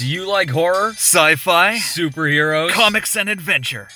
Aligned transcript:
Do 0.00 0.06
you 0.06 0.26
like 0.26 0.48
horror, 0.48 0.92
Sci 0.92 1.34
fi, 1.36 1.76
superheroes, 1.76 2.70
comics, 2.70 3.16
and 3.18 3.28
adventure. 3.28 3.88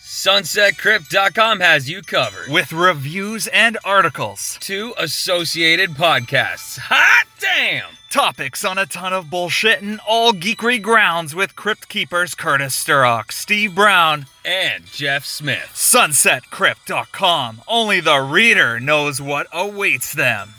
SunsetCrypt.com 0.00 1.58
has 1.58 1.90
you 1.90 2.02
covered. 2.02 2.48
With 2.48 2.72
reviews 2.72 3.48
and 3.48 3.76
articles. 3.84 4.58
Two 4.60 4.94
associated 4.96 5.90
podcasts. 5.90 6.78
Hot 6.78 7.26
damn! 7.40 7.88
Topics 8.10 8.64
on 8.64 8.78
a 8.78 8.86
ton 8.86 9.12
of 9.12 9.28
bullshit 9.28 9.82
and 9.82 9.98
all 10.06 10.32
geekery 10.32 10.80
grounds 10.80 11.34
with 11.34 11.56
Crypt 11.56 11.88
Keepers 11.88 12.36
Curtis 12.36 12.80
Sturrock, 12.80 13.32
Steve 13.32 13.74
Brown, 13.74 14.26
And 14.44 14.86
Jeff 14.86 15.24
Smith. 15.24 15.72
SunsetCrypt.com. 15.74 17.62
Only 17.66 17.98
the 17.98 18.20
reader 18.20 18.78
knows 18.78 19.20
what 19.20 19.48
awaits 19.52 20.12
them. 20.12 20.54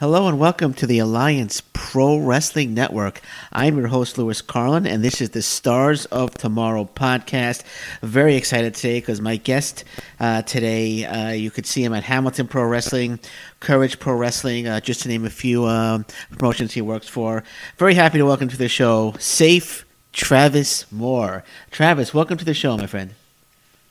Hello 0.00 0.28
and 0.28 0.38
welcome 0.38 0.72
to 0.72 0.86
the 0.86 0.98
Alliance 0.98 1.60
Pro 1.74 2.16
Wrestling 2.16 2.72
Network. 2.72 3.20
I'm 3.52 3.76
your 3.76 3.88
host, 3.88 4.16
Lewis 4.16 4.40
Carlin, 4.40 4.86
and 4.86 5.04
this 5.04 5.20
is 5.20 5.28
the 5.28 5.42
Stars 5.42 6.06
of 6.06 6.32
Tomorrow 6.32 6.88
podcast. 6.94 7.64
Very 8.00 8.34
excited 8.34 8.74
today 8.74 9.00
because 9.00 9.20
my 9.20 9.36
guest 9.36 9.84
uh, 10.18 10.40
today, 10.40 11.04
uh, 11.04 11.32
you 11.32 11.50
could 11.50 11.66
see 11.66 11.84
him 11.84 11.92
at 11.92 12.04
Hamilton 12.04 12.48
Pro 12.48 12.64
Wrestling, 12.64 13.18
Courage 13.60 13.98
Pro 13.98 14.14
Wrestling, 14.14 14.66
uh, 14.66 14.80
just 14.80 15.02
to 15.02 15.08
name 15.08 15.26
a 15.26 15.30
few 15.30 15.66
um, 15.66 16.06
promotions 16.30 16.72
he 16.72 16.80
works 16.80 17.06
for. 17.06 17.44
Very 17.76 17.92
happy 17.92 18.16
to 18.16 18.24
welcome 18.24 18.48
to 18.48 18.56
the 18.56 18.70
show, 18.70 19.14
Safe 19.18 19.84
Travis 20.14 20.90
Moore. 20.90 21.44
Travis, 21.70 22.14
welcome 22.14 22.38
to 22.38 22.44
the 22.46 22.54
show, 22.54 22.74
my 22.78 22.86
friend. 22.86 23.10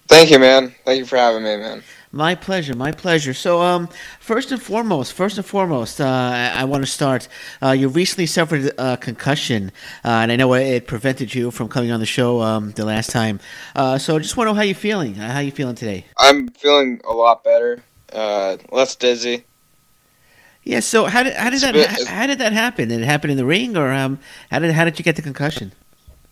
Thank 0.10 0.32
you, 0.32 0.40
man. 0.40 0.74
Thank 0.86 0.98
you 0.98 1.06
for 1.06 1.18
having 1.18 1.44
me, 1.44 1.56
man. 1.58 1.84
My 2.12 2.34
pleasure, 2.34 2.76
my 2.76 2.92
pleasure. 2.92 3.36
So, 3.36 3.62
um, 3.62 3.88
first 4.20 4.52
and 4.52 4.60
foremost, 4.60 5.14
first 5.14 5.38
and 5.38 5.46
foremost, 5.46 6.02
uh, 6.02 6.06
I, 6.06 6.62
I 6.62 6.64
want 6.64 6.84
to 6.84 6.90
start. 6.90 7.28
Uh, 7.62 7.70
you 7.70 7.88
recently 7.88 8.26
suffered 8.26 8.72
a 8.80 8.98
concussion, 8.98 9.72
uh, 10.04 10.08
and 10.24 10.32
I 10.32 10.36
know 10.36 10.52
it 10.56 10.88
prevented 10.88 11.36
you 11.36 11.52
from 11.52 11.70
coming 11.70 11.92
on 11.92 12.00
the 12.00 12.08
show 12.08 12.42
um, 12.42 12.72
the 12.72 12.86
last 12.86 13.12
time. 13.12 13.40
Uh, 13.76 14.00
so, 14.00 14.16
I 14.16 14.20
just 14.20 14.36
want 14.36 14.48
to 14.48 14.54
know 14.54 14.56
how 14.58 14.64
you 14.64 14.74
feeling. 14.74 15.20
Uh, 15.20 15.32
how 15.32 15.40
you 15.40 15.52
feeling 15.52 15.76
today? 15.76 16.06
I'm 16.18 16.48
feeling 16.50 17.00
a 17.08 17.14
lot 17.14 17.44
better, 17.44 17.84
uh, 18.12 18.58
less 18.72 18.96
dizzy. 18.96 19.46
Yeah. 20.64 20.80
So, 20.80 21.06
how 21.06 21.22
did 21.22 21.36
how 21.36 21.52
did 21.52 21.62
that 21.62 21.76
It's- 21.76 22.08
how 22.08 22.26
did 22.26 22.40
that 22.40 22.54
happen? 22.54 22.90
Did 22.90 23.02
it 23.02 23.06
happen 23.06 23.30
in 23.30 23.38
the 23.38 23.46
ring, 23.46 23.78
or 23.78 23.92
um, 23.92 24.18
how 24.50 24.58
did 24.58 24.72
how 24.72 24.86
did 24.86 24.98
you 24.98 25.06
get 25.06 25.16
the 25.16 25.22
concussion? 25.22 25.74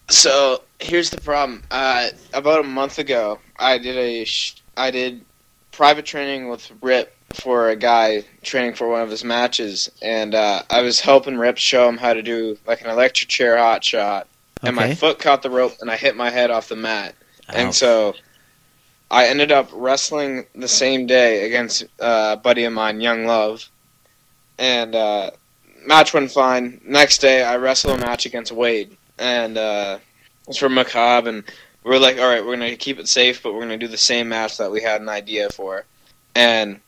So 0.09 0.63
here's 0.79 1.09
the 1.09 1.19
problem. 1.21 1.63
Uh, 1.69 2.09
about 2.33 2.61
a 2.61 2.67
month 2.67 2.99
ago, 2.99 3.39
I 3.57 3.77
did 3.77 3.97
a 3.97 4.23
sh- 4.25 4.61
I 4.75 4.91
did 4.91 5.23
private 5.71 6.05
training 6.05 6.49
with 6.49 6.71
Rip 6.81 7.13
for 7.33 7.69
a 7.69 7.75
guy 7.75 8.23
training 8.41 8.73
for 8.75 8.87
one 8.87 9.01
of 9.01 9.09
his 9.09 9.23
matches, 9.23 9.91
and 10.01 10.33
uh, 10.33 10.63
I 10.69 10.81
was 10.81 10.99
helping 11.01 11.37
Rip 11.37 11.57
show 11.57 11.89
him 11.89 11.97
how 11.97 12.13
to 12.13 12.21
do 12.21 12.57
like 12.65 12.81
an 12.81 12.89
electric 12.89 13.29
chair 13.29 13.57
hot 13.57 13.83
shot, 13.83 14.27
and 14.63 14.75
my 14.75 14.87
foot 14.95 15.19
caught 15.19 15.41
the 15.41 15.49
rope, 15.49 15.73
and 15.81 15.91
I 15.91 15.97
hit 15.97 16.15
my 16.15 16.29
head 16.29 16.51
off 16.51 16.69
the 16.69 16.75
mat. 16.77 17.15
And 17.49 17.75
so 17.75 18.15
I 19.11 19.27
ended 19.27 19.51
up 19.51 19.69
wrestling 19.73 20.45
the 20.55 20.67
same 20.67 21.05
day 21.05 21.45
against 21.45 21.83
uh, 21.99 22.35
a 22.37 22.37
buddy 22.37 22.63
of 22.65 22.73
mine, 22.73 23.01
Young 23.01 23.25
Love. 23.25 23.69
And 24.57 24.95
uh, 24.95 25.31
match 25.85 26.13
went 26.13 26.31
fine. 26.31 26.81
Next 26.83 27.19
day, 27.19 27.43
I 27.43 27.57
wrestled 27.57 27.97
a 27.97 28.01
match 28.01 28.25
against 28.25 28.51
Wade. 28.51 28.97
And 29.19 29.57
uh, 29.57 29.99
it 30.41 30.47
was 30.47 30.57
for 30.57 30.69
Macabre. 30.69 31.29
And 31.29 31.43
we 31.83 31.95
are 31.95 31.99
like, 31.99 32.17
all 32.17 32.27
right, 32.27 32.45
we're 32.45 32.57
to 32.57 32.75
keep 32.75 32.99
it 32.99 33.07
safe, 33.07 33.41
but 33.41 33.53
we're 33.53 33.67
to 33.67 33.77
do 33.77 33.87
the 33.87 33.97
same 33.97 34.29
match 34.29 34.57
that 34.57 34.71
we 34.71 34.81
had 34.81 35.01
an 35.01 35.09
idea 35.09 35.49
for. 35.49 35.85
And 36.35 36.79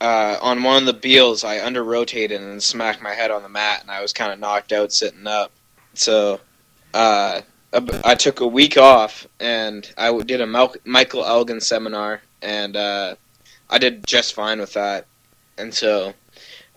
uh, 0.00 0.36
on 0.40 0.62
one 0.62 0.82
of 0.82 0.86
the 0.86 0.92
Beals, 0.92 1.44
I 1.44 1.64
under 1.64 1.82
rotated 1.82 2.40
and 2.40 2.62
smacked 2.62 3.02
my 3.02 3.14
head 3.14 3.30
on 3.30 3.42
the 3.42 3.48
mat, 3.48 3.82
and 3.82 3.90
I 3.90 4.02
was 4.02 4.12
kind 4.12 4.32
of 4.32 4.38
knocked 4.38 4.72
out 4.72 4.92
sitting 4.92 5.26
up. 5.26 5.50
So 5.94 6.40
uh, 6.92 7.40
I 8.04 8.14
took 8.14 8.40
a 8.40 8.46
week 8.46 8.76
off 8.76 9.26
and 9.40 9.90
I 9.96 10.16
did 10.22 10.40
a 10.40 10.68
Michael 10.84 11.24
Elgin 11.24 11.60
seminar, 11.60 12.22
and 12.42 12.76
uh, 12.76 13.14
I 13.70 13.78
did 13.78 14.06
just 14.06 14.34
fine 14.34 14.60
with 14.60 14.74
that. 14.74 15.06
And 15.58 15.72
so 15.72 16.12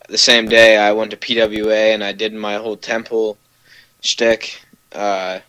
the 0.08 0.18
same 0.18 0.48
day, 0.48 0.78
I 0.78 0.92
went 0.94 1.12
to 1.12 1.18
PWA 1.18 1.94
and 1.94 2.04
I 2.04 2.14
did 2.14 2.34
my 2.34 2.56
whole 2.56 2.78
temple 2.78 3.38
shtick. 4.02 4.62
Uh, 4.92 5.40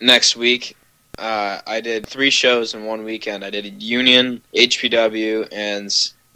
next 0.00 0.36
week, 0.36 0.76
uh, 1.18 1.60
I 1.66 1.80
did 1.80 2.06
three 2.06 2.30
shows 2.30 2.74
in 2.74 2.84
one 2.84 3.04
weekend. 3.04 3.44
I 3.44 3.50
did 3.50 3.82
Union, 3.82 4.42
HPW, 4.54 5.48
and 5.52 5.86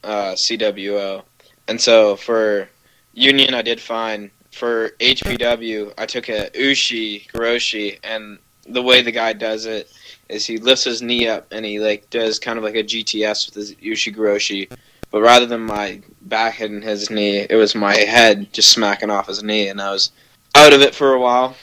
uh, 0.04 0.32
CWO. 0.32 1.22
And 1.66 1.80
so 1.80 2.16
for 2.16 2.68
Union, 3.14 3.54
I 3.54 3.62
did 3.62 3.80
fine. 3.80 4.30
For 4.52 4.91
HPW, 5.00 5.92
I 5.98 6.06
took 6.06 6.28
a 6.28 6.50
Ushigoroshi, 6.50 7.98
and 8.02 8.38
the 8.66 8.82
way 8.82 9.02
the 9.02 9.12
guy 9.12 9.32
does 9.32 9.66
it 9.66 9.91
is 10.28 10.47
he 10.47 10.58
lifts 10.58 10.84
his 10.84 11.00
knee 11.00 11.26
up 11.26 11.47
and 11.52 11.64
he 11.64 11.78
like 11.78 12.10
does 12.10 12.38
kind 12.38 12.58
of 12.58 12.64
like 12.64 12.74
a 12.74 12.82
GTS 12.82 13.47
with 13.47 13.54
his 13.54 13.74
Ushigoroshi. 13.76 14.70
But 15.10 15.22
rather 15.22 15.47
than 15.47 15.62
my 15.62 16.02
back 16.22 16.54
hitting 16.54 16.82
his 16.82 17.08
knee, 17.08 17.47
it 17.48 17.54
was 17.54 17.74
my 17.74 17.94
head 17.97 18.52
just 18.52 18.70
smacking 18.70 19.10
off 19.10 19.28
his 19.28 19.42
knee, 19.42 19.68
and 19.68 19.80
I 19.80 19.91
was 19.91 20.12
out 20.54 20.72
of 20.72 20.80
it 20.82 20.94
for 20.94 21.14
a 21.14 21.20
while 21.20 21.56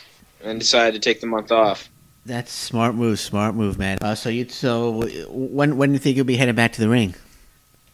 and 0.46 0.60
decided 0.60 0.94
to 0.94 1.00
take 1.00 1.20
the 1.20 1.28
month 1.28 1.52
off. 1.52 1.90
That's 2.26 2.52
smart 2.52 2.96
move, 2.96 3.20
smart 3.20 3.56
move, 3.56 3.78
man. 3.78 3.98
Uh, 4.02 4.16
so 4.16 4.30
you 4.30 4.48
so 4.50 5.08
when 5.30 5.78
when 5.78 5.90
do 5.90 5.94
you 5.94 6.00
think 6.00 6.16
you'll 6.16 6.26
be 6.26 6.38
heading 6.38 6.56
back 6.56 6.74
to 6.74 6.82
the 6.82 6.90
ring? 6.90 7.14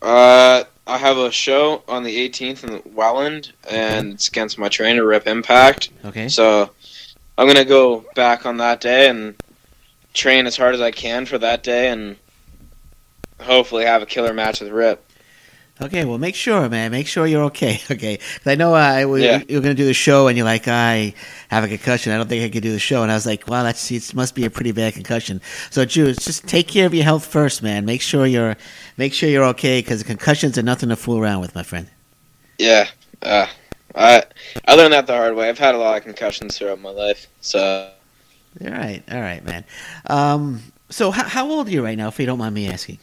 Uh, 0.01 0.63
I 0.87 0.97
have 0.97 1.17
a 1.17 1.31
show 1.31 1.83
on 1.87 2.03
the 2.03 2.29
18th 2.29 2.63
in 2.63 2.95
Welland, 2.95 3.51
and 3.69 4.13
it's 4.13 4.29
against 4.29 4.57
my 4.57 4.69
trainer, 4.69 5.05
Rip 5.05 5.27
Impact. 5.27 5.89
Okay. 6.05 6.27
So 6.29 6.71
I'm 7.37 7.47
gonna 7.47 7.65
go 7.65 8.05
back 8.15 8.45
on 8.45 8.57
that 8.57 8.79
day 8.79 9.09
and 9.09 9.35
train 10.13 10.47
as 10.47 10.55
hard 10.55 10.75
as 10.75 10.81
I 10.81 10.91
can 10.91 11.25
for 11.25 11.37
that 11.37 11.63
day, 11.63 11.89
and 11.89 12.15
hopefully 13.41 13.83
have 13.83 14.01
a 14.01 14.05
killer 14.05 14.33
match 14.33 14.61
with 14.61 14.71
Rip. 14.71 15.05
Okay, 15.81 16.05
well, 16.05 16.19
make 16.19 16.35
sure, 16.35 16.69
man. 16.69 16.91
Make 16.91 17.07
sure 17.07 17.25
you're 17.25 17.45
okay. 17.45 17.79
Okay, 17.91 18.19
I 18.45 18.55
know 18.55 18.75
uh, 18.75 19.05
we, 19.07 19.25
Yeah. 19.25 19.41
you're 19.49 19.61
going 19.61 19.75
to 19.75 19.81
do 19.81 19.85
the 19.85 19.93
show, 19.93 20.27
and 20.27 20.37
you're 20.37 20.45
like, 20.45 20.67
I 20.67 21.13
have 21.49 21.63
a 21.63 21.67
concussion. 21.67 22.13
I 22.13 22.17
don't 22.17 22.29
think 22.29 22.43
I 22.43 22.49
can 22.49 22.61
do 22.61 22.71
the 22.71 22.79
show. 22.79 23.01
And 23.03 23.11
I 23.11 23.15
was 23.15 23.25
like, 23.25 23.47
wow, 23.47 23.63
that's 23.63 23.89
it 23.91 24.13
must 24.13 24.35
be 24.35 24.45
a 24.45 24.49
pretty 24.49 24.71
bad 24.71 24.93
concussion. 24.93 25.41
So, 25.71 25.83
Jules, 25.85 26.17
just 26.17 26.47
take 26.47 26.67
care 26.67 26.85
of 26.85 26.93
your 26.93 27.03
health 27.03 27.25
first, 27.25 27.63
man. 27.63 27.85
Make 27.85 28.01
sure 28.01 28.25
you're 28.27 28.55
make 28.97 29.13
sure 29.13 29.27
you're 29.29 29.43
okay 29.45 29.79
because 29.79 30.03
concussions 30.03 30.57
are 30.57 30.63
nothing 30.63 30.89
to 30.89 30.95
fool 30.95 31.17
around 31.17 31.41
with, 31.41 31.55
my 31.55 31.63
friend. 31.63 31.87
Yeah. 32.59 32.87
Uh, 33.21 33.47
I 33.95 34.23
I 34.67 34.75
learned 34.75 34.93
that 34.93 35.07
the 35.07 35.13
hard 35.13 35.35
way. 35.35 35.49
I've 35.49 35.59
had 35.59 35.75
a 35.75 35.77
lot 35.79 35.97
of 35.97 36.03
concussions 36.03 36.57
throughout 36.57 36.79
my 36.79 36.91
life, 36.91 37.27
so 37.41 37.91
All 38.63 38.71
right, 38.71 39.03
all 39.11 39.19
right, 39.21 39.43
man. 39.43 39.63
Um, 40.07 40.61
so, 40.89 41.11
how, 41.11 41.23
how 41.27 41.49
old 41.49 41.67
are 41.67 41.71
you 41.71 41.83
right 41.83 41.97
now, 41.97 42.07
if 42.09 42.19
you 42.19 42.25
don't 42.25 42.37
mind 42.39 42.53
me 42.55 42.67
asking? 42.69 42.99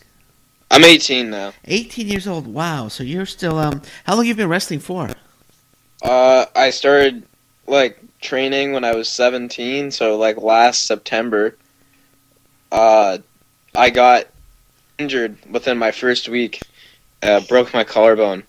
I'm 0.71 0.85
18 0.85 1.31
now. 1.31 1.53
18 1.65 2.09
years 2.09 2.27
old. 2.27 2.47
Wow. 2.47 2.89
So 2.89 3.03
you're 3.03 3.27
still 3.27 3.59
um. 3.59 3.83
How 4.05 4.15
long 4.15 4.25
have 4.25 4.29
you 4.29 4.35
been 4.35 4.49
wrestling 4.49 4.81
for? 4.81 5.11
Uh, 6.03 6.47
I 6.55 6.71
started 6.71 7.25
like 7.67 7.99
training 8.21 8.73
when 8.73 8.85
I 8.85 8.95
was 8.95 9.09
17, 9.09 9.91
so 9.91 10.17
like 10.17 10.37
last 10.37 10.87
September. 10.87 11.57
Uh, 12.71 13.19
I 13.75 13.91
got 13.91 14.27
injured 14.99 15.39
within 15.51 15.79
my 15.79 15.91
first 15.91 16.29
week, 16.29 16.61
uh, 17.23 17.41
broke 17.49 17.73
my 17.73 17.85
collarbone, 17.85 18.43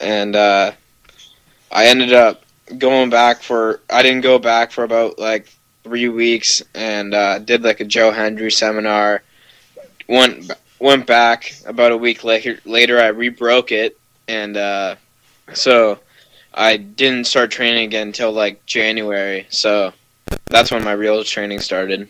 and 0.00 0.36
uh, 0.36 0.72
I 1.72 1.86
ended 1.86 2.12
up 2.12 2.42
going 2.78 3.10
back 3.10 3.42
for. 3.42 3.80
I 3.88 4.02
didn't 4.02 4.22
go 4.22 4.38
back 4.38 4.72
for 4.72 4.84
about 4.84 5.18
like 5.18 5.48
three 5.84 6.08
weeks, 6.08 6.62
and 6.74 7.14
uh, 7.14 7.38
did 7.38 7.62
like 7.62 7.80
a 7.80 7.84
Joe 7.84 8.10
Hendry 8.10 8.50
seminar. 8.50 9.22
Went 10.08 10.52
went 10.78 11.06
back 11.06 11.54
about 11.66 11.92
a 11.92 11.96
week 11.96 12.24
later. 12.24 12.58
Later, 12.64 13.00
I 13.00 13.10
rebroke 13.10 13.72
it, 13.72 13.98
and 14.28 14.56
uh, 14.56 14.96
so 15.54 15.98
I 16.54 16.76
didn't 16.76 17.26
start 17.26 17.50
training 17.50 17.84
again 17.84 18.08
until 18.08 18.32
like 18.32 18.64
January. 18.66 19.46
So 19.50 19.92
that's 20.46 20.70
when 20.70 20.84
my 20.84 20.92
real 20.92 21.22
training 21.24 21.60
started. 21.60 22.08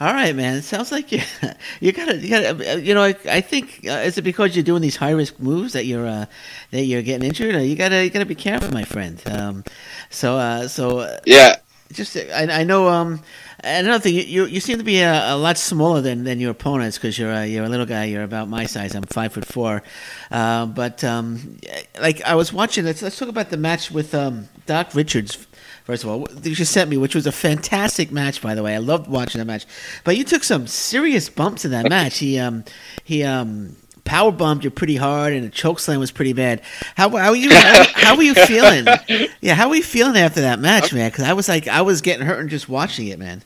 All 0.00 0.12
right, 0.12 0.34
man. 0.34 0.56
It 0.56 0.62
sounds 0.62 0.92
like 0.92 1.10
you 1.10 1.20
you 1.80 1.92
got 1.92 2.06
to 2.06 2.16
you 2.16 2.28
got 2.30 2.58
to 2.58 2.80
you 2.80 2.94
know 2.94 3.02
I, 3.02 3.16
I 3.28 3.40
think 3.40 3.84
uh, 3.88 4.02
is 4.06 4.16
it 4.16 4.22
because 4.22 4.54
you're 4.54 4.62
doing 4.62 4.82
these 4.82 4.96
high 4.96 5.10
risk 5.10 5.40
moves 5.40 5.72
that 5.72 5.86
you're 5.86 6.06
uh, 6.06 6.26
that 6.70 6.82
you're 6.82 7.02
getting 7.02 7.26
injured? 7.26 7.54
Or 7.56 7.62
you 7.62 7.74
gotta 7.74 8.04
you 8.04 8.10
gotta 8.10 8.26
be 8.26 8.36
careful, 8.36 8.70
my 8.72 8.84
friend. 8.84 9.20
Um, 9.26 9.64
so 10.10 10.36
uh, 10.36 10.68
so 10.68 11.00
uh, 11.00 11.18
Yeah, 11.26 11.56
just 11.92 12.16
I, 12.16 12.60
I 12.60 12.64
know 12.64 12.88
um 12.88 13.22
another 13.64 14.00
thing 14.00 14.14
you, 14.14 14.22
you 14.22 14.44
you 14.46 14.60
seem 14.60 14.78
to 14.78 14.84
be 14.84 15.00
a, 15.00 15.34
a 15.34 15.36
lot 15.36 15.58
smaller 15.58 16.00
than, 16.00 16.24
than 16.24 16.40
your 16.40 16.50
opponents 16.50 16.96
because 16.96 17.18
you're 17.18 17.32
a, 17.32 17.46
you're 17.46 17.64
a 17.64 17.68
little 17.68 17.86
guy. 17.86 18.04
You're 18.04 18.22
about 18.22 18.48
my 18.48 18.66
size. 18.66 18.94
I'm 18.94 19.02
five 19.04 19.32
foot 19.32 19.44
four, 19.44 19.82
uh, 20.30 20.66
but 20.66 21.02
um 21.04 21.58
like 22.00 22.22
I 22.22 22.34
was 22.34 22.52
watching. 22.52 22.84
Let's 22.84 23.02
let's 23.02 23.18
talk 23.18 23.28
about 23.28 23.50
the 23.50 23.56
match 23.56 23.90
with 23.90 24.14
um 24.14 24.48
Doc 24.66 24.94
Richards. 24.94 25.46
First 25.84 26.04
of 26.04 26.10
all, 26.10 26.26
that 26.26 26.46
you 26.46 26.54
sent 26.66 26.90
me, 26.90 26.98
which 26.98 27.14
was 27.14 27.26
a 27.26 27.32
fantastic 27.32 28.12
match, 28.12 28.42
by 28.42 28.54
the 28.54 28.62
way. 28.62 28.74
I 28.74 28.78
loved 28.78 29.08
watching 29.08 29.38
that 29.38 29.46
match. 29.46 29.64
But 30.04 30.18
you 30.18 30.24
took 30.24 30.44
some 30.44 30.66
serious 30.66 31.30
bumps 31.30 31.64
in 31.64 31.70
that 31.70 31.88
match. 31.88 32.18
He 32.18 32.38
um 32.38 32.64
he 33.04 33.24
um 33.24 33.76
power 34.08 34.32
bumped 34.32 34.64
you 34.64 34.70
pretty 34.70 34.96
hard, 34.96 35.34
and 35.34 35.44
the 35.44 35.50
choke 35.50 35.78
slam 35.78 36.00
was 36.00 36.10
pretty 36.10 36.32
bad. 36.32 36.62
How 36.96 37.10
how 37.10 37.34
you 37.34 37.54
how, 37.54 37.84
how 37.94 38.16
were 38.16 38.22
you 38.22 38.34
feeling? 38.34 38.86
Yeah, 39.40 39.54
how 39.54 39.68
were 39.68 39.76
you 39.76 39.82
feeling 39.82 40.16
after 40.16 40.40
that 40.40 40.58
match, 40.58 40.92
man? 40.92 41.10
Because 41.10 41.24
I 41.24 41.32
was 41.32 41.48
like 41.48 41.68
I 41.68 41.82
was 41.82 42.00
getting 42.00 42.26
hurt 42.26 42.40
and 42.40 42.50
just 42.50 42.68
watching 42.68 43.06
it, 43.06 43.18
man. 43.18 43.42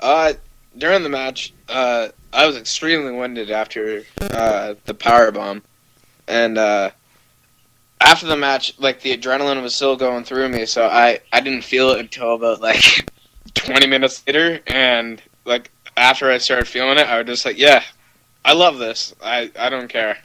Uh, 0.00 0.34
during 0.76 1.02
the 1.02 1.08
match, 1.08 1.52
uh, 1.68 2.08
I 2.32 2.46
was 2.46 2.56
extremely 2.56 3.12
winded 3.12 3.50
after 3.50 4.04
uh, 4.20 4.74
the 4.84 4.94
power 4.94 5.30
bomb, 5.30 5.62
and 6.28 6.58
uh, 6.58 6.90
after 8.00 8.26
the 8.26 8.36
match, 8.36 8.78
like 8.78 9.00
the 9.00 9.16
adrenaline 9.16 9.62
was 9.62 9.74
still 9.74 9.96
going 9.96 10.24
through 10.24 10.48
me, 10.50 10.66
so 10.66 10.86
I 10.86 11.20
I 11.32 11.40
didn't 11.40 11.62
feel 11.62 11.90
it 11.90 12.00
until 12.00 12.34
about 12.34 12.60
like 12.60 13.10
twenty 13.54 13.86
minutes 13.86 14.22
later, 14.26 14.60
and 14.66 15.22
like 15.44 15.70
after 15.96 16.30
I 16.30 16.38
started 16.38 16.68
feeling 16.68 16.98
it, 16.98 17.06
I 17.06 17.18
was 17.18 17.26
just 17.26 17.44
like, 17.46 17.58
yeah, 17.58 17.82
I 18.44 18.54
love 18.54 18.78
this. 18.78 19.14
I 19.22 19.50
I 19.58 19.68
don't 19.70 19.88
care. 19.88 20.18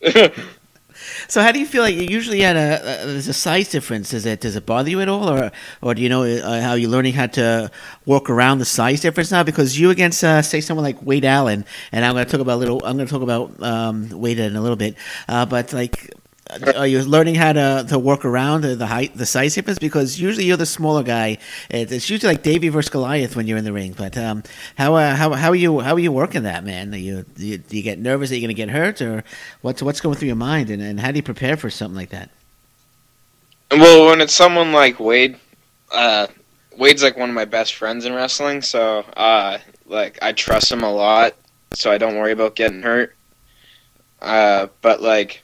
So 1.28 1.42
how 1.42 1.52
do 1.52 1.58
you 1.58 1.66
feel 1.66 1.82
like 1.82 1.94
you 1.94 2.02
usually 2.02 2.40
had 2.40 2.56
a, 2.56 3.02
a 3.02 3.06
there's 3.06 3.28
a 3.28 3.32
size 3.32 3.68
difference? 3.68 4.10
Does 4.10 4.26
it 4.26 4.40
does 4.40 4.56
it 4.56 4.66
bother 4.66 4.90
you 4.90 5.00
at 5.00 5.08
all, 5.08 5.28
or 5.28 5.50
or 5.82 5.94
do 5.94 6.02
you 6.02 6.08
know 6.08 6.22
uh, 6.22 6.60
how 6.60 6.74
you're 6.74 6.90
learning 6.90 7.14
how 7.14 7.26
to 7.26 7.70
work 8.06 8.30
around 8.30 8.58
the 8.58 8.64
size 8.64 9.00
difference 9.00 9.30
now? 9.30 9.42
Because 9.42 9.78
you 9.78 9.90
against 9.90 10.22
uh, 10.22 10.42
say 10.42 10.60
someone 10.60 10.84
like 10.84 11.02
Wade 11.02 11.24
Allen, 11.24 11.64
and 11.92 12.04
I'm 12.04 12.14
going 12.14 12.24
to 12.24 12.30
talk 12.30 12.40
about 12.40 12.56
a 12.56 12.60
little. 12.62 12.84
I'm 12.84 12.96
going 12.96 13.06
to 13.06 13.12
talk 13.12 13.22
about 13.22 13.62
um, 13.62 14.08
Wade 14.10 14.38
in 14.38 14.56
a 14.56 14.60
little 14.60 14.76
bit, 14.76 14.96
uh, 15.28 15.46
but 15.46 15.72
like. 15.72 16.12
Are 16.50 16.86
you 16.86 17.02
learning 17.02 17.36
how 17.36 17.54
to, 17.54 17.86
to 17.88 17.98
work 17.98 18.24
around 18.24 18.64
the, 18.64 18.86
height, 18.86 19.16
the 19.16 19.24
size 19.24 19.54
difference? 19.54 19.78
Because 19.78 20.20
usually 20.20 20.44
you're 20.44 20.58
the 20.58 20.66
smaller 20.66 21.02
guy. 21.02 21.38
It, 21.70 21.90
it's 21.90 22.10
usually 22.10 22.34
like 22.34 22.42
Davey 22.42 22.68
versus 22.68 22.90
Goliath 22.90 23.34
when 23.34 23.46
you're 23.46 23.56
in 23.56 23.64
the 23.64 23.72
ring. 23.72 23.94
But 23.96 24.18
um, 24.18 24.42
how, 24.76 24.94
uh, 24.94 25.14
how 25.14 25.32
how 25.32 25.50
are 25.50 25.54
you 25.54 25.80
how 25.80 25.94
are 25.94 25.98
you 25.98 26.12
working 26.12 26.42
that, 26.42 26.62
man? 26.62 26.92
Are 26.92 26.98
you 26.98 27.24
do 27.34 27.46
you, 27.46 27.58
do 27.58 27.76
you 27.78 27.82
get 27.82 27.98
nervous 27.98 28.28
that 28.28 28.36
you're 28.36 28.46
going 28.46 28.54
to 28.54 28.62
get 28.62 28.68
hurt, 28.68 29.00
or 29.00 29.24
what's 29.62 29.82
what's 29.82 30.02
going 30.02 30.16
through 30.16 30.26
your 30.26 30.36
mind, 30.36 30.68
and, 30.68 30.82
and 30.82 31.00
how 31.00 31.10
do 31.10 31.16
you 31.16 31.22
prepare 31.22 31.56
for 31.56 31.70
something 31.70 31.96
like 31.96 32.10
that? 32.10 32.30
Well, 33.70 34.06
when 34.06 34.20
it's 34.20 34.34
someone 34.34 34.72
like 34.72 35.00
Wade, 35.00 35.38
uh, 35.92 36.26
Wade's 36.76 37.02
like 37.02 37.16
one 37.16 37.30
of 37.30 37.34
my 37.34 37.46
best 37.46 37.74
friends 37.74 38.04
in 38.04 38.12
wrestling, 38.12 38.60
so 38.60 38.98
uh, 39.16 39.58
like 39.86 40.18
I 40.20 40.32
trust 40.32 40.70
him 40.70 40.82
a 40.82 40.92
lot, 40.92 41.34
so 41.72 41.90
I 41.90 41.96
don't 41.96 42.16
worry 42.16 42.32
about 42.32 42.54
getting 42.54 42.82
hurt. 42.82 43.16
Uh, 44.20 44.68
but 44.82 45.00
like 45.00 45.43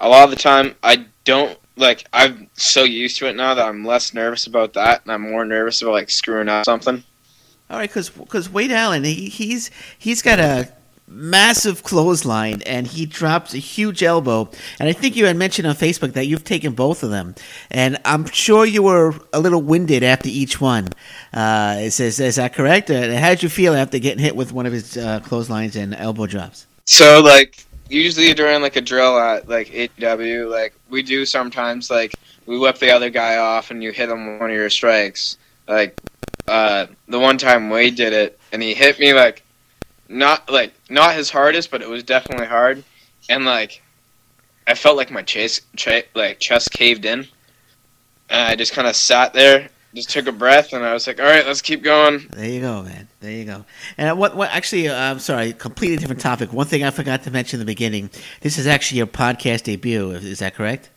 a 0.00 0.08
lot 0.08 0.24
of 0.24 0.30
the 0.30 0.36
time, 0.36 0.74
I 0.82 1.06
don't 1.24 1.58
like. 1.76 2.06
I'm 2.12 2.48
so 2.54 2.84
used 2.84 3.18
to 3.18 3.28
it 3.28 3.36
now 3.36 3.54
that 3.54 3.66
I'm 3.66 3.84
less 3.84 4.14
nervous 4.14 4.46
about 4.46 4.72
that, 4.74 5.02
and 5.02 5.12
I'm 5.12 5.22
more 5.22 5.44
nervous 5.44 5.82
about 5.82 5.92
like 5.92 6.10
screwing 6.10 6.48
up 6.48 6.64
something. 6.64 7.02
All 7.70 7.78
right, 7.78 7.88
because 7.88 8.10
because 8.10 8.48
Wade 8.48 8.72
Allen, 8.72 9.04
he, 9.04 9.28
he's 9.28 9.70
he's 9.98 10.22
got 10.22 10.38
a 10.38 10.72
massive 11.10 11.82
clothesline 11.82 12.62
and 12.66 12.86
he 12.86 13.06
drops 13.06 13.54
a 13.54 13.58
huge 13.58 14.02
elbow. 14.02 14.48
And 14.78 14.88
I 14.88 14.92
think 14.92 15.16
you 15.16 15.24
had 15.26 15.36
mentioned 15.36 15.66
on 15.66 15.74
Facebook 15.74 16.12
that 16.12 16.26
you've 16.26 16.44
taken 16.44 16.74
both 16.74 17.02
of 17.02 17.10
them, 17.10 17.34
and 17.70 17.98
I'm 18.04 18.26
sure 18.26 18.64
you 18.64 18.82
were 18.82 19.14
a 19.32 19.40
little 19.40 19.62
winded 19.62 20.02
after 20.02 20.28
each 20.28 20.60
one. 20.60 20.90
Uh, 21.32 21.76
is, 21.78 21.98
is, 22.00 22.20
is 22.20 22.36
that 22.36 22.54
correct? 22.54 22.90
Uh, 22.90 23.16
how 23.18 23.30
did 23.30 23.42
you 23.42 23.48
feel 23.48 23.74
after 23.74 23.98
getting 23.98 24.22
hit 24.22 24.36
with 24.36 24.52
one 24.52 24.66
of 24.66 24.72
his 24.72 24.96
uh, 24.96 25.20
clotheslines 25.20 25.76
and 25.76 25.94
elbow 25.94 26.26
drops? 26.26 26.66
So 26.84 27.20
like 27.20 27.64
usually 27.88 28.32
during 28.34 28.62
like 28.62 28.76
a 28.76 28.80
drill 28.80 29.18
at 29.18 29.48
like 29.48 29.70
AW, 30.02 30.48
like 30.48 30.74
we 30.90 31.02
do 31.02 31.24
sometimes 31.24 31.90
like 31.90 32.14
we 32.46 32.58
whip 32.58 32.78
the 32.78 32.90
other 32.90 33.10
guy 33.10 33.36
off 33.36 33.70
and 33.70 33.82
you 33.82 33.92
hit 33.92 34.08
him 34.08 34.38
one 34.38 34.50
of 34.50 34.56
your 34.56 34.70
strikes. 34.70 35.36
Like 35.66 36.00
uh, 36.46 36.86
the 37.08 37.18
one 37.18 37.38
time 37.38 37.70
Wade 37.70 37.94
did 37.94 38.12
it 38.12 38.38
and 38.52 38.62
he 38.62 38.74
hit 38.74 38.98
me 38.98 39.12
like 39.12 39.42
not 40.08 40.50
like 40.50 40.72
not 40.88 41.14
his 41.14 41.30
hardest, 41.30 41.70
but 41.70 41.82
it 41.82 41.88
was 41.88 42.02
definitely 42.02 42.46
hard, 42.46 42.82
and 43.28 43.44
like 43.44 43.82
I 44.66 44.74
felt 44.74 44.96
like 44.96 45.10
my 45.10 45.22
chest 45.22 45.62
ch- 45.76 46.06
like 46.14 46.40
chest 46.40 46.70
caved 46.70 47.04
in. 47.04 47.26
And 48.30 48.48
I 48.48 48.56
just 48.56 48.72
kind 48.72 48.86
of 48.86 48.94
sat 48.94 49.32
there, 49.32 49.70
just 49.98 50.10
took 50.10 50.26
a 50.26 50.32
breath, 50.32 50.72
and 50.72 50.84
I 50.84 50.92
was 50.92 51.06
like, 51.06 51.20
"All 51.20 51.26
right, 51.26 51.46
let's 51.46 51.62
keep 51.62 51.82
going." 51.82 52.28
There 52.30 52.48
you 52.48 52.60
go, 52.60 52.82
man. 52.82 53.08
There 53.20 53.30
you 53.30 53.44
go. 53.44 53.64
And 53.96 54.18
what? 54.18 54.36
What? 54.36 54.50
Actually, 54.50 54.88
uh, 54.88 54.96
I'm 54.96 55.18
sorry. 55.18 55.52
Completely 55.52 55.96
different 55.96 56.20
topic. 56.20 56.52
One 56.52 56.66
thing 56.66 56.84
I 56.84 56.90
forgot 56.90 57.24
to 57.24 57.30
mention 57.30 57.60
in 57.60 57.66
the 57.66 57.70
beginning. 57.70 58.10
This 58.40 58.58
is 58.58 58.66
actually 58.66 58.98
your 58.98 59.06
podcast 59.06 59.64
debut. 59.64 60.10
Is 60.10 60.38
that 60.38 60.54
correct? 60.54 60.90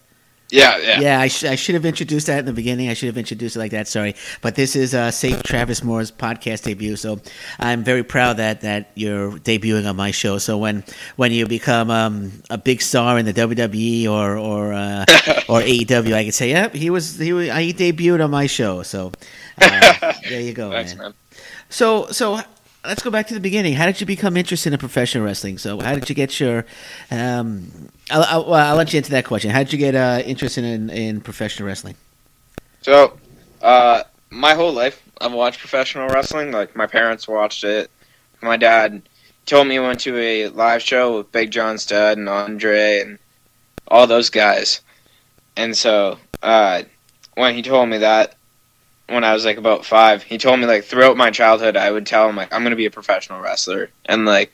Yeah, 0.52 0.78
yeah. 0.78 1.00
Yeah, 1.00 1.20
I, 1.22 1.28
sh- 1.30 1.46
I 1.46 1.56
should 1.56 1.76
have 1.76 1.86
introduced 1.86 2.28
that 2.28 2.40
in 2.40 2.46
the 2.46 2.52
beginning. 2.54 2.90
I 2.90 2.94
should 2.94 3.08
have 3.08 3.18
introduced 3.18 3.56
it 3.56 3.60
like 3.60 3.72
that. 3.72 3.88
Sorry, 3.88 4.16
but 4.42 4.56
this 4.56 4.76
is 4.76 4.94
uh, 4.94 5.10
Safe 5.10 5.42
Travis 5.44 5.82
Moore's 5.82 6.12
podcast 6.12 6.64
debut. 6.64 6.98
So 6.98 7.20
I'm 7.58 7.84
very 7.86 8.04
proud 8.04 8.38
that 8.38 8.62
that 8.62 8.92
you're 8.96 9.32
debuting 9.32 9.90
on 9.90 9.96
my 9.96 10.12
show. 10.12 10.38
So 10.40 10.58
when 10.58 10.84
when 11.16 11.32
you 11.32 11.48
become 11.48 11.90
um, 11.90 12.44
a 12.50 12.58
big 12.58 12.82
star 12.82 13.18
in 13.18 13.26
the 13.26 13.34
WWE 13.34 14.10
or 14.10 14.38
or 14.38 14.74
uh, 14.74 15.06
or 15.50 15.62
AEW, 15.62 16.14
I 16.14 16.24
can 16.24 16.32
say, 16.34 16.50
yep, 16.50 16.74
he 16.76 16.90
was 16.90 17.18
he 17.18 17.32
was, 17.32 17.48
he 17.48 17.74
debuted 17.74 18.22
on 18.24 18.30
my 18.32 18.48
show. 18.48 18.84
So 18.84 19.14
uh, 19.62 20.14
there 20.30 20.42
you 20.42 20.54
go, 20.54 20.70
Thanks, 20.72 20.96
man. 20.96 21.04
man. 21.04 21.14
So 21.70 22.08
so 22.12 22.42
let's 22.86 23.04
go 23.04 23.12
back 23.12 23.28
to 23.28 23.34
the 23.34 23.40
beginning. 23.40 23.74
How 23.74 23.86
did 23.86 24.00
you 24.00 24.08
become 24.08 24.38
interested 24.38 24.74
in 24.74 24.80
professional 24.80 25.24
wrestling? 25.24 25.58
So 25.58 25.80
how 25.80 25.94
did 25.94 26.10
you 26.10 26.16
get 26.16 26.40
your 26.40 26.66
um, 27.10 27.90
I'll, 28.10 28.24
I'll, 28.24 28.54
I'll 28.54 28.76
let 28.76 28.94
you 28.94 28.98
into 28.98 29.12
that 29.12 29.26
question. 29.26 29.52
How 29.52 29.60
did 29.60 29.74
you 29.74 29.80
get 29.80 29.96
uh, 29.96 30.22
interested 30.26 30.64
in, 30.64 30.90
in 30.90 31.22
professional 31.22 31.68
wrestling? 31.68 31.96
So, 32.82 33.18
uh, 33.62 34.04
my 34.30 34.54
whole 34.54 34.74
life 34.74 35.04
I've 35.20 35.34
watched 35.34 35.60
professional 35.60 36.08
wrestling. 36.08 36.52
Like 36.52 36.76
my 36.76 36.88
parents 36.88 37.28
watched 37.28 37.64
it. 37.64 37.92
My 38.42 38.58
dad 38.58 39.04
told 39.46 39.68
me 39.68 39.76
he 39.76 39.80
went 39.80 40.00
to 40.02 40.18
a 40.18 40.48
live 40.50 40.82
show 40.82 41.18
with 41.18 41.32
Big 41.32 41.52
John 41.52 41.78
Studd 41.78 42.18
and 42.18 42.28
Andre 42.28 43.02
and 43.02 43.20
all 43.88 44.08
those 44.08 44.30
guys. 44.30 44.82
And 45.56 45.76
so, 45.78 46.18
uh, 46.42 46.84
when 47.36 47.56
he 47.56 47.62
told 47.62 47.90
me 47.90 48.00
that, 48.00 48.36
when 49.12 49.24
I 49.24 49.34
was 49.34 49.46
like 49.46 49.58
about 49.58 49.86
five, 49.86 50.24
he 50.24 50.38
told 50.38 50.60
me 50.60 50.66
like 50.66 50.84
throughout 50.84 51.18
my 51.18 51.32
childhood, 51.32 51.78
I 51.78 51.92
would 51.92 52.06
tell 52.06 52.30
him 52.30 52.36
like 52.36 52.54
I'm 52.54 52.64
gonna 52.64 52.76
be 52.76 52.86
a 52.86 52.92
professional 52.92 53.42
wrestler. 53.42 53.90
And 54.06 54.26
like 54.26 54.52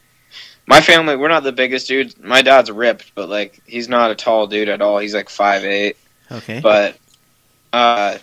my 0.66 0.82
family, 0.82 1.16
we're 1.16 1.30
not 1.30 1.44
the 1.44 1.52
biggest 1.52 1.88
dudes. 1.88 2.16
My 2.20 2.42
dad's 2.42 2.72
ripped, 2.72 3.16
but 3.16 3.30
like 3.30 3.62
he's 3.66 3.88
not 3.88 4.12
a 4.12 4.16
tall 4.16 4.48
dude 4.48 4.70
at 4.70 4.82
all. 4.82 5.00
He's 5.00 5.16
like 5.16 5.30
five 5.30 5.64
eight. 5.64 5.98
Okay. 6.32 6.60
But 6.60 6.98
uh, 7.72 8.18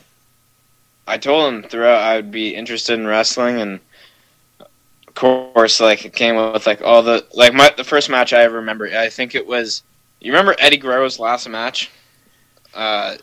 I 1.06 1.18
told 1.18 1.52
him 1.52 1.62
throughout 1.62 2.02
I 2.02 2.16
would 2.16 2.30
be 2.30 2.54
interested 2.54 2.98
in 2.98 3.06
wrestling, 3.06 3.60
and 3.60 3.80
of 4.60 5.14
course, 5.14 5.80
like 5.80 6.04
it 6.04 6.12
came 6.14 6.36
with 6.36 6.66
like 6.66 6.82
all 6.82 7.02
the 7.02 7.26
like 7.34 7.54
my 7.54 7.72
the 7.76 7.84
first 7.84 8.10
match 8.10 8.32
I 8.32 8.42
ever 8.42 8.56
remember. 8.56 8.86
I 8.86 9.08
think 9.08 9.34
it 9.34 9.46
was 9.46 9.82
you 10.20 10.32
remember 10.32 10.56
Eddie 10.58 10.78
Guerrero's 10.78 11.18
last 11.18 11.48
match, 11.48 11.90
uh, 12.74 13.16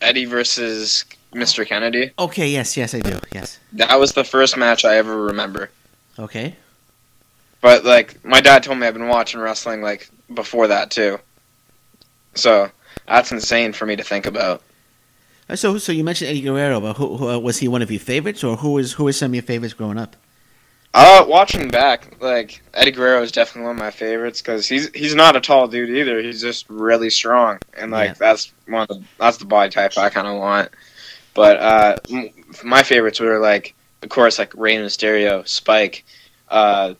Eddie 0.00 0.24
versus 0.24 1.04
Mr. 1.36 1.66
Kennedy. 1.66 2.10
okay. 2.18 2.48
Yes. 2.48 2.76
Yes, 2.76 2.94
I 2.94 3.00
do. 3.00 3.18
Yes. 3.32 3.58
That 3.74 3.98
was 4.00 4.14
the 4.14 4.24
first 4.24 4.56
match 4.56 4.84
I 4.84 4.96
ever 4.96 5.24
remember. 5.24 5.70
Okay. 6.18 6.56
But 7.60 7.84
like 7.84 8.24
my 8.24 8.40
dad 8.40 8.62
told 8.62 8.78
me 8.78 8.86
I've 8.86 8.94
been 8.94 9.08
watching 9.08 9.40
wrestling 9.40 9.82
like 9.82 10.08
before 10.32 10.66
that 10.68 10.90
too. 10.90 11.18
So 12.34 12.70
that's 13.06 13.32
insane 13.32 13.72
for 13.72 13.86
me 13.86 13.96
to 13.96 14.02
think 14.02 14.26
about. 14.26 14.62
Uh, 15.48 15.56
So, 15.56 15.78
so 15.78 15.92
you 15.92 16.04
mentioned 16.04 16.30
Eddie 16.30 16.40
Guerrero, 16.42 16.80
but 16.80 16.96
who, 16.96 17.16
who 17.16 17.28
uh, 17.28 17.38
was 17.38 17.58
he 17.58 17.68
one 17.68 17.82
of 17.82 17.90
your 17.90 18.00
favorites, 18.00 18.42
or 18.42 18.56
who 18.56 18.72
was 18.72 18.94
who 18.94 19.04
was 19.04 19.16
some 19.18 19.30
of 19.30 19.34
your 19.34 19.42
favorites 19.42 19.74
growing 19.74 19.98
up? 19.98 20.16
Uh, 20.94 21.24
watching 21.28 21.68
back, 21.68 22.16
like 22.22 22.62
Eddie 22.72 22.90
Guerrero 22.92 23.22
is 23.22 23.30
definitely 23.30 23.66
one 23.66 23.76
of 23.76 23.78
my 23.78 23.90
favorites 23.90 24.40
because 24.40 24.66
he's 24.66 24.90
he's 24.94 25.14
not 25.14 25.36
a 25.36 25.40
tall 25.40 25.68
dude 25.68 25.90
either. 25.90 26.20
He's 26.22 26.40
just 26.40 26.64
really 26.70 27.10
strong, 27.10 27.58
and 27.76 27.90
like 27.90 28.10
Yeah. 28.10 28.14
that's 28.18 28.52
one 28.66 28.82
of 28.82 28.88
the, 28.88 29.02
that's 29.18 29.36
the 29.36 29.44
body 29.44 29.70
type 29.70 29.96
I 29.98 30.08
kind 30.08 30.26
of 30.26 30.38
want. 30.38 30.70
But 31.36 31.56
uh, 31.58 31.96
m- 32.10 32.30
my 32.64 32.82
favorites 32.82 33.20
were 33.20 33.38
like, 33.38 33.74
of 34.02 34.08
course, 34.08 34.38
like 34.38 34.52
Rey 34.56 34.76
Mysterio, 34.76 35.46
Spike, 35.46 36.04
uh, 36.48 36.94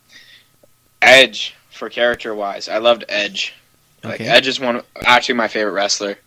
Edge 1.02 1.54
for 1.70 1.88
character 1.88 2.34
wise. 2.34 2.68
I 2.68 2.78
loved 2.78 3.04
Edge. 3.08 3.54
Like 4.04 4.20
Okay. 4.20 4.28
Edge 4.28 4.46
is 4.46 4.60
one 4.60 4.82
actually 5.04 5.34
my 5.36 5.48
favorite 5.48 5.72
wrestler. 5.72 6.18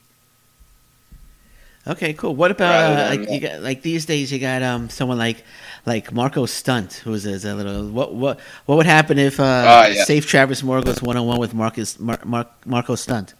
Okay, 1.87 2.13
cool. 2.13 2.35
What 2.35 2.51
about 2.51 2.99
uh, 2.99 3.09
like 3.15 3.29
you 3.29 3.39
got 3.39 3.61
like 3.61 3.81
these 3.81 4.05
days? 4.05 4.31
You 4.31 4.39
got 4.39 4.61
um 4.61 4.89
someone 4.89 5.17
like 5.17 5.43
like 5.85 6.11
Marco 6.11 6.45
Stunt, 6.45 6.93
who's 7.03 7.25
a, 7.25 7.31
is 7.31 7.45
a 7.45 7.55
little. 7.55 7.87
What 7.89 8.13
what 8.13 8.39
what 8.65 8.75
would 8.75 8.85
happen 8.85 9.17
if 9.17 9.39
uh, 9.39 9.43
Ah, 9.43 9.85
yeah. 9.87 10.03
Safe 10.03 10.25
Travis 10.25 10.61
Moore 10.61 10.81
goes 10.81 11.01
one 11.01 11.15
on 11.17 11.25
one 11.25 11.39
with 11.39 11.53
Marcus 11.53 11.99
Mar- 11.99 12.19
Mar- 12.25 12.47
Marco 12.65 12.95
Stunt? 12.95 13.33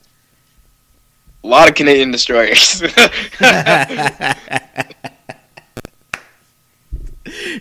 A 1.43 1.48
lot 1.48 1.69
of 1.69 1.75
Canadian 1.75 2.12
destroyers. 2.12 2.84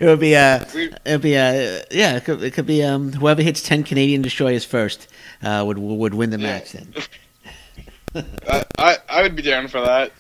It 0.01 0.07
would 0.07 0.21
be 0.21 0.35
a. 0.35 0.67
It 0.75 0.99
would 1.07 1.23
be 1.23 1.35
a. 1.35 1.85
yeah 1.91 2.17
it 2.17 2.25
could, 2.25 2.43
it 2.43 2.53
could 2.53 2.67
be 2.67 2.83
um 2.83 3.13
whoever 3.13 3.43
hits 3.43 3.63
ten 3.63 3.83
Canadian 3.83 4.23
destroyers 4.23 4.65
first 4.65 5.09
uh 5.43 5.63
would 5.67 5.79
would 5.79 6.15
win 6.15 6.31
the 6.31 6.39
match 6.39 6.73
then. 6.73 6.95
I, 8.49 8.65
I 8.79 8.97
I 9.09 9.23
would 9.23 9.37
be 9.37 9.43
down 9.43 9.69
for 9.69 9.81
that. 9.81 10.13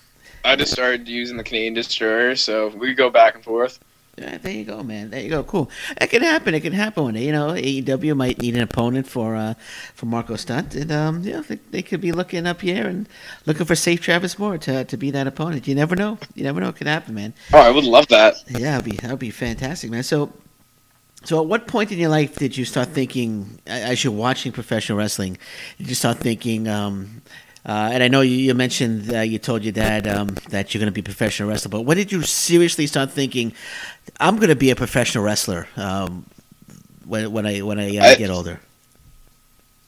I 0.45 0.57
just 0.57 0.73
started 0.73 1.09
using 1.09 1.37
the 1.37 1.45
Canadian 1.45 1.75
destroyer, 1.75 2.37
so 2.37 2.69
we 2.69 2.95
go 2.95 3.11
back 3.11 3.35
and 3.35 3.45
forth. 3.45 3.79
There 4.18 4.52
you 4.52 4.64
go, 4.64 4.82
man. 4.82 5.10
There 5.10 5.20
you 5.20 5.28
go. 5.28 5.42
Cool. 5.42 5.70
It 6.00 6.08
can 6.08 6.22
happen. 6.22 6.54
It 6.54 6.60
can 6.60 6.72
happen 6.72 7.04
one 7.04 7.14
day. 7.14 7.25
You 7.25 7.32
know, 7.32 7.48
AEW 7.48 8.16
might 8.16 8.38
need 8.38 8.54
an 8.54 8.62
opponent 8.62 9.06
for 9.06 9.37
uh, 9.37 9.54
for 9.94 10.06
Marco 10.06 10.37
Stunt, 10.37 10.75
and 10.75 10.90
um, 10.92 11.22
you 11.22 11.32
know, 11.32 11.42
they, 11.42 11.56
they 11.70 11.82
could 11.82 12.00
be 12.00 12.12
looking 12.12 12.46
up 12.46 12.60
here 12.60 12.87
and 12.87 13.08
looking 13.46 13.66
for 13.66 13.75
Safe 13.75 14.00
Travis 14.00 14.38
Moore 14.38 14.58
to 14.58 14.84
to 14.84 14.96
be 14.96 15.10
that 15.10 15.26
opponent. 15.26 15.66
You 15.68 15.75
never 15.75 15.96
know. 15.96 16.18
You 16.34 16.44
never 16.44 16.60
know. 16.60 16.68
It 16.68 16.76
could 16.76 16.87
happen, 16.87 17.14
man. 17.14 17.34
Oh, 17.52 17.58
I 17.58 17.70
would 17.70 17.84
love 17.84 18.08
that. 18.08 18.42
Yeah, 18.48 18.78
that'd 18.78 18.84
be 18.84 18.96
that'd 18.96 19.18
be 19.18 19.30
fantastic, 19.30 19.90
man. 19.90 20.02
So, 20.02 20.32
so 21.25 21.40
at 21.40 21.46
what 21.46 21.66
point 21.66 21.92
in 21.92 21.98
your 21.98 22.10
life 22.10 22.37
did 22.37 22.56
you 22.56 22.64
start 22.64 22.88
thinking, 22.88 23.60
as 23.66 24.04
you're 24.04 24.12
watching 24.12 24.52
professional 24.52 24.98
wrestling, 24.98 25.38
did 25.78 25.88
you 25.88 25.94
start 25.94 26.18
thinking? 26.18 26.68
Um, 26.68 27.22
uh, 27.68 27.90
and 27.92 28.02
I 28.02 28.08
know 28.08 28.22
you, 28.22 28.34
you 28.37 28.54
mentioned 28.54 29.12
uh, 29.12 29.20
you 29.20 29.38
told 29.38 29.62
your 29.62 29.72
dad 29.72 30.08
um, 30.08 30.28
that 30.48 30.72
you're 30.72 30.80
going 30.80 30.90
to 30.90 30.94
be 30.94 31.02
a 31.02 31.04
professional 31.04 31.50
wrestler, 31.50 31.68
but 31.68 31.82
when 31.82 31.98
did 31.98 32.10
you 32.10 32.22
seriously 32.22 32.87
start 32.87 33.10
thinking, 33.10 33.52
I'm 34.18 34.37
going 34.37 34.48
to 34.48 34.56
be 34.56 34.70
a 34.70 34.76
professional 34.76 35.22
wrestler 35.22 35.68
um, 35.76 36.25
when 37.04 37.30
when 37.30 37.44
I 37.46 37.60
when 37.60 37.78
I, 37.78 37.94
uh, 37.98 38.04
I- 38.04 38.14
get 38.14 38.30
older? 38.30 38.58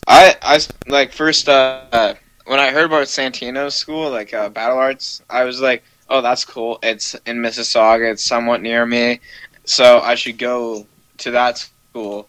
I 0.06 0.36
I 0.42 0.60
like 0.88 1.12
first 1.12 1.48
uh, 1.48 2.14
when 2.44 2.58
I 2.58 2.70
heard 2.70 2.84
about 2.86 3.06
Santino's 3.06 3.76
school, 3.76 4.10
like 4.10 4.34
uh, 4.34 4.50
Battle 4.50 4.76
Arts, 4.78 5.22
I 5.30 5.44
was 5.44 5.60
like, 5.60 5.82
oh, 6.10 6.20
that's 6.20 6.44
cool. 6.44 6.78
It's 6.82 7.14
in 7.26 7.38
Mississauga. 7.38 8.12
It's 8.12 8.22
somewhat 8.22 8.60
near 8.60 8.84
me, 8.84 9.20
so 9.64 10.00
I 10.00 10.16
should 10.16 10.36
go 10.36 10.86
to 11.18 11.30
that 11.30 11.66
school. 11.92 12.28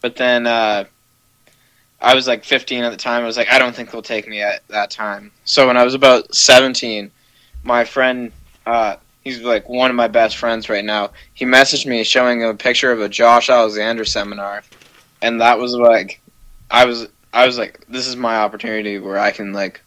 But 0.00 0.16
then 0.16 0.46
uh, 0.46 0.84
I 2.00 2.14
was 2.14 2.26
like 2.26 2.44
15 2.44 2.84
at 2.84 2.90
the 2.90 2.96
time. 2.96 3.22
I 3.22 3.26
was 3.26 3.36
like, 3.36 3.50
I 3.50 3.58
don't 3.58 3.74
think 3.74 3.90
they'll 3.90 4.02
take 4.02 4.28
me 4.28 4.42
at 4.42 4.66
that 4.68 4.90
time. 4.90 5.32
So 5.44 5.66
when 5.66 5.76
I 5.76 5.84
was 5.84 5.94
about 5.94 6.34
17, 6.34 7.10
my 7.64 7.84
friend, 7.84 8.32
uh, 8.66 8.96
he's 9.24 9.40
like 9.40 9.68
one 9.68 9.90
of 9.90 9.96
my 9.96 10.08
best 10.08 10.36
friends 10.36 10.68
right 10.68 10.84
now. 10.84 11.10
He 11.34 11.44
messaged 11.44 11.86
me 11.86 12.04
showing 12.04 12.44
a 12.44 12.54
picture 12.54 12.92
of 12.92 13.00
a 13.00 13.08
Josh 13.08 13.48
Alexander 13.50 14.04
seminar, 14.04 14.62
and 15.22 15.40
that 15.40 15.58
was 15.58 15.74
like, 15.74 16.20
I 16.70 16.84
was 16.84 17.08
I 17.32 17.46
was 17.46 17.58
like, 17.58 17.84
this 17.88 18.06
is 18.06 18.16
my 18.16 18.36
opportunity 18.36 18.98
where 18.98 19.18
I 19.18 19.30
can 19.30 19.52
like 19.52 19.80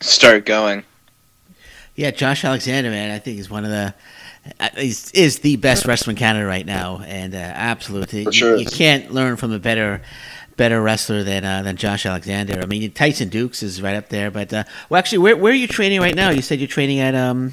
start 0.00 0.46
going. 0.46 0.84
Yeah, 1.94 2.10
Josh 2.10 2.44
Alexander, 2.44 2.90
man, 2.90 3.10
I 3.10 3.18
think 3.18 3.38
is 3.38 3.50
one 3.50 3.64
of 3.64 3.70
the 3.70 3.94
uh, 4.60 4.68
is 4.76 5.10
is 5.12 5.38
the 5.40 5.56
best 5.56 5.86
wrestler 5.86 6.10
in 6.10 6.16
Canada 6.16 6.46
right 6.46 6.66
now, 6.66 7.00
and 7.06 7.34
uh, 7.34 7.38
absolutely, 7.38 8.24
For 8.24 8.32
you, 8.32 8.58
you 8.58 8.66
can't 8.66 9.12
learn 9.12 9.36
from 9.36 9.52
a 9.52 9.58
better 9.58 10.02
better 10.56 10.80
wrestler 10.80 11.22
than 11.22 11.44
uh, 11.44 11.62
than 11.62 11.76
Josh 11.76 12.06
Alexander. 12.06 12.60
I 12.60 12.66
mean, 12.66 12.90
Tyson 12.92 13.28
Dux 13.28 13.62
is 13.62 13.82
right 13.82 13.96
up 13.96 14.08
there, 14.08 14.30
but 14.30 14.52
uh, 14.52 14.64
well, 14.88 14.98
actually, 14.98 15.18
where 15.18 15.36
where 15.36 15.52
are 15.52 15.56
you 15.56 15.66
training 15.68 16.00
right 16.00 16.14
now? 16.14 16.30
You 16.30 16.42
said 16.42 16.58
you're 16.58 16.68
training 16.68 17.00
at 17.00 17.14
um, 17.14 17.52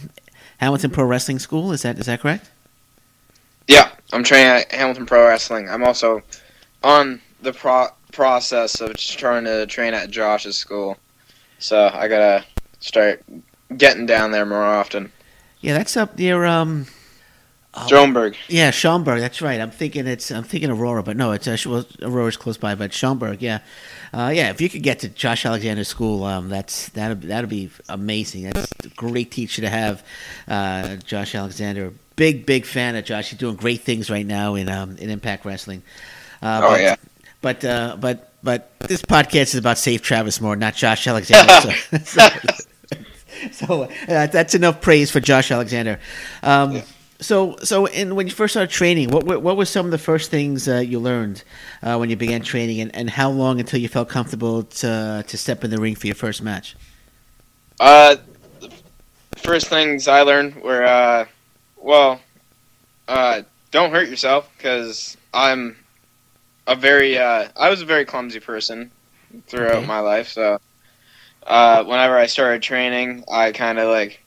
Hamilton 0.58 0.92
Pro 0.92 1.06
Wrestling 1.06 1.40
School. 1.40 1.72
Is 1.72 1.82
that 1.82 2.00
is 2.00 2.06
that 2.06 2.22
correct? 2.22 2.50
Yeah, 3.68 3.92
I'm 4.14 4.24
training 4.24 4.48
at 4.48 4.72
Hamilton 4.72 5.06
Pro 5.06 5.28
Wrestling. 5.28 5.70
I'm 5.70 5.84
also 5.84 6.22
on 6.84 7.22
the 7.42 7.54
pro- 7.54 7.90
process 8.12 8.82
of 8.82 8.98
trying 8.98 9.46
to 9.46 9.66
train 9.66 9.94
at 9.94 10.10
Josh's 10.10 10.58
school, 10.58 10.98
so 11.60 11.90
I 11.94 12.08
gotta 12.08 12.46
start 12.80 13.24
getting 13.78 14.06
down 14.06 14.32
there 14.32 14.46
more 14.46 14.64
often. 14.64 15.12
Yeah, 15.62 15.78
that's 15.78 15.96
up 15.96 16.18
near 16.18 16.46
um. 16.46 16.88
Stromberg. 17.86 18.36
Yeah, 18.50 18.72
Schomberg. 18.72 19.20
That's 19.20 19.42
right. 19.42 19.62
I'm 19.62 19.72
thinking 19.72 20.06
it's. 20.06 20.30
I'm 20.30 20.44
thinking 20.44 20.70
Aurora, 20.70 21.04
but 21.04 21.16
no, 21.16 21.32
it's 21.32 21.48
uh, 21.48 21.56
well, 21.66 21.86
Aurora's 22.02 22.36
close 22.36 22.58
by, 22.58 22.76
but 22.76 22.92
Schomberg. 22.92 23.38
Yeah, 23.40 23.60
uh, 24.14 24.32
yeah. 24.36 24.50
If 24.50 24.60
you 24.60 24.68
could 24.70 24.84
get 24.84 25.00
to 25.00 25.10
Josh 25.10 25.46
Alexander's 25.46 25.88
school, 25.88 26.26
um, 26.26 26.50
that's 26.50 26.90
that'd 26.90 27.22
that'd 27.24 27.50
be 27.50 27.70
amazing. 27.88 28.44
That's 28.44 28.70
a 28.84 28.90
great 28.90 29.32
teacher 29.32 29.62
to 29.62 29.70
have, 29.70 30.04
uh, 30.50 30.98
Josh 30.98 31.34
Alexander. 31.34 31.94
Big 32.18 32.46
big 32.46 32.66
fan 32.66 32.96
of 32.98 33.06
Josh. 33.06 33.30
He's 33.30 33.40
doing 33.40 33.56
great 33.56 33.82
things 33.82 34.10
right 34.10 34.26
now 34.26 34.56
in 34.56 34.68
um 34.68 34.98
in 34.98 35.10
Impact 35.10 35.46
Wrestling. 35.46 35.82
Uh, 36.42 36.60
Oh, 36.64 36.70
but, 36.72 36.82
yeah. 36.82 36.96
But 37.42 37.64
uh, 37.66 37.98
but 38.00 38.34
but 38.44 38.78
this 38.80 39.02
podcast 39.02 39.42
is 39.54 39.56
about 39.56 39.78
Safe 39.78 40.02
Travis 40.02 40.42
Moore, 40.42 40.58
not 40.58 40.76
Josh 40.76 41.08
Alexander. 41.08 41.54
so 41.62 41.98
so, 42.04 42.28
so, 43.54 43.84
uh, 44.10 44.28
that's 44.28 44.56
enough 44.56 44.82
praise 44.82 45.10
for 45.10 45.22
Josh 45.22 45.52
Alexander. 45.52 46.00
Um, 46.44 46.74
Yeah. 46.74 46.82
So, 47.22 47.56
so, 47.64 47.86
in 47.86 48.16
when 48.16 48.26
you 48.26 48.34
first 48.34 48.54
started 48.54 48.72
training, 48.72 49.12
what 49.12 49.26
were, 49.26 49.38
what 49.38 49.56
were 49.56 49.66
some 49.66 49.86
of 49.86 49.92
the 49.92 50.00
first 50.00 50.32
things 50.32 50.68
uh, 50.68 50.78
you 50.78 51.00
learned 51.00 51.44
uh, 51.84 51.96
when 51.98 52.10
you 52.10 52.16
began 52.16 52.42
training, 52.42 52.82
and, 52.82 52.94
and 52.96 53.12
how 53.12 53.30
long 53.30 53.60
until 53.60 53.80
you 53.80 53.88
felt 53.88 54.10
comfortable 54.10 54.64
to 54.64 55.24
to 55.28 55.38
step 55.38 55.64
in 55.64 55.70
the 55.70 55.80
ring 55.80 55.96
for 55.96 56.08
your 56.08 56.16
first 56.16 56.42
match? 56.42 56.76
Uh, 57.80 58.16
the 58.60 59.40
first 59.40 59.68
things 59.68 60.08
I 60.08 60.22
learned 60.22 60.56
were, 60.64 60.84
uh, 60.84 61.26
well, 61.78 62.22
uh, 63.08 63.44
don't 63.72 63.92
hurt 63.92 64.10
yourself 64.10 64.50
because 64.58 65.16
I'm 65.34 65.78
a 66.68 66.76
very, 66.76 67.18
uh, 67.18 67.50
I 67.56 67.70
was 67.70 67.82
a 67.82 67.86
very 67.86 68.06
clumsy 68.06 68.40
person 68.40 68.92
throughout 69.48 69.78
Okay. 69.78 69.88
my 69.88 70.00
life. 70.00 70.30
So, 70.30 70.58
uh, 71.46 71.84
whenever 71.84 72.18
I 72.18 72.26
started 72.28 72.62
training, 72.62 73.24
I 73.32 73.52
kind 73.52 73.80
of 73.80 73.90
like, 73.90 74.20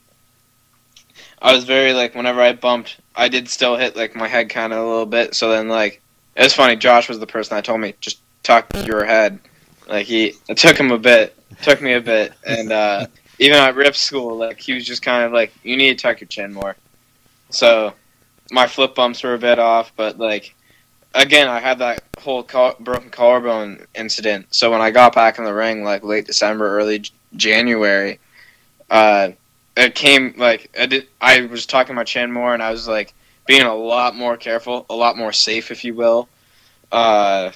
I 1.45 1.53
was 1.53 1.65
very 1.65 1.93
like, 1.93 2.15
whenever 2.15 2.41
I 2.41 2.55
bumped, 2.55 2.97
I 3.15 3.29
did 3.29 3.51
still 3.51 3.77
hit 3.77 3.95
like 3.97 4.17
my 4.17 4.27
head 4.27 4.49
kind 4.49 4.73
of 4.73 4.79
a 4.79 4.89
little 4.89 5.05
bit. 5.05 5.35
So 5.35 5.51
then 5.51 5.69
like, 5.69 6.01
it 6.35 6.43
was 6.43 6.55
funny. 6.55 6.75
Josh 6.75 7.07
was 7.07 7.19
the 7.19 7.27
person 7.27 7.55
that 7.55 7.67
told 7.67 7.81
me 7.81 7.95
just 8.01 8.19
tuck 8.43 8.67
your 8.87 9.05
head. 9.05 9.39
Like 9.87 10.07
he, 10.07 10.33
it 10.49 10.57
took 10.57 10.79
him 10.79 10.91
a 10.91 10.99
bit, 10.99 11.37
took 11.61 11.83
me 11.83 11.93
a 11.93 12.01
bit, 12.01 12.33
and 12.47 12.73
uh, 12.73 13.07
even 13.39 13.59
at 13.59 13.75
rip 13.75 13.95
school, 13.95 14.39
like 14.39 14.59
he 14.59 14.73
was 14.73 14.87
just 14.87 15.03
kind 15.03 15.23
of 15.23 15.33
like, 15.33 15.53
you 15.63 15.77
need 15.77 15.99
to 15.99 16.03
tuck 16.03 16.23
your 16.23 16.29
chin 16.29 16.55
more. 16.55 16.77
So 17.51 17.93
my 18.51 18.67
flip 18.67 18.95
bumps 18.95 19.23
were 19.23 19.35
a 19.35 19.39
bit 19.39 19.59
off, 19.59 19.93
but 19.97 20.19
like 20.19 20.55
again, 21.15 21.49
I 21.49 21.61
had 21.61 21.79
that 21.81 22.03
whole 22.21 22.43
coll- 22.43 22.77
broken 22.81 23.11
collarbone 23.11 23.87
incident. 23.95 24.47
So 24.55 24.71
when 24.71 24.81
I 24.81 24.91
got 24.91 25.15
back 25.15 25.39
in 25.39 25.45
the 25.45 25.53
ring, 25.53 25.85
like 25.85 26.03
late 26.05 26.27
December, 26.27 26.79
early 26.79 27.01
J- 27.01 27.13
January, 27.37 28.19
uh, 28.91 29.33
it 29.77 29.95
came 29.95 30.35
like 30.37 30.75
I 30.79 30.87
did. 30.87 31.09
I 31.21 31.43
was 31.43 31.67
talking 31.67 31.95
my 31.95 32.05
chin 32.05 32.33
more, 32.33 32.55
and 32.55 32.63
I 32.63 32.71
was 32.71 32.87
like 32.89 33.15
being 33.47 33.63
a 33.63 33.75
lot 33.75 34.17
more 34.17 34.37
careful, 34.37 34.87
a 34.89 34.95
lot 34.95 35.17
more 35.17 35.33
safe, 35.33 35.71
if 35.71 35.85
you 35.85 35.95
will. 35.95 36.29
Uh, 36.93 37.51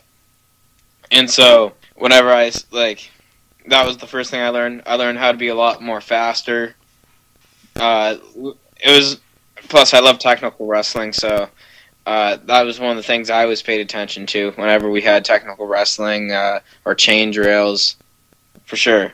and 1.11 1.31
so 1.31 1.75
whenever 1.97 2.31
I 2.31 2.51
like 2.71 3.11
that 3.67 3.87
was 3.87 3.99
the 3.99 4.07
first 4.07 4.31
thing 4.31 4.41
I 4.41 4.49
learned. 4.49 4.83
I 4.87 4.95
learned 4.95 5.19
how 5.19 5.33
to 5.33 5.39
be 5.39 5.49
a 5.49 5.55
lot 5.55 5.83
more 5.83 6.01
faster. 6.01 6.75
Uh, 7.77 8.17
it 8.81 8.91
was 8.91 9.21
plus 9.69 9.95
I 9.95 10.01
love 10.01 10.19
technical 10.19 10.67
wrestling, 10.67 11.13
so 11.13 11.49
uh, 12.07 12.39
that 12.47 12.63
was 12.63 12.81
one 12.81 12.91
of 12.91 12.97
the 12.97 13.03
things 13.03 13.31
I 13.31 13.43
always 13.43 13.63
paid 13.63 13.81
attention 13.81 14.27
to 14.29 14.53
whenever 14.53 14.91
we 14.91 15.03
had 15.03 15.25
technical 15.25 15.67
wrestling 15.67 16.33
uh, 16.33 16.61
or 16.85 16.95
change 16.95 17.39
rails, 17.39 17.97
for 18.65 18.77
sure. 18.77 19.13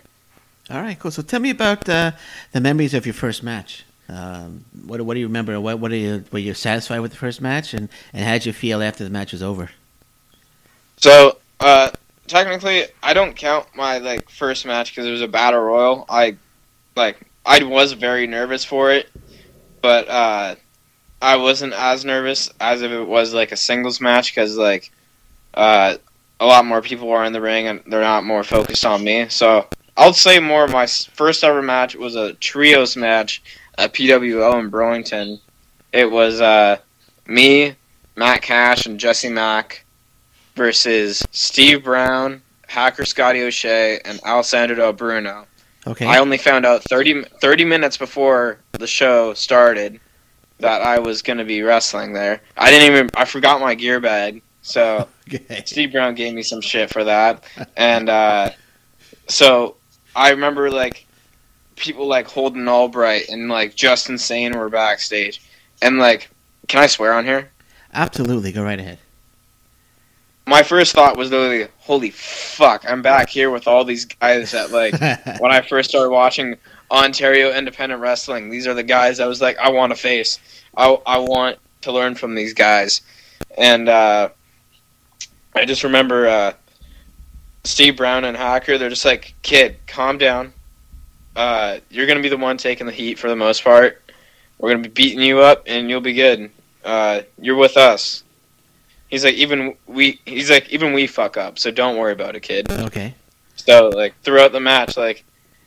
All 0.70 0.80
right, 0.80 0.98
cool. 0.98 1.10
So, 1.10 1.22
tell 1.22 1.40
me 1.40 1.50
about 1.50 1.88
uh, 1.88 2.12
the 2.52 2.60
memories 2.60 2.94
of 2.94 3.04
your 3.04 3.12
first 3.12 3.42
match. 3.42 3.84
Um, 4.08 4.64
what 4.86 5.00
what 5.02 5.14
do 5.14 5.20
you 5.20 5.26
remember? 5.26 5.58
What 5.60 5.78
what 5.78 5.92
are 5.92 5.96
you 5.96 6.24
were 6.30 6.38
you 6.38 6.54
satisfied 6.54 7.00
with 7.00 7.10
the 7.10 7.16
first 7.16 7.40
match, 7.40 7.74
and 7.74 7.88
and 8.12 8.24
how 8.24 8.32
did 8.32 8.46
you 8.46 8.52
feel 8.52 8.82
after 8.82 9.04
the 9.04 9.10
match 9.10 9.32
was 9.32 9.42
over? 9.42 9.70
So 10.96 11.38
uh, 11.60 11.90
technically, 12.26 12.84
I 13.02 13.14
don't 13.14 13.34
count 13.34 13.66
my 13.74 13.98
like 13.98 14.28
first 14.28 14.66
match 14.66 14.90
because 14.90 15.06
it 15.06 15.10
was 15.10 15.22
a 15.22 15.28
battle 15.28 15.60
royal. 15.60 16.04
I 16.08 16.36
like 16.96 17.20
I 17.46 17.62
was 17.62 17.92
very 17.92 18.26
nervous 18.26 18.64
for 18.64 18.90
it, 18.90 19.08
but 19.82 20.08
uh, 20.08 20.56
I 21.20 21.36
wasn't 21.36 21.72
as 21.72 22.04
nervous 22.04 22.50
as 22.60 22.82
if 22.82 22.90
it 22.90 23.04
was 23.04 23.32
like 23.32 23.52
a 23.52 23.56
singles 23.56 24.00
match 24.00 24.34
because 24.34 24.56
like 24.56 24.92
uh, 25.54 25.96
a 26.40 26.46
lot 26.46 26.64
more 26.66 26.82
people 26.82 27.10
are 27.10 27.24
in 27.24 27.32
the 27.32 27.40
ring 27.40 27.66
and 27.66 27.82
they're 27.86 28.00
not 28.00 28.24
more 28.24 28.44
focused 28.44 28.84
on 28.84 29.02
me. 29.02 29.28
So 29.28 29.66
I'll 29.96 30.12
say 30.12 30.40
more. 30.40 30.66
My 30.66 30.86
first 30.86 31.44
ever 31.44 31.62
match 31.62 31.94
was 31.94 32.16
a 32.16 32.34
trios 32.34 32.96
match 32.96 33.42
at 33.78 33.94
PWO 33.94 34.58
in 34.58 34.68
Burlington. 34.68 35.40
It 35.92 36.10
was 36.10 36.40
uh, 36.40 36.78
me, 37.26 37.76
Matt 38.16 38.42
Cash, 38.42 38.86
and 38.86 38.98
Jesse 38.98 39.28
Mack 39.28 39.84
versus 40.56 41.24
Steve 41.30 41.84
Brown, 41.84 42.42
Hacker 42.66 43.04
Scotty 43.04 43.42
O'Shea, 43.42 44.00
and 44.04 44.20
Alessandro 44.24 44.76
Del 44.76 44.92
Bruno. 44.92 45.46
Okay. 45.86 46.06
I 46.06 46.18
only 46.18 46.38
found 46.38 46.64
out 46.64 46.82
30, 46.84 47.24
30 47.40 47.64
minutes 47.64 47.96
before 47.96 48.58
the 48.72 48.86
show 48.86 49.34
started 49.34 50.00
that 50.58 50.82
I 50.82 50.98
was 50.98 51.20
going 51.22 51.38
to 51.38 51.44
be 51.44 51.62
wrestling 51.62 52.12
there. 52.12 52.40
I 52.56 52.70
didn't 52.70 52.94
even 52.94 53.10
I 53.14 53.24
forgot 53.24 53.60
my 53.60 53.74
gear 53.74 54.00
bag. 54.00 54.42
So 54.62 55.08
okay. 55.28 55.62
Steve 55.66 55.92
Brown 55.92 56.14
gave 56.14 56.32
me 56.34 56.42
some 56.42 56.60
shit 56.60 56.90
for 56.90 57.04
that. 57.04 57.44
And 57.76 58.08
uh, 58.08 58.50
so 59.28 59.76
I 60.16 60.30
remember 60.30 60.70
like 60.70 61.06
people 61.76 62.06
like 62.06 62.26
Holden 62.26 62.68
Albright 62.68 63.28
and 63.28 63.48
like 63.48 63.74
Justin 63.74 64.18
Sane 64.18 64.56
were 64.56 64.68
backstage. 64.68 65.42
And 65.82 65.98
like 65.98 66.30
can 66.68 66.80
I 66.80 66.86
swear 66.86 67.12
on 67.12 67.24
here? 67.24 67.50
Absolutely. 67.92 68.52
Go 68.52 68.64
right 68.64 68.78
ahead. 68.78 68.98
My 70.46 70.62
first 70.62 70.94
thought 70.94 71.16
was 71.16 71.30
literally, 71.30 71.68
holy 71.78 72.10
fuck, 72.10 72.84
I'm 72.86 73.00
back 73.00 73.30
here 73.30 73.50
with 73.50 73.66
all 73.66 73.84
these 73.84 74.04
guys 74.04 74.50
that 74.52 74.70
like 74.70 74.92
when 75.40 75.50
I 75.50 75.62
first 75.62 75.88
started 75.88 76.10
watching 76.10 76.56
Ontario 76.90 77.52
independent 77.52 78.00
wrestling. 78.00 78.50
These 78.50 78.66
are 78.66 78.74
the 78.74 78.82
guys 78.82 79.20
I 79.20 79.26
was 79.26 79.40
like, 79.40 79.56
I 79.58 79.70
want 79.70 79.92
to 79.92 79.98
face. 79.98 80.38
I 80.76 80.88
I 81.06 81.18
want 81.18 81.58
to 81.82 81.92
learn 81.92 82.14
from 82.14 82.34
these 82.34 82.52
guys. 82.52 83.02
And 83.56 83.88
uh, 83.88 84.30
I 85.54 85.64
just 85.64 85.84
remember 85.84 86.26
uh, 86.26 86.52
Steve 87.64 87.96
Brown 87.96 88.24
and 88.24 88.36
Hacker. 88.36 88.78
They're 88.78 88.90
just 88.90 89.04
like, 89.04 89.34
kid, 89.42 89.78
calm 89.86 90.18
down. 90.18 90.52
Uh, 91.34 91.78
you're 91.90 92.06
gonna 92.06 92.20
be 92.22 92.28
the 92.28 92.36
one 92.36 92.56
taking 92.56 92.86
the 92.86 92.92
heat 92.92 93.18
for 93.18 93.28
the 93.28 93.36
most 93.36 93.64
part. 93.64 94.00
We're 94.58 94.70
gonna 94.70 94.82
be 94.82 94.88
beating 94.88 95.20
you 95.20 95.40
up, 95.40 95.64
and 95.66 95.90
you'll 95.90 96.00
be 96.00 96.12
good. 96.12 96.50
Uh, 96.84 97.22
you're 97.40 97.56
with 97.56 97.76
us. 97.76 98.22
He's 99.08 99.24
like, 99.24 99.34
even 99.34 99.76
we. 99.86 100.20
He's 100.24 100.50
like, 100.50 100.68
even 100.70 100.92
we 100.92 101.06
fuck 101.06 101.36
up, 101.36 101.58
so 101.58 101.70
don't 101.70 101.96
worry 101.96 102.12
about 102.12 102.36
it, 102.36 102.40
kid. 102.40 102.70
okay. 102.70 103.14
So 103.56 103.88
like 103.88 104.14
throughout 104.22 104.52
the 104.52 104.60
match, 104.60 104.96
like 104.96 105.24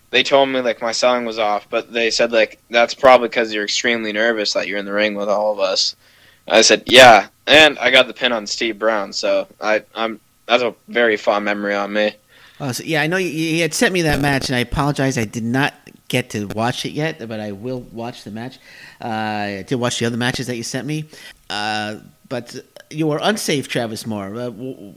they 0.10 0.24
told 0.24 0.50
me 0.50 0.62
like 0.62 0.82
my 0.82 0.92
selling 0.92 1.26
was 1.26 1.40
off, 1.40 1.70
but 1.70 1.92
they 1.92 2.12
said 2.12 2.32
like 2.32 2.60
that's 2.70 2.94
probably 2.94 3.28
because 3.28 3.54
you're 3.54 3.64
extremely 3.64 4.14
nervous 4.14 4.54
that 4.54 4.68
you're 4.68 4.78
in 4.78 4.86
the 4.86 4.94
ring 4.94 5.16
with 5.16 5.30
all 5.30 5.52
of 5.52 5.60
us. 5.60 5.96
I 6.48 6.62
said 6.62 6.84
yeah, 6.86 7.28
and 7.46 7.78
I 7.80 7.92
got 7.92 8.08
the 8.08 8.14
pin 8.14 8.32
on 8.32 8.48
Steve 8.48 8.80
Brown, 8.80 9.12
so 9.12 9.48
I 9.60 9.84
I'm 9.96 10.20
that's 10.48 10.64
a 10.64 10.74
very 10.88 11.18
fond 11.18 11.46
memory 11.46 11.76
on 11.76 11.94
me. 11.94 12.14
Oh, 12.60 12.72
so, 12.72 12.84
yeah, 12.84 13.02
I 13.02 13.08
know 13.08 13.18
you, 13.18 13.30
you 13.30 13.62
had 13.62 13.74
sent 13.74 13.94
me 13.94 14.02
that 14.04 14.20
match, 14.20 14.50
and 14.50 14.56
I 14.56 14.60
apologize. 14.60 15.18
I 15.18 15.26
did 15.26 15.44
not 15.44 15.74
get 16.08 16.32
to 16.32 16.46
watch 16.48 16.86
it 16.86 16.92
yet, 16.92 17.20
but 17.28 17.40
I 17.40 17.52
will 17.52 17.82
watch 17.82 18.24
the 18.24 18.32
match. 18.32 18.58
Uh, 19.00 19.08
I 19.08 19.66
did 19.68 19.76
watch 19.76 20.00
the 20.00 20.06
other 20.06 20.18
matches 20.18 20.48
that 20.48 20.56
you 20.56 20.64
sent 20.64 20.88
me. 20.88 21.06
Uh, 21.50 21.98
but 22.30 22.56
you 22.90 23.08
were 23.08 23.20
unsafe, 23.22 23.68
Travis 23.68 24.06
Moore. 24.06 24.28
Uh, 24.28 24.50
w- 24.50 24.94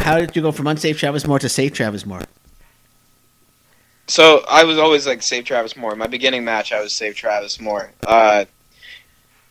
how 0.00 0.18
did 0.18 0.34
you 0.34 0.42
go 0.42 0.52
from 0.52 0.66
unsafe 0.66 0.98
Travis 0.98 1.26
Moore 1.26 1.38
to 1.38 1.48
safe 1.48 1.72
Travis 1.72 2.04
Moore? 2.04 2.22
So 4.08 4.44
I 4.48 4.64
was 4.64 4.78
always 4.78 5.06
like 5.06 5.22
save 5.22 5.44
Travis 5.44 5.76
Moore. 5.76 5.94
My 5.96 6.06
beginning 6.06 6.44
match, 6.44 6.72
I 6.72 6.80
was 6.80 6.92
save 6.92 7.16
Travis 7.16 7.60
Moore. 7.60 7.90
Uh, 8.06 8.44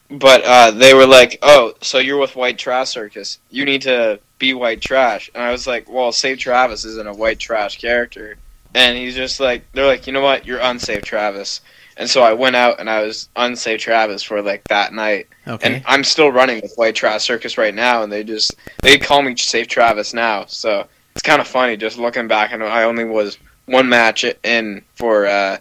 but 0.10 0.44
uh, 0.44 0.72
they 0.72 0.94
were 0.94 1.08
like, 1.08 1.40
"Oh, 1.42 1.74
so 1.82 2.00
you're 2.00 2.20
with 2.20 2.36
White 2.36 2.58
Trash 2.58 2.90
Circus? 2.90 3.40
You 3.50 3.66
need 3.66 3.84
to 3.84 4.20
be 4.40 4.54
White 4.54 4.82
Trash." 4.82 5.30
And 5.34 5.44
I 5.44 5.52
was 5.52 5.68
like, 5.68 5.90
"Well, 5.90 6.12
Save 6.12 6.40
Travis 6.40 6.86
isn't 6.86 7.08
a 7.08 7.14
White 7.14 7.40
Trash 7.40 7.80
character." 7.80 8.38
And 8.74 8.98
he's 8.98 9.16
just 9.16 9.40
like, 9.40 9.64
"They're 9.74 9.86
like, 9.86 10.08
you 10.08 10.14
know 10.14 10.22
what? 10.22 10.46
You're 10.46 10.60
unsafe 10.60 11.04
Travis." 11.04 11.62
And 11.98 12.10
so 12.10 12.22
I 12.22 12.34
went 12.34 12.58
out 12.58 12.80
and 12.80 12.90
I 12.90 13.04
was 13.04 13.30
unsafe 13.38 13.80
Travis 13.80 14.22
for 14.22 14.42
like 14.42 14.66
that 14.66 14.94
night. 14.94 15.28
Okay. 15.48 15.76
And 15.76 15.84
I'm 15.88 16.04
still 16.04 16.30
running 16.30 16.60
with 16.62 16.76
White 16.76 16.96
Trash 16.96 17.24
Circus 17.24 17.58
right 17.58 17.74
now, 17.74 18.04
and 18.04 18.12
they 18.12 18.24
just 18.24 18.56
they 18.82 18.98
call 18.98 19.22
me 19.22 19.36
Safe 19.38 19.68
Travis 19.68 20.14
now. 20.14 20.46
So 20.46 20.88
it's 21.14 21.22
kind 21.22 21.40
of 21.40 21.48
funny 21.48 21.78
just 21.78 21.98
looking 21.98 22.28
back, 22.28 22.52
and 22.52 22.62
I 22.64 22.84
only 22.84 23.06
was 23.06 23.38
one 23.66 23.88
match 23.88 24.26
in 24.44 24.84
for 24.96 25.26
uh, 25.26 25.58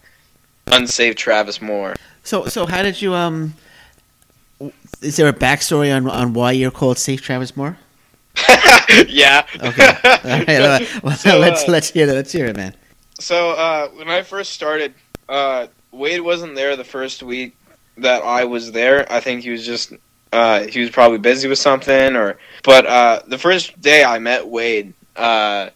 unsafe 0.66 1.14
Travis 1.14 1.62
Moore. 1.62 1.94
So, 2.24 2.46
so 2.46 2.66
how 2.66 2.82
did 2.82 3.00
you 3.00 3.14
um? 3.14 3.54
Is 5.04 5.16
there 5.16 5.28
a 5.28 5.32
backstory 5.32 5.94
on 5.94 6.08
on 6.08 6.32
why 6.32 6.52
you're 6.52 6.70
called 6.70 6.98
Safe 6.98 7.20
Travis 7.20 7.56
Moore? 7.56 7.76
yeah. 9.06 9.46
Okay. 9.60 9.86
All 10.04 10.20
right. 10.24 10.46
well, 10.48 10.86
well, 11.02 11.16
So, 11.16 11.38
let's 11.38 11.68
uh, 11.68 11.72
let's 11.72 11.90
hear 11.90 12.08
it. 12.08 12.12
Let's 12.12 12.32
hear 12.32 12.46
it, 12.46 12.56
man. 12.56 12.74
So 13.20 13.50
uh, 13.50 13.88
when 13.88 14.08
I 14.08 14.22
first 14.22 14.52
started, 14.52 14.94
uh, 15.28 15.68
Wade 15.92 16.20
wasn't 16.20 16.54
there 16.56 16.74
the 16.76 16.84
first 16.84 17.22
week 17.22 17.56
that 17.98 18.22
I 18.24 18.44
was 18.44 18.72
there. 18.72 19.10
I 19.12 19.20
think 19.20 19.42
he 19.42 19.50
was 19.50 19.64
just 19.64 19.92
uh, 20.32 20.64
he 20.64 20.80
was 20.80 20.90
probably 20.90 21.18
busy 21.18 21.48
with 21.48 21.58
something, 21.58 22.16
or 22.16 22.38
but 22.64 22.86
uh, 22.86 23.22
the 23.26 23.38
first 23.38 23.80
day 23.80 24.02
I 24.04 24.18
met 24.18 24.48
Wade, 24.48 24.94
uh, 25.16 25.70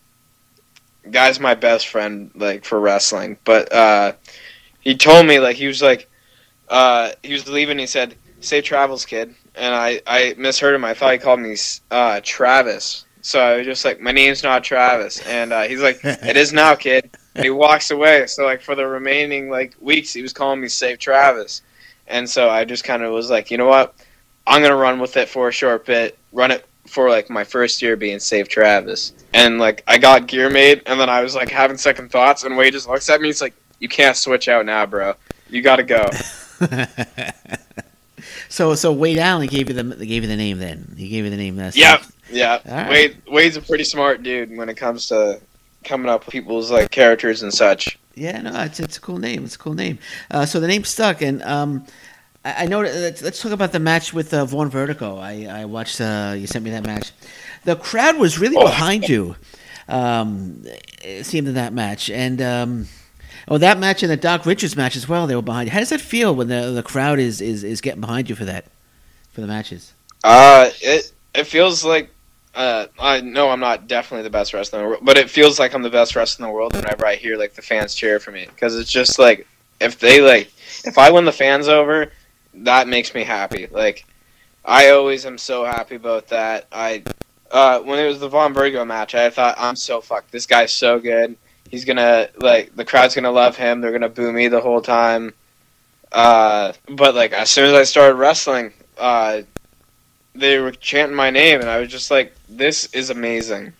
guy's 1.11 1.39
my 1.39 1.55
best 1.55 1.89
friend 1.89 2.31
like 2.35 2.65
for 2.65 2.81
wrestling, 2.81 3.39
but 3.45 3.73
uh, 3.73 4.13
he 4.81 4.97
told 4.97 5.27
me 5.27 5.39
like 5.39 5.57
he 5.57 5.67
was 5.69 5.81
like 5.81 6.09
uh, 6.69 7.13
he 7.23 7.33
was 7.33 7.49
leaving. 7.49 7.79
He 7.79 7.87
said, 7.87 8.17
"Safe 8.41 8.65
travels, 8.65 9.05
kid," 9.05 9.35
and 9.55 9.75
I 9.75 10.01
I 10.07 10.35
misheard 10.39 10.75
him. 10.75 10.85
I 10.85 10.95
thought 10.95 11.13
he 11.13 11.19
called 11.19 11.41
me 11.41 11.57
uh, 11.91 12.21
Travis. 12.23 13.05
So 13.21 13.41
I 13.41 13.57
was 13.57 13.67
just 13.67 13.85
like, 13.85 14.01
my 14.01 14.13
name's 14.13 14.43
not 14.43 14.65
Travis, 14.65 15.21
and 15.27 15.53
uh, 15.53 15.63
he's 15.63 15.83
like, 15.83 16.01
it 16.03 16.37
is 16.37 16.53
now, 16.53 16.75
kid. 16.75 17.11
And 17.35 17.45
he 17.45 17.51
walks 17.51 17.91
away. 17.91 18.27
So 18.27 18.45
like 18.45 18.63
for 18.63 18.75
the 18.75 18.87
remaining 18.87 19.51
like 19.51 19.77
weeks, 19.81 20.13
he 20.13 20.23
was 20.23 20.33
calling 20.33 20.61
me 20.61 20.69
Safe 20.69 20.99
Travis, 20.99 21.63
and 22.07 22.29
so 22.29 22.49
I 22.49 22.65
just 22.65 22.85
kind 22.85 23.03
of 23.03 23.13
was 23.13 23.29
like, 23.29 23.51
you 23.51 23.59
know 23.59 23.67
what, 23.67 23.95
I'm 24.47 24.63
gonna 24.63 24.77
run 24.77 24.99
with 24.99 25.17
it 25.17 25.29
for 25.29 25.49
a 25.49 25.53
short 25.53 25.85
bit, 25.85 26.17
run 26.33 26.51
it 26.51 26.67
for 26.87 27.11
like 27.11 27.29
my 27.29 27.45
first 27.45 27.83
year 27.83 27.97
being 27.97 28.19
Safe 28.19 28.49
Travis, 28.49 29.13
and 29.35 29.59
like 29.59 29.83
I 29.87 29.99
got 29.99 30.27
gear 30.27 30.49
made, 30.49 30.83
and 30.87 30.99
then 30.99 31.11
I 31.11 31.23
was 31.23 31.35
like 31.35 31.51
having 31.51 31.77
second 31.77 32.11
thoughts, 32.11 32.45
and 32.45 32.57
Wade 32.57 32.73
just 32.73 32.89
looks 32.89 33.11
at 33.11 33.21
me, 33.21 33.29
he's 33.29 33.43
like, 33.43 33.55
you 33.79 33.89
can't 33.89 34.17
switch 34.17 34.49
out 34.49 34.65
now, 34.65 34.87
bro, 34.87 35.15
you 35.51 35.61
gotta 35.61 35.83
go. 35.83 36.09
so, 38.49 38.75
so 38.75 38.93
Wade 38.93 39.19
Allen 39.19 39.47
gave 39.47 39.69
you 39.69 39.75
the 39.75 39.85
gave 40.07 40.23
you 40.23 40.29
the 40.29 40.37
name. 40.37 40.59
Then 40.59 40.95
he 40.97 41.09
gave 41.09 41.25
you 41.25 41.31
the 41.31 41.37
name. 41.37 41.57
That's 41.57 41.77
Yep. 41.77 42.03
Yeah, 42.31 42.61
right. 42.67 42.91
Wade 42.91 43.23
Wade's 43.29 43.57
a 43.57 43.63
pretty 43.63 43.85
smart 43.85 44.23
dude 44.23 44.55
when 44.57 44.69
it 44.69 44.77
comes 44.77 45.07
to 45.09 45.41
coming 45.85 46.09
up 46.11 46.27
with 46.27 46.33
people's 46.33 46.71
like 46.71 46.91
characters 46.91 47.43
and 47.43 47.53
such. 47.53 47.99
Yeah, 48.15 48.41
no, 48.43 48.61
it's 48.63 48.81
it's 48.81 48.97
a 48.99 49.01
cool 49.01 49.19
name. 49.19 49.45
It's 49.45 49.55
a 49.55 49.59
cool 49.59 49.75
name. 49.75 49.99
Uh, 50.31 50.45
so 50.45 50.61
the 50.61 50.67
name 50.69 50.85
stuck, 50.85 51.23
and 51.23 51.43
um, 51.43 51.87
I, 52.45 52.65
I 52.65 52.67
know. 52.67 52.81
Let's, 52.81 53.23
let's 53.23 53.41
talk 53.41 53.53
about 53.53 53.73
the 53.73 53.79
match 53.79 54.13
with 54.13 54.35
uh, 54.35 54.45
Vaughn 54.45 54.69
Vertigo. 54.71 55.17
I 55.19 55.47
I 55.49 55.65
watched. 55.65 56.01
Uh, 56.01 56.35
you 56.37 56.47
sent 56.47 56.65
me 56.65 56.71
that 56.73 56.85
match. 56.85 57.13
The 57.65 57.77
crowd 57.77 58.17
was 58.19 58.39
really 58.39 58.57
Oh. 58.57 58.65
behind 58.65 59.09
you. 59.09 59.37
Um, 59.89 60.65
it 61.03 61.25
seemed 61.25 61.49
in 61.49 61.55
that 61.55 61.73
match, 61.73 62.11
and 62.11 62.43
um, 62.43 62.89
oh, 63.49 63.59
that 63.59 63.79
match 63.79 64.03
and 64.03 64.11
the 64.11 64.17
Doc 64.17 64.47
Richards 64.47 64.77
match 64.77 64.97
as 64.97 65.09
well. 65.09 65.27
They 65.27 65.35
were 65.35 65.43
behind 65.43 65.69
you. 65.69 65.73
How 65.73 65.81
does 65.81 65.91
that 65.91 66.01
feel 66.01 66.35
when 66.35 66.49
the 66.49 66.71
the 66.71 66.83
crowd 66.83 67.19
is 67.19 67.41
is, 67.41 67.65
is 67.65 67.81
getting 67.81 68.01
behind 68.01 68.29
you 68.29 68.35
for 68.35 68.45
that 68.45 68.67
for 69.33 69.41
the 69.41 69.47
matches? 69.47 69.95
Uh, 70.25 70.71
it 70.81 71.13
it 71.35 71.45
feels 71.45 71.85
like 71.85 72.11
uh, 72.55 72.87
I 72.99 73.21
know 73.21 73.51
I'm 73.51 73.61
not 73.61 73.87
definitely 73.87 74.25
the 74.25 74.31
best 74.31 74.53
wrestler 74.53 74.81
in 74.81 74.85
the 74.85 74.89
world, 74.91 75.05
but 75.05 75.19
it 75.19 75.31
feels 75.31 75.59
like 75.59 75.75
I'm 75.75 75.83
the 75.83 75.91
best 75.91 76.17
wrestler 76.17 76.47
in 76.47 76.51
the 76.51 76.55
world 76.55 76.75
whenever 76.75 77.07
I 77.07 77.15
hear 77.17 77.37
like 77.37 77.55
the 77.55 77.63
fans 77.63 77.95
cheer 77.95 78.19
for 78.19 78.33
me 78.33 78.47
because 78.47 78.77
it's 78.77 78.91
just 78.91 79.19
like 79.19 79.47
if 79.81 79.99
they 79.99 80.21
like 80.21 80.53
if 80.85 80.99
I 80.99 81.11
win 81.11 81.25
the 81.25 81.33
fans 81.33 81.69
over, 81.69 82.13
that 82.55 82.89
makes 82.89 83.15
me 83.15 83.25
happy. 83.25 83.67
Like 83.71 84.05
I 84.65 84.91
always 84.91 85.25
am 85.25 85.39
so 85.39 85.65
happy 85.65 85.95
about 85.95 86.29
that. 86.29 86.67
I 86.73 87.05
uh, 87.51 87.81
when 87.81 87.99
it 87.99 88.07
was 88.07 88.21
the 88.21 88.29
Von 88.29 88.53
Vertigo 88.53 88.85
match, 88.85 89.15
I 89.15 89.31
thought 89.31 89.57
I'm 89.59 89.77
so 89.77 90.01
fucked. 90.01 90.33
This 90.33 90.47
guy's 90.47 90.73
so 90.73 90.99
good. 90.99 91.37
He's 91.71 91.85
gonna 91.85 92.29
like 92.37 92.75
the 92.75 92.85
crowd's 92.85 93.15
gonna 93.15 93.31
love 93.31 93.57
him. 93.57 93.81
They're 93.81 93.93
gonna 93.93 94.09
boo 94.09 94.33
me 94.33 94.49
the 94.49 94.61
whole 94.61 94.81
time. 94.81 95.35
Uh, 96.11 96.73
but 96.89 97.15
like 97.15 97.33
as 97.33 97.51
soon 97.51 97.67
as 97.67 97.75
I 97.75 97.85
started 97.85 98.15
wrestling, 98.15 98.73
uh, 98.97 99.43
they 100.35 100.59
were 100.59 100.73
chanting 100.73 101.17
my 101.17 101.31
name, 101.31 101.61
and 101.61 101.69
I 101.69 101.81
was 101.81 101.89
just 101.89 102.11
like, 102.11 102.35
"This 102.49 102.87
is 102.95 103.11
amazing." 103.11 103.73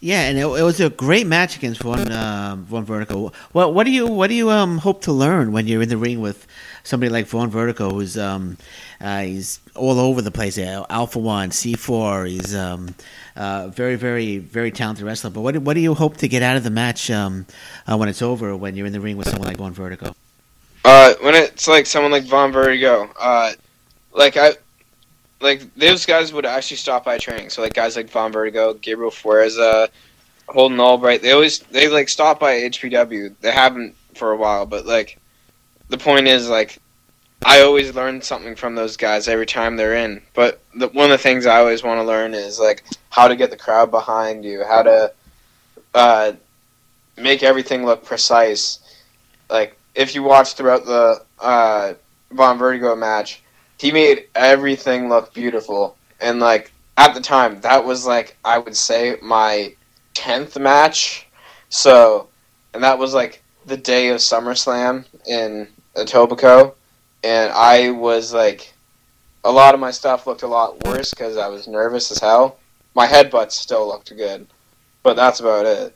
Yeah, 0.00 0.22
and 0.22 0.38
it, 0.38 0.42
it 0.42 0.62
was 0.62 0.80
a 0.80 0.90
great 0.90 1.26
match 1.26 1.56
against 1.56 1.82
Von 1.82 2.10
uh, 2.10 2.56
Von 2.56 2.84
Vertigo. 2.84 3.32
What 3.50 3.74
what 3.74 3.84
do 3.84 3.90
you 3.90 4.06
what 4.06 4.28
do 4.28 4.34
you 4.34 4.48
um 4.48 4.78
hope 4.78 5.02
to 5.02 5.12
learn 5.12 5.50
when 5.50 5.66
you're 5.66 5.82
in 5.82 5.88
the 5.88 5.96
ring 5.96 6.20
with 6.20 6.46
somebody 6.84 7.10
like 7.10 7.26
Von 7.26 7.50
Vertigo, 7.50 7.90
who's 7.90 8.16
um 8.16 8.56
uh, 9.00 9.22
he's 9.22 9.60
all 9.74 9.98
over 9.98 10.22
the 10.22 10.30
place. 10.30 10.56
Alpha 10.56 11.18
One, 11.18 11.50
C 11.50 11.74
four. 11.74 12.26
He's 12.26 12.54
um 12.54 12.94
uh, 13.38 13.68
very 13.68 13.94
very 13.94 14.38
very 14.38 14.70
talented 14.70 15.04
wrestler. 15.06 15.30
But 15.30 15.40
what 15.40 15.56
what 15.58 15.74
do 15.74 15.80
you 15.80 15.94
hope 15.94 16.16
to 16.18 16.28
get 16.28 16.42
out 16.42 16.56
of 16.56 16.64
the 16.64 16.70
match 16.70 17.10
um 17.10 17.46
uh, 17.86 17.96
when 17.96 18.08
it's 18.08 18.20
over? 18.20 18.54
When 18.56 18.76
you're 18.76 18.86
in 18.86 18.92
the 18.92 19.00
ring 19.00 19.16
with 19.16 19.28
someone 19.28 19.48
like 19.48 19.56
Von 19.56 19.72
Vertigo? 19.72 20.14
Uh, 20.84 21.14
when 21.20 21.34
it's 21.34 21.68
like 21.68 21.86
someone 21.86 22.12
like 22.12 22.24
Von 22.24 22.52
Vertigo, 22.52 23.10
uh, 23.18 23.52
like 24.12 24.36
I, 24.36 24.54
like 25.40 25.72
those 25.74 26.04
guys 26.04 26.32
would 26.32 26.46
actually 26.46 26.78
stop 26.78 27.04
by 27.04 27.18
training. 27.18 27.50
So 27.50 27.62
like 27.62 27.74
guys 27.74 27.96
like 27.96 28.10
Von 28.10 28.32
Vertigo, 28.32 28.74
Gabriel 28.74 29.10
Fuerza, 29.10 29.84
uh, 29.84 29.86
Holden 30.48 30.80
Albright, 30.80 31.22
they 31.22 31.32
always 31.32 31.60
they 31.60 31.88
like 31.88 32.08
stop 32.08 32.40
by 32.40 32.54
HPW. 32.54 33.34
They 33.40 33.52
haven't 33.52 33.94
for 34.14 34.32
a 34.32 34.36
while, 34.36 34.66
but 34.66 34.84
like 34.84 35.18
the 35.88 35.98
point 35.98 36.26
is 36.26 36.48
like 36.48 36.78
I 37.44 37.62
always 37.62 37.94
learn 37.94 38.20
something 38.20 38.56
from 38.56 38.74
those 38.74 38.96
guys 38.96 39.28
every 39.28 39.46
time 39.46 39.76
they're 39.76 39.94
in. 39.94 40.22
But 40.34 40.60
the, 40.74 40.88
one 40.88 41.06
of 41.06 41.10
the 41.10 41.22
things 41.22 41.46
I 41.46 41.58
always 41.58 41.82
want 41.82 42.00
to 42.00 42.04
learn 42.04 42.34
is 42.34 42.58
like 42.58 42.84
how 43.10 43.28
to 43.28 43.36
get 43.36 43.50
the 43.50 43.56
crowd 43.56 43.90
behind 43.90 44.44
you, 44.44 44.64
how 44.64 44.82
to 44.82 45.12
uh, 45.94 46.32
make 47.16 47.42
everything 47.42 47.84
look 47.84 48.04
precise. 48.04 48.80
like 49.50 49.76
if 49.94 50.14
you 50.14 50.22
watch 50.22 50.54
throughout 50.54 50.84
the 50.84 51.24
uh, 51.40 51.94
Von 52.32 52.58
Vertigo 52.58 52.94
match, 52.94 53.42
he 53.78 53.90
made 53.92 54.26
everything 54.34 55.08
look 55.08 55.32
beautiful. 55.32 55.96
And 56.20 56.40
like 56.40 56.72
at 56.96 57.14
the 57.14 57.20
time, 57.20 57.60
that 57.60 57.84
was 57.84 58.06
like 58.06 58.36
I 58.44 58.58
would 58.58 58.76
say 58.76 59.16
my 59.22 59.74
tenth 60.14 60.58
match. 60.58 61.26
So, 61.68 62.28
and 62.74 62.82
that 62.82 62.98
was 62.98 63.14
like 63.14 63.42
the 63.66 63.76
day 63.76 64.08
of 64.08 64.18
SummerSlam 64.18 65.04
in 65.26 65.68
Etobicoke, 65.96 66.74
and 67.22 67.52
I 67.52 67.90
was 67.90 68.32
like, 68.32 68.72
a 69.44 69.50
lot 69.52 69.74
of 69.74 69.80
my 69.80 69.90
stuff 69.90 70.26
looked 70.26 70.42
a 70.42 70.46
lot 70.46 70.84
worse 70.84 71.10
because 71.12 71.36
I 71.36 71.48
was 71.48 71.68
nervous 71.68 72.10
as 72.10 72.18
hell. 72.18 72.58
My 72.94 73.06
headbutts 73.06 73.52
still 73.52 73.86
looked 73.86 74.14
good, 74.16 74.46
but 75.02 75.14
that's 75.14 75.40
about 75.40 75.66
it. 75.66 75.94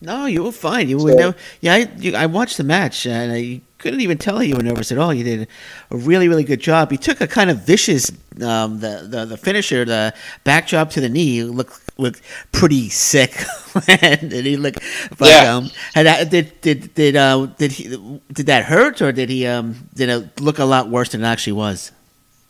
No, 0.00 0.26
you 0.26 0.44
were 0.44 0.52
fine. 0.52 0.88
You 0.88 0.98
were 0.98 1.12
So- 1.12 1.18
no, 1.18 1.34
yeah. 1.60 1.74
I, 1.74 1.78
you, 1.98 2.14
I 2.14 2.26
watched 2.26 2.56
the 2.56 2.62
match 2.64 3.04
and 3.06 3.32
I 3.32 3.60
couldn't 3.78 4.00
even 4.00 4.16
tell 4.16 4.42
you 4.42 4.54
were 4.56 4.62
nervous 4.62 4.92
at 4.92 4.98
all. 4.98 5.12
You 5.12 5.24
did 5.24 5.48
a 5.90 5.96
really, 5.96 6.28
really 6.28 6.44
good 6.44 6.60
job. 6.60 6.92
You 6.92 6.98
took 6.98 7.20
a 7.20 7.26
kind 7.26 7.50
of 7.50 7.58
vicious, 7.64 8.10
um, 8.42 8.78
the, 8.78 9.06
the 9.08 9.24
the 9.24 9.36
finisher, 9.36 9.84
the 9.84 10.14
back 10.44 10.68
drop 10.68 10.90
to 10.90 11.00
the 11.00 11.08
knee 11.08 11.42
looked 11.42 11.87
looked 11.98 12.22
pretty 12.52 12.88
sick, 12.88 13.34
and 13.88 14.32
he 14.32 14.56
looked. 14.56 14.78
But 15.18 15.28
Yeah. 15.28 15.54
um, 15.56 15.70
had 15.94 16.06
that, 16.06 16.30
did 16.30 16.60
did 16.60 16.94
did 16.94 17.16
uh 17.16 17.46
did 17.58 17.72
he 17.72 17.84
did 18.32 18.46
that 18.46 18.64
hurt 18.64 19.02
or 19.02 19.12
did 19.12 19.28
he 19.28 19.46
um 19.46 19.88
did 19.94 20.08
it 20.08 20.40
look 20.40 20.58
a 20.58 20.64
lot 20.64 20.88
worse 20.88 21.10
than 21.10 21.22
it 21.22 21.26
actually 21.26 21.54
was? 21.54 21.92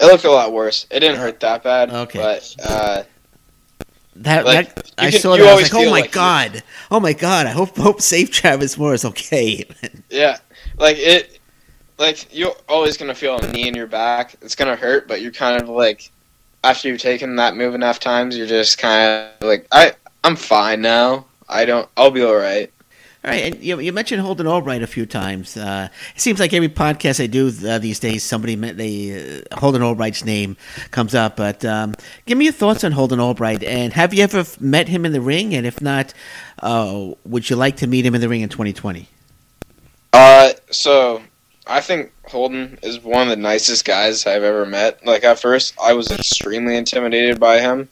It 0.00 0.06
looked 0.06 0.24
a 0.24 0.30
lot 0.30 0.52
worse. 0.52 0.86
It 0.90 1.00
didn't 1.00 1.18
hurt 1.18 1.40
that 1.40 1.64
bad. 1.64 1.90
Okay. 1.90 2.18
But 2.20 2.54
uh, 2.64 3.02
That, 4.16 4.44
Like, 4.44 4.74
that 4.74 4.92
I 4.98 5.10
can- 5.10 5.20
saw 5.20 5.36
that. 5.36 5.46
I 5.46 5.54
was 5.54 5.72
like, 5.72 5.74
oh 5.82 5.90
my 5.90 6.00
like 6.02 6.12
god, 6.12 6.62
oh 6.90 7.00
my 7.00 7.12
god. 7.12 7.46
I 7.46 7.50
hope 7.50 7.76
hope 7.76 8.00
Safe 8.00 8.30
Travis 8.30 8.76
Moore 8.78 8.94
is 8.94 9.04
okay. 9.04 9.64
yeah, 10.10 10.38
like 10.76 10.96
it, 10.98 11.38
like 11.98 12.28
you're 12.36 12.54
always 12.68 12.96
gonna 12.96 13.14
feel 13.14 13.38
a 13.38 13.50
knee 13.52 13.66
in 13.66 13.74
your 13.74 13.86
back. 13.86 14.36
It's 14.42 14.54
gonna 14.54 14.76
hurt, 14.76 15.08
but 15.08 15.20
you're 15.22 15.32
kind 15.32 15.60
of 15.62 15.68
like, 15.68 16.10
after 16.64 16.88
you've 16.88 17.00
taken 17.00 17.36
that 17.36 17.56
move 17.56 17.74
enough 17.74 18.00
times, 18.00 18.36
you're 18.36 18.46
just 18.46 18.78
kind 18.78 19.30
of 19.40 19.46
like, 19.46 19.66
I, 19.72 19.92
I'm 20.24 20.36
fine 20.36 20.80
now. 20.80 21.26
I 21.48 21.64
don't. 21.64 21.88
I'll 21.96 22.10
be 22.10 22.22
all 22.22 22.36
right. 22.36 22.70
All 23.24 23.32
right, 23.32 23.52
and 23.52 23.62
you, 23.62 23.80
you 23.80 23.92
mentioned 23.92 24.22
Holden 24.22 24.46
Albright 24.46 24.82
a 24.82 24.86
few 24.86 25.04
times. 25.04 25.56
Uh, 25.56 25.88
it 26.14 26.20
seems 26.20 26.38
like 26.38 26.52
every 26.52 26.68
podcast 26.68 27.22
I 27.22 27.26
do 27.26 27.52
uh, 27.68 27.78
these 27.78 27.98
days, 27.98 28.22
somebody 28.22 28.54
they 28.54 29.42
uh, 29.50 29.58
Holden 29.58 29.82
Albright's 29.82 30.24
name 30.24 30.56
comes 30.92 31.16
up. 31.16 31.36
But 31.36 31.64
um, 31.64 31.96
give 32.26 32.38
me 32.38 32.44
your 32.44 32.54
thoughts 32.54 32.84
on 32.84 32.92
Holden 32.92 33.18
Albright, 33.18 33.64
and 33.64 33.92
have 33.92 34.14
you 34.14 34.22
ever 34.22 34.44
met 34.60 34.86
him 34.88 35.04
in 35.04 35.12
the 35.12 35.20
ring? 35.20 35.52
And 35.52 35.66
if 35.66 35.80
not, 35.80 36.14
uh, 36.62 37.10
would 37.24 37.50
you 37.50 37.56
like 37.56 37.76
to 37.78 37.88
meet 37.88 38.06
him 38.06 38.14
in 38.14 38.20
the 38.20 38.28
ring 38.28 38.42
in 38.42 38.50
2020? 38.50 39.08
Uh, 40.12 40.50
so 40.70 41.20
I 41.68 41.82
think 41.82 42.12
Holden 42.26 42.78
is 42.82 43.00
one 43.00 43.22
of 43.22 43.28
the 43.28 43.36
nicest 43.36 43.84
guys 43.84 44.26
I've 44.26 44.42
ever 44.42 44.64
met. 44.64 45.04
Like 45.04 45.22
at 45.22 45.38
first, 45.38 45.74
I 45.80 45.92
was 45.92 46.10
extremely 46.10 46.76
intimidated 46.76 47.38
by 47.38 47.60
him, 47.60 47.88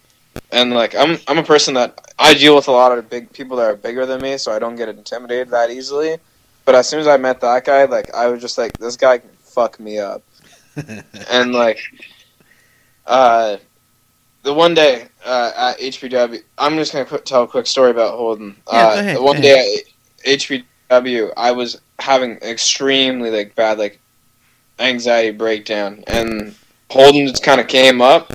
and 0.51 0.73
like 0.73 0.95
I'm 0.97 1.19
I'm 1.29 1.39
a 1.39 1.43
person 1.43 1.75
that 1.75 2.15
I 2.19 2.33
deal 2.35 2.57
with 2.57 2.69
a 2.69 2.73
lot 2.73 2.97
of 2.97 3.11
big 3.11 3.31
people 3.33 3.59
that 3.59 3.65
are 3.65 3.77
bigger 3.77 4.07
than 4.07 4.23
me, 4.23 4.39
so 4.39 4.51
I 4.51 4.59
don't 4.59 4.77
get 4.77 4.89
intimidated 4.89 5.51
that 5.51 5.71
easily. 5.71 6.17
But 6.65 6.75
as 6.75 6.89
soon 6.89 7.01
as 7.01 7.07
I 7.07 7.19
met 7.19 7.41
that 7.43 7.67
guy, 7.67 7.85
like 7.85 8.13
I 8.15 8.29
was 8.29 8.41
just 8.41 8.57
like, 8.57 8.79
this 8.79 8.97
guy 8.97 9.19
can 9.19 9.31
fuck 9.41 9.79
me 9.79 9.99
up, 9.99 10.23
and 11.31 11.53
like, 11.53 11.79
uh. 13.07 13.59
The 14.43 14.55
one 14.55 14.75
day 14.75 15.09
uh, 15.25 15.53
at 15.57 15.81
HPW, 15.81 16.41
I'm 16.57 16.77
just 16.77 16.93
gonna 16.93 17.05
put, 17.05 17.27
tell 17.27 17.43
a 17.43 17.49
quick 17.49 17.67
story 17.67 17.91
about 17.91 18.17
Holden. 18.17 18.55
Yeah, 18.73 18.87
uh, 18.87 18.93
ahead, 18.93 19.17
The 19.17 19.23
one 19.25 19.41
day 19.41 19.81
at 20.25 20.39
HPW, 20.39 21.33
I 21.37 21.51
was 21.51 21.81
having 21.99 22.33
extremely 22.39 23.31
like 23.31 23.55
bad 23.55 23.79
like 23.79 24.01
anxiety 24.79 25.37
breakdown, 25.37 26.05
and 26.07 26.55
Holden 26.91 27.29
just 27.29 27.43
kind 27.43 27.61
of 27.61 27.69
came 27.69 28.01
up. 28.01 28.33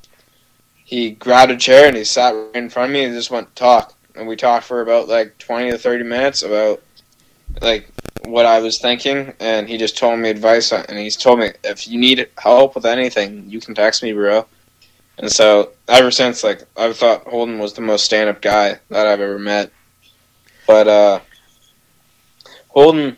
He 0.83 1.11
grabbed 1.11 1.51
a 1.51 1.57
chair 1.57 1.87
and 1.87 1.95
he 1.95 2.03
sat 2.03 2.33
right 2.33 2.55
in 2.55 2.69
front 2.69 2.89
of 2.89 2.93
me 2.93 3.03
and 3.03 3.13
just 3.13 3.31
went 3.31 3.47
to 3.47 3.55
talk, 3.55 3.93
and 4.15 4.27
we 4.27 4.35
talked 4.35 4.65
for 4.65 4.81
about 4.81 5.07
like 5.07 5.37
twenty 5.37 5.71
to 5.71 5.77
thirty 5.77 6.03
minutes 6.03 6.41
about 6.41 6.81
like 7.61 7.87
what 8.23 8.45
I 8.45 8.59
was 8.59 8.79
thinking, 8.79 9.33
and 9.39 9.67
he 9.67 9.77
just 9.77 9.97
told 9.97 10.19
me 10.19 10.29
advice, 10.29 10.71
and 10.71 10.97
he's 10.97 11.17
told 11.17 11.39
me 11.39 11.51
if 11.63 11.87
you 11.87 11.99
need 11.99 12.27
help 12.37 12.75
with 12.75 12.85
anything, 12.85 13.49
you 13.49 13.59
can 13.59 13.73
text 13.73 14.03
me, 14.03 14.13
bro. 14.13 14.45
And 15.17 15.31
so 15.31 15.71
ever 15.87 16.11
since, 16.11 16.43
like 16.43 16.63
I've 16.77 16.97
thought 16.97 17.23
Holden 17.23 17.59
was 17.59 17.73
the 17.73 17.81
most 17.81 18.05
stand-up 18.05 18.41
guy 18.41 18.79
that 18.89 19.07
I've 19.07 19.21
ever 19.21 19.39
met. 19.39 19.71
But 20.67 20.87
uh, 20.87 21.19
Holden, 22.69 23.17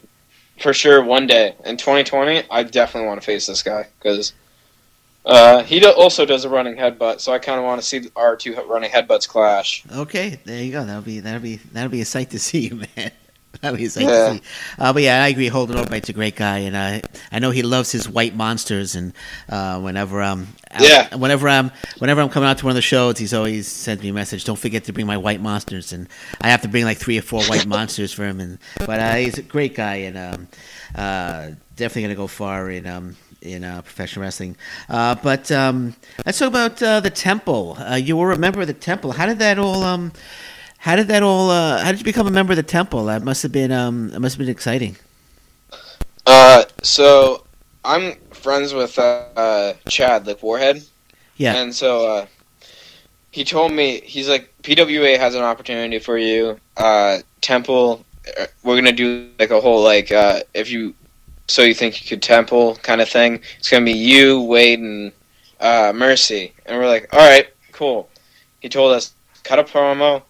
for 0.59 0.73
sure, 0.73 1.03
one 1.03 1.27
day 1.27 1.55
in 1.65 1.77
2020, 1.77 2.43
I 2.49 2.63
definitely 2.63 3.07
want 3.07 3.21
to 3.21 3.25
face 3.25 3.47
this 3.47 3.63
guy 3.63 3.87
because 3.99 4.33
uh, 5.25 5.63
he 5.63 5.79
do- 5.79 5.91
also 5.91 6.25
does 6.25 6.45
a 6.45 6.49
running 6.49 6.75
headbutt. 6.75 7.19
So 7.21 7.31
I 7.31 7.39
kind 7.39 7.59
of 7.59 7.65
want 7.65 7.81
to 7.81 7.87
see 7.87 8.09
our 8.15 8.35
two 8.35 8.55
running 8.67 8.91
headbutts 8.91 9.27
clash. 9.27 9.83
Okay, 9.91 10.39
there 10.45 10.63
you 10.63 10.71
go. 10.71 10.85
That'll 10.85 11.01
be 11.01 11.19
that'll 11.19 11.41
be 11.41 11.57
that'll 11.71 11.91
be 11.91 12.01
a 12.01 12.05
sight 12.05 12.29
to 12.31 12.39
see, 12.39 12.69
man. 12.97 13.11
That'll 13.61 13.77
be 13.77 13.85
a 13.85 13.89
Yeah. 13.89 14.37
Uh, 14.79 14.91
but 14.93 15.03
yeah, 15.03 15.23
I 15.23 15.27
agree. 15.29 15.47
Holden 15.47 15.77
Albright's 15.77 16.09
a 16.09 16.13
great 16.13 16.35
guy, 16.35 16.59
and 16.59 16.75
I 16.75 17.01
I 17.31 17.39
know 17.39 17.51
he 17.51 17.61
loves 17.63 17.91
his 17.91 18.09
white 18.09 18.35
monsters. 18.35 18.95
And 18.95 19.13
uh, 19.47 19.79
whenever 19.79 20.21
I'm 20.21 20.47
out- 20.71 20.81
Yeah. 20.81 21.15
whenever 21.15 21.47
I'm 21.47 21.71
whenever 21.99 22.19
I'm 22.21 22.29
coming 22.29 22.49
out 22.49 22.57
to 22.57 22.65
one 22.65 22.71
of 22.71 22.75
the 22.75 22.81
shows, 22.81 23.17
he's 23.17 23.33
always 23.33 23.67
sends 23.67 24.03
me 24.03 24.09
a 24.09 24.13
message. 24.13 24.43
Don't 24.43 24.59
forget 24.59 24.83
to 24.85 24.93
bring 24.93 25.07
my 25.07 25.17
white 25.17 25.39
monsters, 25.39 25.93
and 25.93 26.09
I 26.41 26.49
have 26.49 26.61
to 26.63 26.67
bring 26.67 26.83
like 26.83 26.97
three 26.97 27.17
or 27.17 27.21
four 27.21 27.43
white 27.45 27.65
monsters 27.75 28.11
for 28.11 28.25
him. 28.25 28.39
And 28.39 28.57
but 28.79 28.99
uh, 28.99 29.13
he's 29.15 29.37
a 29.37 29.43
great 29.43 29.75
guy, 29.75 29.95
and 29.95 30.17
um, 30.17 30.47
uh, 30.95 31.51
definitely 31.75 32.03
gonna 32.03 32.15
go 32.15 32.27
far 32.27 32.69
in 32.69 32.85
um, 32.87 33.15
in 33.41 33.63
uh, 33.63 33.81
professional 33.81 34.23
wrestling. 34.23 34.57
Uh, 34.89 35.15
but 35.15 35.51
um, 35.51 35.95
let's 36.25 36.39
talk 36.39 36.47
about 36.49 36.81
uh, 36.81 36.99
the 36.99 37.09
Temple. 37.11 37.77
Uh, 37.79 37.95
you 37.95 38.17
were 38.17 38.31
a 38.31 38.37
member 38.37 38.61
of 38.61 38.67
the 38.67 38.73
Temple. 38.73 39.11
How 39.13 39.25
did 39.25 39.39
that 39.39 39.57
all? 39.59 39.83
Um, 39.83 40.11
how 40.83 40.97
did 40.97 41.07
that 41.07 41.23
all? 41.23 41.49
Uh, 41.49 41.81
how 41.81 41.91
did 41.91 42.01
you 42.01 42.03
become 42.03 42.27
a 42.27 42.31
member 42.31 42.51
of 42.51 42.57
the 42.57 42.63
Temple? 42.63 43.05
That 43.05 43.23
must 43.23 43.41
have 43.43 43.53
been. 43.53 43.71
Um, 43.71 44.09
that 44.09 44.19
must 44.19 44.35
have 44.35 44.39
been 44.39 44.49
exciting. 44.49 44.97
Uh, 46.25 46.65
so 46.81 47.45
I'm 47.85 48.15
friends 48.31 48.73
with 48.73 48.99
uh, 48.99 49.23
uh, 49.37 49.73
Chad, 49.87 50.27
like 50.27 50.43
Warhead. 50.43 50.83
Yeah. 51.37 51.55
And 51.55 51.73
so 51.73 52.05
uh, 52.05 52.25
he 53.31 53.45
told 53.45 53.71
me 53.71 54.01
he's 54.01 54.27
like 54.27 54.53
PWA 54.63 55.17
has 55.17 55.35
an 55.35 55.43
opportunity 55.43 55.99
for 55.99 56.17
you. 56.17 56.59
Uh, 56.75 57.19
Temple, 57.39 58.03
uh, 58.37 58.47
we're 58.63 58.75
gonna 58.75 58.91
do 58.91 59.29
like 59.39 59.51
a 59.51 59.61
whole 59.61 59.81
like 59.81 60.11
uh, 60.11 60.41
if 60.53 60.69
you 60.69 60.93
so 61.47 61.61
you 61.61 61.73
think 61.73 62.03
you 62.03 62.09
could 62.09 62.21
Temple 62.21 62.75
kind 62.75 62.99
of 62.99 63.07
thing. 63.07 63.41
It's 63.57 63.69
gonna 63.69 63.85
be 63.85 63.93
you, 63.93 64.41
Wade, 64.41 64.79
and 64.79 65.13
uh, 65.61 65.93
Mercy, 65.95 66.51
and 66.65 66.77
we're 66.77 66.89
like, 66.89 67.07
all 67.13 67.19
right, 67.19 67.47
cool. 67.71 68.09
He 68.59 68.67
told 68.67 68.91
us 68.91 69.13
cut 69.43 69.59
a 69.59 69.63
promo, 69.63 70.23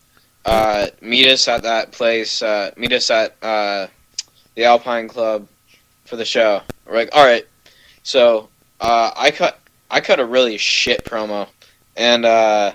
uh, 0.46 0.88
meet 1.02 1.28
us 1.28 1.48
at 1.48 1.64
that 1.64 1.92
place, 1.92 2.42
uh, 2.42 2.72
meet 2.78 2.92
us 2.92 3.10
at 3.10 3.36
uh, 3.42 3.88
the 4.56 4.66
Alpine 4.66 5.08
Club 5.08 5.48
for 6.06 6.16
the 6.16 6.26
show. 6.26 6.62
We're 6.86 6.96
like, 6.96 7.10
all 7.14 7.26
right. 7.26 7.46
So 8.04 8.50
uh, 8.82 9.12
I 9.16 9.32
cut 9.32 9.60
I 9.90 10.02
cut 10.02 10.20
a 10.20 10.26
really 10.26 10.58
shit 10.58 11.06
promo, 11.06 11.48
and 11.96 12.26
uh, 12.26 12.74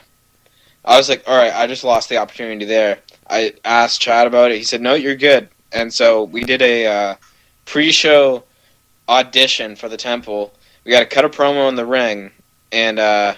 I 0.84 0.96
was 0.96 1.08
like, 1.08 1.24
all 1.26 1.36
right, 1.36 1.52
I 1.52 1.66
just 1.66 1.84
lost 1.84 2.08
the 2.08 2.16
opportunity 2.16 2.64
there. 2.64 2.98
I 3.28 3.54
asked 3.64 4.00
Chad 4.00 4.26
about 4.26 4.52
it. 4.52 4.56
He 4.58 4.64
said, 4.64 4.80
no, 4.80 4.94
you're 4.94 5.16
good. 5.16 5.48
And 5.72 5.92
so 5.92 6.24
we 6.24 6.44
did 6.44 6.62
a 6.62 6.86
uh, 6.86 7.14
pre-show 7.66 8.44
audition 9.08 9.76
for 9.76 9.88
the 9.88 9.96
Temple. 9.98 10.54
We 10.84 10.92
got 10.92 11.00
to 11.00 11.06
cut 11.06 11.26
a 11.26 11.28
promo 11.28 11.68
in 11.68 11.74
the 11.74 11.84
ring, 11.84 12.30
and 12.72 12.98
uh, 12.98 13.34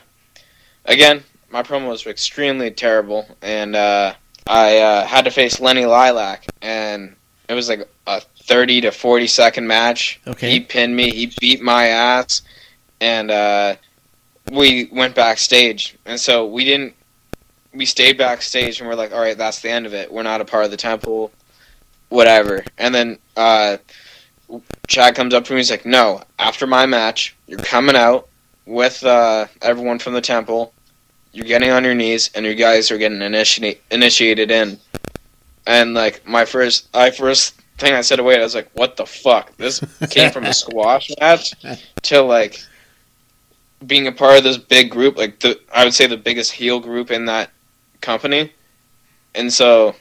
again, 0.85 1.25
my 1.51 1.63
promo 1.63 1.89
was 1.89 2.07
extremely 2.07 2.71
terrible, 2.71 3.27
and 3.43 3.75
uh, 3.75 4.15
I 4.47 4.79
uh, 4.79 5.07
had 5.07 5.25
to 5.25 5.31
face 5.31 5.61
Lenny 5.61 5.85
Lilac, 5.85 6.47
and 6.63 7.17
it 7.49 7.55
was 7.55 7.69
like 7.69 7.89
a 8.07 8.21
30 8.21 8.83
to 8.83 8.93
40 8.93 9.27
second 9.27 9.67
match. 9.67 10.21
Okay. 10.27 10.51
He 10.51 10.61
pinned 10.61 10.95
me. 10.95 11.11
He 11.11 11.33
beat 11.41 11.61
my 11.61 11.87
ass, 11.87 12.43
and 13.01 13.31
uh, 13.31 13.77
we 14.51 14.89
went 14.93 15.15
backstage. 15.15 15.97
And 16.07 16.19
so 16.19 16.47
we 16.47 16.65
didn't. 16.65 16.95
We 17.73 17.87
stayed 17.87 18.19
backstage, 18.19 18.81
and 18.81 18.89
we're 18.89 18.97
like, 18.97 19.13
"All 19.13 19.21
right, 19.21 19.39
that's 19.39 19.61
the 19.61 19.71
end 19.71 19.87
of 19.87 19.95
it. 19.95 20.13
We're 20.13 20.23
not 20.23 20.41
a 20.41 20.45
part 20.45 20.65
of 20.65 20.71
the 20.71 20.77
temple, 20.77 21.33
whatever." 22.09 22.65
And 22.79 22.95
then 22.95 23.19
uh, 23.37 23.77
Chad 24.87 25.15
comes 25.15 25.35
up 25.35 25.45
to 25.45 25.53
me. 25.53 25.57
And 25.57 25.61
he's 25.61 25.71
like, 25.71 25.87
"No, 25.87 26.23
after 26.39 26.67
my 26.67 26.87
match, 26.87 27.37
you're 27.47 27.59
coming 27.61 27.97
out 27.97 28.29
with 28.67 29.05
uh, 29.05 29.47
everyone 29.63 29.99
from 29.99 30.15
the 30.15 30.21
temple. 30.21 30.73
You're 31.33 31.47
getting 31.47 31.71
on 31.71 31.85
your 31.85 31.95
knees, 31.95 32.31
and 32.35 32.45
you 32.45 32.55
guys 32.55 32.91
are 32.91 32.99
getting 32.99 33.23
initiate 33.23 33.83
initiated 33.91 34.51
in." 34.51 34.79
And 35.67 35.95
like 35.95 36.27
my 36.27 36.45
first, 36.45 36.89
I 36.95 37.11
first 37.11 37.55
thing 37.79 37.95
I 37.95 38.01
said 38.01 38.21
Wade, 38.21 38.41
I 38.41 38.43
was 38.43 38.55
like, 38.55 38.71
"What 38.75 38.97
the 38.97 39.07
fuck? 39.07 39.57
This 39.57 39.81
came 40.11 40.31
from 40.31 40.45
a 40.45 40.53
squash 40.53 41.11
match 41.21 41.55
to 42.03 42.23
like 42.23 42.63
being 43.87 44.07
a 44.07 44.13
part 44.13 44.39
of 44.39 44.45
this 44.45 44.59
big 44.59 44.91
group, 44.91 45.17
like 45.17 45.41
the 45.41 45.61
I 45.73 45.85
would 45.85 45.95
say 45.95 46.07
the 46.07 46.17
biggest 46.17 46.53
heel 46.53 46.81
group 46.81 47.11
in 47.11 47.27
that 47.27 47.51
company." 48.01 48.53
And 49.35 49.53
so, 49.53 49.95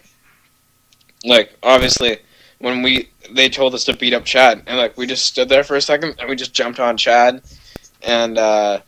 like 1.23 1.57
obviously, 1.61 2.19
when 2.59 2.81
we 2.81 3.09
they 3.31 3.49
told 3.49 3.73
us 3.73 3.83
to 3.85 3.95
beat 3.95 4.13
up 4.13 4.25
Chad, 4.25 4.63
and 4.67 4.77
like 4.77 4.97
we 4.97 5.07
just 5.07 5.25
stood 5.25 5.49
there 5.49 5.63
for 5.63 5.75
a 5.75 5.81
second, 5.81 6.15
and 6.19 6.29
we 6.29 6.35
just 6.35 6.53
jumped 6.53 6.79
on 6.79 6.97
Chad, 6.97 7.41
and 8.01 8.37
uh, 8.37 8.81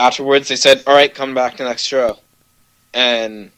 afterwards 0.00 0.48
they 0.48 0.56
said, 0.56 0.82
"All 0.86 0.94
right, 0.94 1.14
come 1.14 1.34
back 1.34 1.56
to 1.56 1.64
next 1.64 1.84
show," 1.84 2.18
and 2.94 3.50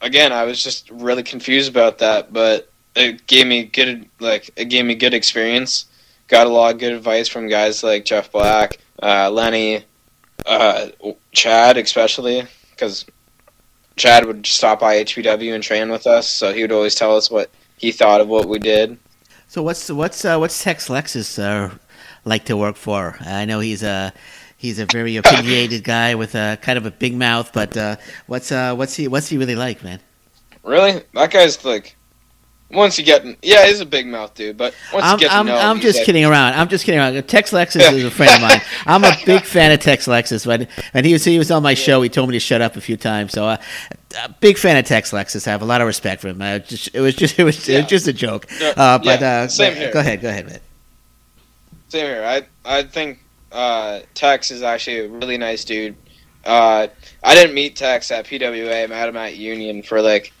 again, 0.00 0.32
I 0.32 0.44
was 0.44 0.62
just 0.62 0.90
really 0.90 1.22
confused 1.22 1.70
about 1.70 1.98
that, 1.98 2.32
but 2.32 2.70
it 2.94 3.26
gave 3.26 3.46
me 3.46 3.64
good 3.64 4.08
like 4.20 4.50
it 4.56 4.66
gave 4.66 4.84
me 4.84 4.94
good 4.94 5.14
experience. 5.14 5.86
Got 6.28 6.46
a 6.46 6.50
lot 6.50 6.74
of 6.74 6.80
good 6.80 6.92
advice 6.92 7.28
from 7.28 7.48
guys 7.48 7.84
like 7.84 8.04
Jeff 8.04 8.32
Black, 8.32 8.78
uh, 9.02 9.30
Lenny, 9.30 9.84
uh, 10.44 10.88
Chad, 11.32 11.76
especially 11.76 12.46
because 12.70 13.04
Chad 13.96 14.24
would 14.24 14.46
stop 14.46 14.80
by 14.80 15.02
HPW 15.04 15.54
and 15.54 15.62
train 15.62 15.90
with 15.90 16.06
us, 16.06 16.28
so 16.28 16.52
he 16.52 16.62
would 16.62 16.72
always 16.72 16.94
tell 16.94 17.16
us 17.16 17.30
what 17.30 17.50
he 17.76 17.92
thought 17.92 18.20
of 18.20 18.28
what 18.28 18.48
we 18.48 18.58
did. 18.58 18.98
So 19.48 19.62
what's 19.62 19.90
what's 19.90 20.24
uh, 20.24 20.38
what's 20.38 20.62
Tex 20.62 20.88
Lexus 20.88 21.38
uh, 21.38 21.74
like 22.24 22.44
to 22.46 22.56
work 22.56 22.76
for? 22.76 23.16
I 23.20 23.44
know 23.44 23.60
he's 23.60 23.82
a 23.82 24.12
he's 24.56 24.78
a 24.78 24.86
very 24.86 25.16
opinionated 25.16 25.84
guy 25.84 26.14
with 26.14 26.34
a 26.34 26.58
kind 26.62 26.78
of 26.78 26.86
a 26.86 26.90
big 26.90 27.14
mouth, 27.14 27.52
but 27.52 27.76
uh, 27.76 27.96
what's 28.26 28.50
uh, 28.52 28.74
what's 28.74 28.94
he 28.94 29.08
what's 29.08 29.28
he 29.28 29.38
really 29.38 29.56
like, 29.56 29.82
man? 29.84 30.00
Really, 30.64 31.02
that 31.14 31.30
guy's 31.30 31.64
like. 31.64 31.96
Once 32.68 32.98
you 32.98 33.04
get, 33.04 33.24
yeah, 33.44 33.64
he's 33.64 33.78
a 33.78 33.86
big 33.86 34.08
mouth 34.08 34.34
dude, 34.34 34.56
but 34.56 34.74
once 34.92 35.04
I'm, 35.04 35.12
you 35.12 35.20
get 35.20 35.28
to 35.30 35.36
I'm, 35.36 35.46
know 35.46 35.56
him, 35.56 35.66
I'm 35.66 35.78
just 35.80 35.98
like- 35.98 36.06
kidding 36.06 36.24
around. 36.24 36.54
I'm 36.54 36.66
just 36.66 36.84
kidding 36.84 36.98
around. 36.98 37.22
Tex 37.28 37.52
Lexus 37.52 37.92
is 37.92 38.02
a 38.04 38.10
friend 38.10 38.34
of 38.34 38.40
mine. 38.40 38.60
I'm 38.86 39.04
a 39.04 39.12
big 39.24 39.44
fan 39.44 39.70
of 39.70 39.78
Tex 39.78 40.08
Lexus. 40.08 40.44
When 40.44 40.66
and 40.92 41.06
he 41.06 41.12
was 41.12 41.24
he 41.24 41.38
was 41.38 41.52
on 41.52 41.62
my 41.62 41.74
show, 41.74 42.02
he 42.02 42.08
told 42.08 42.28
me 42.28 42.32
to 42.32 42.40
shut 42.40 42.60
up 42.60 42.74
a 42.74 42.80
few 42.80 42.96
times. 42.96 43.30
So, 43.34 43.44
uh, 43.46 43.56
a 44.20 44.30
big 44.40 44.58
fan 44.58 44.76
of 44.76 44.84
Tex 44.84 45.12
Lexus. 45.12 45.46
I 45.46 45.52
have 45.52 45.62
a 45.62 45.64
lot 45.64 45.80
of 45.80 45.86
respect 45.86 46.20
for 46.20 46.26
him. 46.26 46.42
Uh, 46.42 46.58
just, 46.58 46.92
it 46.92 46.98
was 46.98 47.14
just 47.14 47.38
it 47.38 47.44
was, 47.44 47.68
it 47.68 47.82
was 47.82 47.86
just 47.86 48.08
a 48.08 48.12
joke. 48.12 48.46
Uh, 48.60 48.98
but 48.98 49.20
yeah, 49.20 49.42
uh, 49.42 49.46
same 49.48 49.70
but- 49.74 49.78
here. 49.78 49.92
go 49.92 50.00
ahead, 50.00 50.20
go 50.20 50.28
ahead, 50.28 50.46
man. 50.46 50.60
Same 51.88 52.06
here. 52.06 52.24
I 52.24 52.46
I 52.64 52.82
think 52.82 53.20
uh, 53.56 54.02
Tex 54.14 54.50
is 54.50 54.62
actually 54.62 54.98
a 54.98 55.08
really 55.08 55.38
nice 55.38 55.64
dude. 55.64 55.96
Uh, 56.44 56.88
I 57.24 57.34
didn't 57.34 57.54
meet 57.54 57.74
Tex 57.74 58.10
at 58.10 58.26
PWA. 58.26 58.84
I 58.84 58.86
met 58.86 59.08
him 59.08 59.16
at 59.16 59.36
Union 59.36 59.82
for 59.82 60.02
like 60.02 60.32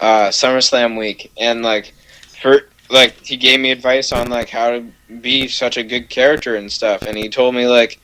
uh, 0.00 0.28
SummerSlam 0.28 0.98
week, 0.98 1.30
and 1.38 1.62
like 1.62 1.94
for 2.42 2.68
like 2.90 3.24
he 3.24 3.36
gave 3.36 3.60
me 3.60 3.70
advice 3.70 4.10
on 4.10 4.28
like 4.28 4.50
how 4.50 4.70
to 4.70 4.84
be 5.20 5.46
such 5.46 5.76
a 5.76 5.84
good 5.84 6.10
character 6.10 6.56
and 6.56 6.70
stuff. 6.70 7.02
And 7.02 7.16
he 7.16 7.28
told 7.28 7.54
me 7.54 7.68
like 7.68 8.00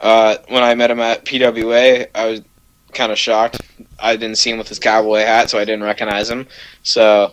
uh, 0.00 0.36
when 0.48 0.62
I 0.62 0.74
met 0.76 0.90
him 0.90 1.00
at 1.00 1.24
PWA, 1.24 2.06
I 2.14 2.26
was 2.26 2.42
kind 2.92 3.10
of 3.10 3.18
shocked. 3.18 3.60
I 3.98 4.14
didn't 4.14 4.38
see 4.38 4.50
him 4.50 4.58
with 4.58 4.68
his 4.68 4.78
cowboy 4.78 5.18
hat, 5.18 5.50
so 5.50 5.58
I 5.58 5.64
didn't 5.64 5.84
recognize 5.84 6.30
him. 6.30 6.46
So 6.84 7.32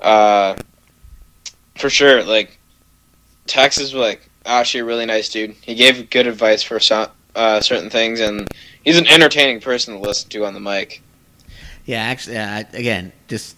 uh, 0.00 0.54
for 1.76 1.90
sure, 1.90 2.22
like 2.22 2.56
Tex 3.46 3.78
is 3.78 3.94
like 3.94 4.27
actually 4.48 4.80
a 4.80 4.84
really 4.84 5.06
nice 5.06 5.28
dude. 5.28 5.52
He 5.62 5.74
gave 5.74 6.10
good 6.10 6.26
advice 6.26 6.62
for 6.62 6.80
some, 6.80 7.08
uh, 7.34 7.60
certain 7.60 7.90
things, 7.90 8.20
and 8.20 8.48
he's 8.82 8.98
an 8.98 9.06
entertaining 9.06 9.60
person 9.60 9.94
to 9.94 10.00
listen 10.00 10.28
to 10.30 10.44
on 10.44 10.54
the 10.54 10.60
mic. 10.60 11.02
Yeah, 11.84 12.02
actually, 12.02 12.38
uh, 12.38 12.64
again, 12.72 13.12
just 13.28 13.56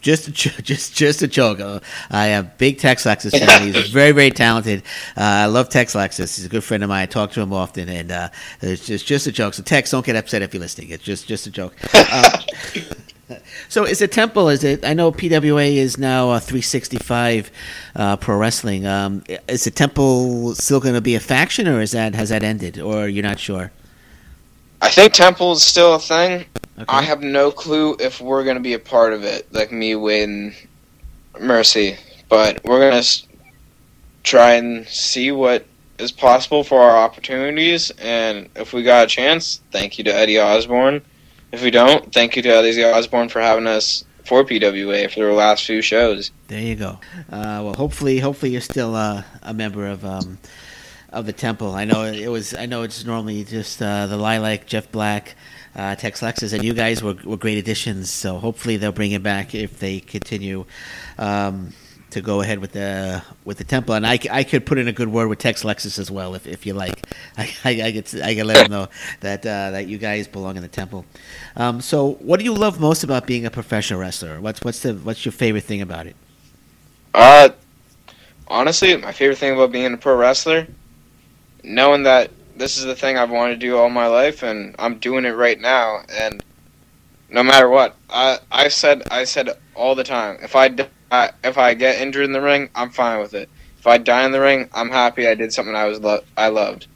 just 0.00 0.28
a 0.28 0.30
jo- 0.30 0.50
just 0.62 0.94
just 0.94 1.22
a 1.22 1.28
joke. 1.28 1.60
Uh, 1.60 1.80
I 2.10 2.26
have 2.26 2.56
big 2.58 2.78
Tex 2.78 3.04
Lexus 3.04 3.38
fan. 3.38 3.72
He's 3.72 3.90
very 3.90 4.12
very 4.12 4.30
talented. 4.30 4.82
Uh, 5.16 5.20
I 5.22 5.46
love 5.46 5.68
Tex 5.68 5.94
Lexus. 5.94 6.36
He's 6.36 6.44
a 6.46 6.48
good 6.48 6.64
friend 6.64 6.82
of 6.82 6.88
mine. 6.88 7.02
I 7.02 7.06
talk 7.06 7.32
to 7.32 7.40
him 7.40 7.52
often, 7.52 7.88
and 7.88 8.10
uh, 8.10 8.28
it's 8.62 8.86
just 8.86 9.06
just 9.06 9.26
a 9.26 9.32
joke. 9.32 9.54
So 9.54 9.62
Tex, 9.62 9.90
don't 9.90 10.06
get 10.06 10.16
upset 10.16 10.42
if 10.42 10.54
you're 10.54 10.60
listening. 10.60 10.90
It's 10.90 11.04
just 11.04 11.26
just 11.26 11.46
a 11.46 11.50
joke. 11.50 11.74
So 13.68 13.84
is 13.84 14.00
it 14.00 14.12
Temple? 14.12 14.48
Is 14.48 14.64
it? 14.64 14.84
I 14.84 14.94
know 14.94 15.12
PWA 15.12 15.76
is 15.76 15.98
now 15.98 16.30
uh, 16.30 16.40
365 16.40 17.50
uh, 17.94 18.16
pro 18.16 18.36
wrestling. 18.36 18.86
Um, 18.86 19.22
is 19.46 19.64
the 19.64 19.70
Temple 19.70 20.54
still 20.54 20.80
going 20.80 20.94
to 20.94 21.00
be 21.00 21.14
a 21.14 21.20
faction, 21.20 21.68
or 21.68 21.80
is 21.80 21.90
that 21.92 22.14
has 22.14 22.30
that 22.30 22.42
ended, 22.42 22.78
or 22.78 23.08
you're 23.08 23.22
not 23.22 23.38
sure? 23.38 23.70
I 24.80 24.88
think 24.90 25.12
Temple 25.12 25.52
is 25.52 25.62
still 25.62 25.94
a 25.94 25.98
thing. 25.98 26.46
Okay. 26.78 26.84
I 26.88 27.02
have 27.02 27.22
no 27.22 27.50
clue 27.50 27.96
if 27.98 28.20
we're 28.20 28.44
gonna 28.44 28.60
be 28.60 28.74
a 28.74 28.78
part 28.78 29.12
of 29.12 29.24
it, 29.24 29.52
like 29.52 29.72
me, 29.72 29.96
Wade, 29.96 30.54
Mercy. 31.40 31.96
But 32.28 32.62
we're 32.64 32.78
gonna 32.78 32.98
s- 32.98 33.26
try 34.22 34.52
and 34.52 34.86
see 34.86 35.32
what 35.32 35.66
is 35.98 36.12
possible 36.12 36.62
for 36.62 36.80
our 36.80 36.96
opportunities, 36.96 37.90
and 38.00 38.48
if 38.54 38.72
we 38.72 38.84
got 38.84 39.04
a 39.04 39.08
chance, 39.08 39.60
thank 39.72 39.98
you 39.98 40.04
to 40.04 40.14
Eddie 40.14 40.38
Osborne. 40.40 41.02
If 41.52 41.62
we 41.62 41.70
don't, 41.70 42.12
thank 42.12 42.36
you 42.36 42.42
to 42.42 42.48
Eddie 42.48 42.84
Osborne 42.84 43.28
for 43.28 43.40
having 43.40 43.66
us 43.66 44.04
for 44.24 44.44
PWA 44.44 45.10
for 45.10 45.20
the 45.20 45.32
last 45.32 45.64
few 45.64 45.80
shows. 45.80 46.30
There 46.48 46.60
you 46.60 46.76
go. 46.76 47.00
Uh, 47.30 47.64
well, 47.64 47.74
hopefully, 47.74 48.18
hopefully 48.18 48.52
you're 48.52 48.60
still 48.60 48.94
uh, 48.94 49.22
a 49.42 49.54
member 49.54 49.86
of 49.86 50.04
um, 50.04 50.38
of 51.10 51.24
the 51.24 51.32
temple. 51.32 51.74
I 51.74 51.84
know 51.84 52.04
it 52.04 52.28
was. 52.28 52.54
I 52.54 52.66
know 52.66 52.82
it's 52.82 53.04
normally 53.04 53.44
just 53.44 53.80
uh, 53.80 54.06
the 54.06 54.18
Lilac, 54.18 54.66
Jeff 54.66 54.92
Black, 54.92 55.34
uh, 55.74 55.94
Tex 55.94 56.20
Lexus, 56.20 56.52
and 56.52 56.62
you 56.62 56.74
guys 56.74 57.02
were, 57.02 57.16
were 57.24 57.38
great 57.38 57.56
additions. 57.56 58.10
So 58.10 58.36
hopefully 58.38 58.76
they'll 58.76 58.92
bring 58.92 59.12
it 59.12 59.22
back 59.22 59.54
if 59.54 59.78
they 59.78 60.00
continue 60.00 60.66
um, 61.18 61.72
to 62.10 62.20
go 62.20 62.40
ahead 62.40 62.58
with 62.58 62.72
the 62.72 63.22
with 63.44 63.58
the 63.58 63.64
temple. 63.64 63.94
And 63.94 64.06
I, 64.06 64.18
I 64.30 64.44
could 64.44 64.64
put 64.64 64.78
in 64.78 64.88
a 64.88 64.92
good 64.92 65.08
word 65.08 65.28
with 65.28 65.38
Tex 65.38 65.62
Lexus 65.62 65.98
as 65.98 66.10
well 66.10 66.34
if, 66.34 66.46
if 66.46 66.66
you 66.66 66.74
like. 66.74 67.06
I 67.38 67.54
I, 67.64 68.02
I 68.24 68.30
I 68.38 68.42
let 68.42 68.66
him 68.66 68.70
know 68.70 68.88
that 69.20 69.40
uh, 69.40 69.70
that 69.72 69.86
you 69.86 69.98
guys 69.98 70.26
belong 70.26 70.56
in 70.56 70.62
the 70.62 70.68
temple. 70.68 71.04
Um, 71.56 71.80
so 71.80 72.12
what 72.14 72.38
do 72.38 72.44
you 72.44 72.54
love 72.54 72.80
most 72.80 73.04
about 73.04 73.26
being 73.26 73.46
a 73.46 73.50
professional 73.50 74.00
wrestler? 74.00 74.40
What's 74.40 74.62
what's 74.62 74.80
the 74.80 74.94
what's 74.94 75.24
your 75.24 75.32
favorite 75.32 75.64
thing 75.64 75.82
about 75.82 76.06
it? 76.06 76.16
Uh, 77.14 77.50
honestly, 78.46 78.96
my 78.96 79.12
favorite 79.12 79.38
thing 79.38 79.54
about 79.54 79.72
being 79.72 79.92
a 79.92 79.96
pro 79.96 80.16
wrestler, 80.16 80.66
knowing 81.62 82.04
that 82.04 82.30
this 82.56 82.76
is 82.76 82.84
the 82.84 82.94
thing 82.94 83.16
I've 83.16 83.30
wanted 83.30 83.54
to 83.54 83.60
do 83.60 83.76
all 83.76 83.88
my 83.88 84.06
life, 84.06 84.42
and 84.42 84.74
I'm 84.78 84.98
doing 84.98 85.24
it 85.24 85.30
right 85.30 85.60
now. 85.60 86.02
And 86.10 86.42
no 87.30 87.42
matter 87.42 87.68
what, 87.68 87.96
I 88.10 88.38
I 88.50 88.68
said 88.68 89.02
I 89.10 89.24
said 89.24 89.50
all 89.74 89.94
the 89.94 90.04
time, 90.04 90.38
if 90.42 90.56
I 90.56 90.68
die, 91.10 91.32
if 91.44 91.58
I 91.58 91.74
get 91.74 92.00
injured 92.00 92.24
in 92.24 92.32
the 92.32 92.40
ring, 92.40 92.70
I'm 92.74 92.90
fine 92.90 93.20
with 93.20 93.34
it. 93.34 93.48
If 93.78 93.86
I 93.86 93.98
die 93.98 94.24
in 94.24 94.32
the 94.32 94.40
ring, 94.40 94.68
I'm 94.72 94.90
happy 94.90 95.26
I 95.28 95.34
did 95.34 95.52
something 95.52 95.74
I 95.74 95.84
was 95.86 96.00
lo- 96.00 96.24
I 96.36 96.48
loved. 96.48 96.86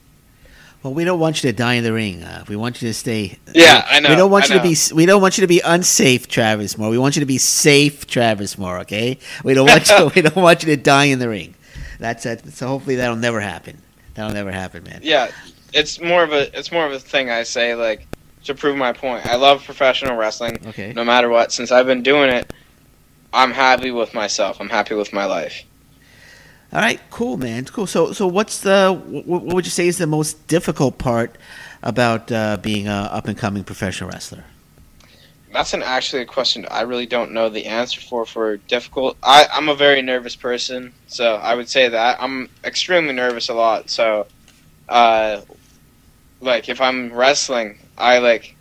Well, 0.82 0.92
we 0.92 1.04
don't 1.04 1.20
want 1.20 1.44
you 1.44 1.50
to 1.52 1.56
die 1.56 1.74
in 1.74 1.84
the 1.84 1.92
ring. 1.92 2.24
Uh, 2.24 2.44
we 2.48 2.56
want 2.56 2.82
you 2.82 2.88
to 2.88 2.94
stay. 2.94 3.38
Yeah, 3.54 3.86
I 3.88 4.00
know, 4.00 4.08
We 4.10 4.16
don't 4.16 4.32
want 4.32 4.50
I 4.50 4.54
you 4.54 4.60
to 4.60 4.68
be. 4.90 4.94
We 4.96 5.06
don't 5.06 5.22
want 5.22 5.38
you 5.38 5.42
to 5.42 5.46
be 5.46 5.60
unsafe, 5.64 6.26
Travis 6.26 6.76
Moore. 6.76 6.90
We 6.90 6.98
want 6.98 7.14
you 7.14 7.20
to 7.20 7.26
be 7.26 7.38
safe, 7.38 8.04
Travis 8.08 8.58
Moore. 8.58 8.80
Okay. 8.80 9.18
We 9.44 9.54
don't 9.54 9.68
want 9.68 9.88
you. 9.98 10.10
we 10.12 10.22
don't 10.22 10.34
want 10.36 10.64
you 10.64 10.74
to 10.74 10.82
die 10.82 11.04
in 11.04 11.20
the 11.20 11.28
ring. 11.28 11.54
That's 12.00 12.26
it. 12.26 12.44
So 12.52 12.66
hopefully 12.66 12.96
that'll 12.96 13.14
never 13.14 13.38
happen. 13.40 13.78
That'll 14.14 14.32
never 14.34 14.50
happen, 14.50 14.82
man. 14.82 15.00
Yeah, 15.04 15.30
it's 15.72 16.00
more 16.00 16.24
of 16.24 16.32
a 16.32 16.56
it's 16.58 16.72
more 16.72 16.84
of 16.84 16.92
a 16.92 16.98
thing 16.98 17.30
I 17.30 17.44
say 17.44 17.76
like 17.76 18.08
to 18.44 18.54
prove 18.54 18.76
my 18.76 18.92
point. 18.92 19.24
I 19.24 19.36
love 19.36 19.64
professional 19.64 20.16
wrestling. 20.16 20.58
Okay. 20.66 20.92
no 20.94 21.04
matter 21.04 21.28
what. 21.28 21.52
Since 21.52 21.70
I've 21.70 21.86
been 21.86 22.02
doing 22.02 22.28
it, 22.28 22.52
I'm 23.32 23.52
happy 23.52 23.90
with 23.90 24.14
myself. 24.14 24.60
I'm 24.60 24.68
happy 24.68 24.94
with 24.94 25.12
my 25.12 25.24
life. 25.24 25.64
All 26.72 26.80
right. 26.80 27.00
Cool, 27.10 27.36
man. 27.36 27.64
Cool. 27.66 27.86
So, 27.86 28.12
so 28.12 28.26
what's 28.26 28.60
the? 28.60 28.92
What, 28.92 29.44
would 29.44 29.64
you 29.64 29.70
say 29.70 29.88
is 29.88 29.98
the 29.98 30.06
most 30.06 30.46
difficult 30.46 30.98
part 30.98 31.36
about 31.82 32.30
uh, 32.32 32.56
being 32.58 32.88
a 32.88 33.10
up 33.12 33.28
and 33.28 33.36
coming 33.36 33.64
professional 33.64 34.10
wrestler? 34.10 34.44
That's 35.52 35.74
an 35.74 35.82
actually 35.82 36.22
a 36.22 36.26
question 36.26 36.66
I 36.70 36.80
really 36.82 37.04
don't 37.04 37.32
know 37.32 37.50
the 37.50 37.66
answer 37.66 38.00
for. 38.00 38.24
For 38.24 38.56
difficult, 38.56 39.18
I 39.22 39.46
I'm 39.52 39.68
a 39.68 39.74
very 39.74 40.00
nervous 40.00 40.34
person, 40.34 40.94
so 41.08 41.34
I 41.36 41.54
would 41.54 41.68
say 41.68 41.88
that 41.88 42.22
I'm 42.22 42.48
extremely 42.64 43.12
nervous 43.12 43.50
a 43.50 43.54
lot. 43.54 43.90
So, 43.90 44.26
uh, 44.88 45.42
like 46.40 46.70
if 46.70 46.80
I'm 46.80 47.12
wrestling, 47.12 47.78
I 47.98 48.18
like 48.18 48.56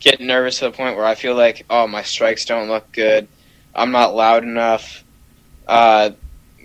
get 0.00 0.20
nervous 0.20 0.58
to 0.58 0.66
the 0.66 0.72
point 0.72 0.96
where 0.96 1.06
I 1.06 1.14
feel 1.14 1.34
like, 1.34 1.64
oh, 1.70 1.86
my 1.86 2.02
strikes 2.02 2.44
don't 2.44 2.68
look 2.68 2.90
good. 2.92 3.28
I'm 3.76 3.92
not 3.92 4.14
loud 4.14 4.42
enough. 4.42 5.04
Uh, 5.66 6.10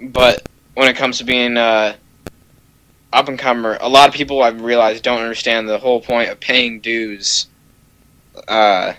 but 0.02 0.47
when 0.74 0.88
it 0.88 0.95
comes 0.95 1.17
to 1.19 1.26
being 1.26 1.58
uh, 1.58 1.95
up 3.12 3.28
and 3.28 3.38
comer, 3.38 3.78
a 3.82 3.89
lot 3.89 4.08
of 4.08 4.15
people 4.15 4.41
I've 4.41 4.62
realized 4.62 5.04
don't 5.04 5.19
understand 5.19 5.67
the 5.67 5.78
whole 5.78 6.02
point 6.02 6.30
of 6.30 6.39
paying 6.39 6.80
dues. 6.80 7.47
Uh, 8.47 8.93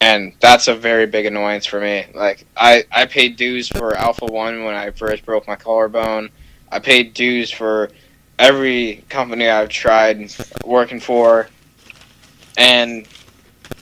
and 0.00 0.34
that's 0.40 0.68
a 0.68 0.74
very 0.74 1.06
big 1.06 1.26
annoyance 1.26 1.66
for 1.66 1.80
me. 1.80 2.06
Like 2.14 2.46
I, 2.56 2.84
I 2.90 3.06
paid 3.06 3.36
dues 3.36 3.68
for 3.68 3.96
Alpha 3.96 4.26
One 4.26 4.64
when 4.64 4.74
I 4.74 4.90
first 4.90 5.24
broke 5.24 5.46
my 5.46 5.56
collarbone. 5.56 6.30
I 6.70 6.78
paid 6.78 7.14
dues 7.14 7.50
for 7.50 7.90
every 8.38 9.04
company 9.08 9.48
I've 9.48 9.68
tried 9.68 10.34
working 10.64 11.00
for, 11.00 11.48
and 12.56 13.06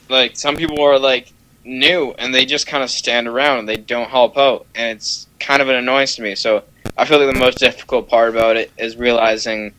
like 0.09 0.37
some 0.37 0.55
people 0.55 0.81
are 0.81 0.99
like 0.99 1.32
new 1.65 2.11
and 2.17 2.33
they 2.33 2.45
just 2.45 2.67
kind 2.67 2.83
of 2.83 2.89
stand 2.89 3.27
around 3.27 3.59
and 3.59 3.69
they 3.69 3.77
don't 3.77 4.09
help 4.09 4.37
out, 4.37 4.65
and 4.75 4.97
it's 4.97 5.27
kind 5.39 5.61
of 5.61 5.69
an 5.69 5.75
annoyance 5.75 6.15
to 6.15 6.21
me. 6.21 6.35
So 6.35 6.63
I 6.97 7.05
feel 7.05 7.19
like 7.23 7.33
the 7.33 7.39
most 7.39 7.57
difficult 7.57 8.09
part 8.09 8.29
about 8.29 8.57
it 8.57 8.71
is 8.77 8.95
realizing 8.95 9.73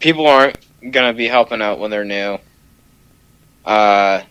people 0.00 0.26
aren't 0.26 0.58
gonna 0.90 1.12
be 1.12 1.28
helping 1.28 1.62
out 1.62 1.78
when 1.78 1.90
they're 1.90 2.04
new. 2.04 2.38
Uh, 3.64 4.22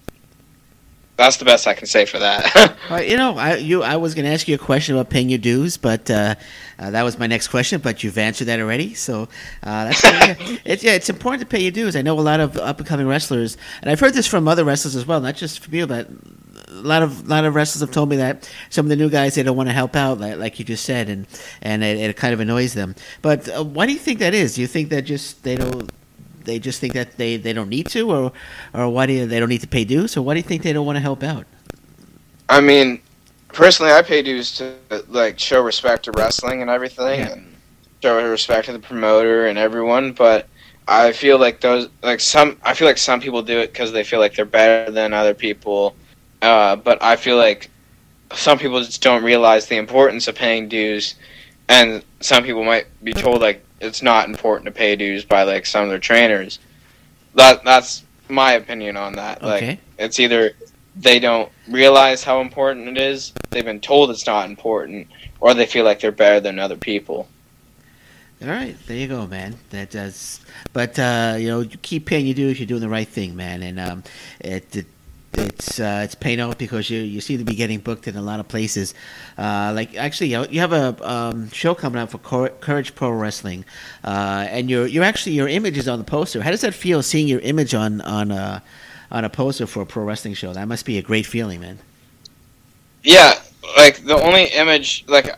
that's 1.22 1.38
the 1.38 1.46
best 1.46 1.68
I 1.68 1.74
can 1.74 1.88
say 1.88 2.06
for 2.06 2.20
that. 2.20 2.78
You 2.92 3.16
know, 3.16 3.38
I 3.38 3.56
you 3.56 3.84
I 3.84 3.96
was 3.96 4.16
going 4.16 4.26
to 4.26 4.32
ask 4.32 4.50
you 4.50 4.56
a 4.56 4.58
question 4.58 4.96
about 4.96 5.10
paying 5.10 5.30
your 5.30 5.40
dues, 5.40 5.78
but 5.78 6.12
uh, 6.12 6.36
uh, 6.78 6.92
that 6.92 7.04
was 7.04 7.18
my 7.18 7.28
next 7.28 7.48
question. 7.48 7.80
But 7.80 8.04
you've 8.04 8.18
answered 8.18 8.46
that 8.46 8.60
already, 8.60 8.96
so 8.96 9.30
uh, 9.64 9.86
that's 9.86 10.02
it's 10.66 10.84
yeah, 10.84 10.92
it's 10.92 11.10
important 11.10 11.40
to 11.40 11.48
pay 11.48 11.62
your 11.62 11.72
dues. 11.72 11.96
I 11.96 12.02
know 12.02 12.20
a 12.20 12.22
lot 12.22 12.42
of 12.42 12.58
up 12.58 12.80
and 12.80 12.88
coming 12.88 13.08
wrestlers, 13.08 13.56
and 13.82 13.90
I've 13.90 14.02
heard 14.02 14.14
this 14.14 14.28
from 14.28 14.46
other 14.50 14.66
wrestlers 14.66 14.98
as 14.98 15.06
well, 15.06 15.22
not 15.22 15.38
just 15.38 15.62
from 15.64 15.74
you, 15.74 15.88
but 15.88 16.10
a 16.68 16.74
lot 16.74 17.04
of 17.04 17.28
lot 17.28 17.46
of 17.46 17.56
wrestlers 17.56 17.82
have 17.82 17.92
told 17.92 18.10
me 18.10 18.18
that 18.18 18.50
some 18.70 18.86
of 18.86 18.90
the 18.90 18.96
new 18.96 19.10
guys 19.10 19.36
they 19.36 19.44
don't 19.44 19.56
want 19.58 19.70
to 19.70 19.74
help 19.74 19.96
out, 19.96 20.20
like, 20.20 20.38
like 20.38 20.60
you 20.60 20.66
just 20.66 20.84
said, 20.86 21.10
and 21.10 21.28
and 21.62 21.84
it, 21.84 21.98
it 21.98 22.16
kind 22.18 22.34
of 22.34 22.40
annoys 22.40 22.74
them. 22.74 22.96
But 23.22 23.48
uh, 23.50 23.64
why 23.64 23.86
do 23.86 23.94
you 23.94 24.00
think 24.00 24.20
that 24.20 24.34
is? 24.34 24.56
Do 24.56 24.62
you 24.62 24.68
think 24.68 24.90
that 24.90 25.04
just 25.04 25.44
they 25.44 25.56
don't? 25.56 25.92
They 26.44 26.58
just 26.58 26.80
think 26.80 26.94
that 26.94 27.18
they, 27.18 27.38
they 27.38 27.54
don't 27.54 27.70
need 27.70 27.88
to, 27.90 28.12
or 28.12 28.32
or 28.74 28.90
why 28.90 29.06
do 29.06 29.14
you, 29.14 29.28
they 29.28 29.40
don't 29.40 29.50
need 29.50 29.62
to 29.62 29.68
pay 29.68 29.84
dues, 29.86 30.18
or 30.18 30.24
why 30.24 30.34
do 30.34 30.40
you 30.40 30.44
think 30.44 30.64
they 30.64 30.74
don't 30.74 30.86
want 30.86 30.96
to 30.96 31.02
help 31.02 31.22
out? 31.24 31.46
I 32.50 32.62
mean, 32.62 33.00
personally, 33.50 33.92
I 33.92 34.02
pay 34.02 34.22
dues 34.22 34.56
to 34.56 34.74
like 35.08 35.40
show 35.40 35.62
respect 35.62 36.06
to 36.06 36.12
wrestling 36.14 36.62
and 36.62 36.70
everything, 36.70 37.20
Yeah. 37.20 37.32
and 37.34 37.56
show 38.02 38.22
respect 38.28 38.66
to 38.66 38.74
the 38.74 38.80
promoter 38.80 39.48
and 39.48 39.58
everyone. 39.58 40.14
But 40.14 40.48
I 40.88 41.12
feel 41.12 41.38
like 41.38 41.62
those, 41.62 41.90
like 42.02 42.20
some, 42.20 42.58
I 42.64 42.74
feel 42.74 42.88
like 42.88 42.98
some 42.98 43.22
people 43.22 43.42
do 43.42 43.60
it 43.60 43.72
because 43.72 43.92
they 43.92 44.04
feel 44.04 44.20
like 44.20 44.36
they're 44.36 44.46
better 44.46 44.92
than 44.92 45.14
other 45.14 45.34
people. 45.34 45.96
Uh, 46.42 46.76
but 46.76 47.02
I 47.04 47.16
feel 47.16 47.38
like 47.38 47.70
some 48.34 48.58
people 48.58 48.80
just 48.82 49.02
don't 49.02 49.24
realize 49.24 49.68
the 49.68 49.78
importance 49.78 50.28
of 50.28 50.36
paying 50.36 50.68
dues, 50.68 51.16
and 51.68 52.04
some 52.20 52.44
people 52.44 52.64
might 52.64 52.88
be 53.04 53.14
told 53.14 53.42
like 53.42 53.64
it's 53.80 54.02
not 54.02 54.28
important 54.28 54.66
to 54.66 54.72
pay 54.72 54.96
dues 54.96 55.26
by 55.26 55.44
like 55.44 55.66
some 55.66 55.84
of 55.84 55.90
their 55.90 56.00
trainers. 56.00 56.60
That 57.36 57.64
that's 57.64 58.04
my 58.30 58.54
opinion 58.54 58.98
on 58.98 59.14
that. 59.14 59.44
Like 59.44 59.80
it's 59.98 60.20
either 60.20 60.54
they 60.96 61.20
don't 61.20 61.52
realize 61.70 62.24
how 62.24 62.42
important 62.42 62.88
it 62.88 62.98
is, 62.98 63.34
they've 63.50 63.66
been 63.66 63.80
told 63.80 64.10
it's 64.10 64.26
not 64.26 64.50
important, 64.50 65.08
or 65.40 65.54
they 65.54 65.66
feel 65.66 65.86
like 65.86 66.00
they're 66.00 66.12
better 66.12 66.40
than 66.40 66.60
other 66.60 66.76
people. 66.76 67.28
All 68.42 68.48
right, 68.48 68.76
there 68.88 68.98
you 68.98 69.08
go, 69.08 69.28
man. 69.28 69.56
That 69.70 69.92
does, 69.92 70.42
but 70.74 70.98
uh, 70.98 71.36
you 71.38 71.48
know, 71.48 71.60
you 71.60 71.78
keep 71.78 72.08
paying 72.08 72.26
your 72.26 72.34
dues. 72.34 72.60
You're 72.60 72.68
doing 72.68 72.82
the 72.82 72.90
right 72.90 73.08
thing, 73.08 73.36
man, 73.36 73.62
and 73.62 73.80
um, 73.80 74.04
it, 74.40 74.76
it 74.76 74.88
it's 75.34 75.80
uh, 75.80 76.02
it's 76.04 76.15
paying 76.15 76.39
off 76.39 76.58
because 76.58 76.89
you 76.89 77.00
you 77.02 77.22
seem 77.22 77.39
to 77.39 77.46
be 77.46 77.56
getting 77.56 77.80
booked 77.80 78.08
in 78.08 78.15
a 78.15 78.22
lot 78.22 78.39
of 78.39 78.48
places. 78.48 78.94
Uh, 79.38 79.72
like 79.74 79.96
actually, 79.96 80.28
you, 80.28 80.46
you 80.50 80.60
have 80.60 80.74
a 80.74 81.10
um, 81.10 81.50
show 81.52 81.74
coming 81.74 82.02
up 82.02 82.12
for 82.12 82.17
Cour- 82.17 82.54
Courage 82.60 82.96
Pro 82.96 83.12
Wrestling, 83.12 83.65
uh, 84.04 84.46
and 84.50 84.70
your 84.70 84.86
you're 84.86 85.04
actually 85.04 85.34
your 85.34 85.48
image 85.48 85.78
is 85.78 85.88
on 85.88 86.00
the 86.00 86.06
poster. 86.06 86.41
How 86.41 86.52
does 86.52 86.62
that 86.62 86.74
feel 86.74 87.02
seeing 87.02 87.28
your 87.28 87.39
image 87.41 87.74
on 87.74 88.02
on 88.02 88.32
a 88.32 88.62
on 89.12 89.24
a 89.24 89.30
poster 89.30 89.65
for 89.67 89.82
a 89.82 89.86
pro 89.86 90.04
wrestling 90.04 90.34
show? 90.34 90.54
That 90.54 90.67
must 90.67 90.86
be 90.86 90.98
a 90.98 91.02
great 91.02 91.26
feeling, 91.26 91.62
man. 91.62 91.80
Yeah, 93.04 93.39
like 93.78 94.04
the 94.04 94.15
only 94.15 94.46
image, 94.46 95.06
like 95.08 95.36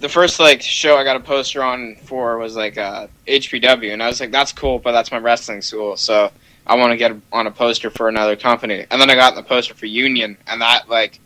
the 0.00 0.08
first 0.08 0.40
like 0.40 0.62
show 0.62 0.96
I 0.96 1.04
got 1.04 1.16
a 1.16 1.20
poster 1.20 1.62
on 1.62 1.96
for 1.96 2.38
was 2.38 2.56
like 2.56 2.76
uh, 2.76 3.06
HPW, 3.26 3.92
and 3.92 4.02
I 4.02 4.08
was 4.08 4.20
like, 4.20 4.30
that's 4.30 4.52
cool, 4.52 4.78
but 4.78 4.92
that's 4.92 5.10
my 5.10 5.18
wrestling 5.18 5.62
school, 5.62 5.96
so 5.96 6.30
I 6.66 6.74
want 6.74 6.90
to 6.90 6.96
get 6.96 7.12
on 7.32 7.46
a 7.46 7.50
poster 7.50 7.90
for 7.90 8.08
another 8.08 8.36
company. 8.36 8.84
And 8.90 9.00
then 9.00 9.08
I 9.08 9.14
got 9.14 9.34
the 9.34 9.42
poster 9.42 9.74
for 9.74 9.86
Union, 9.86 10.36
and 10.46 10.60
that 10.60 10.88
like 10.88 11.20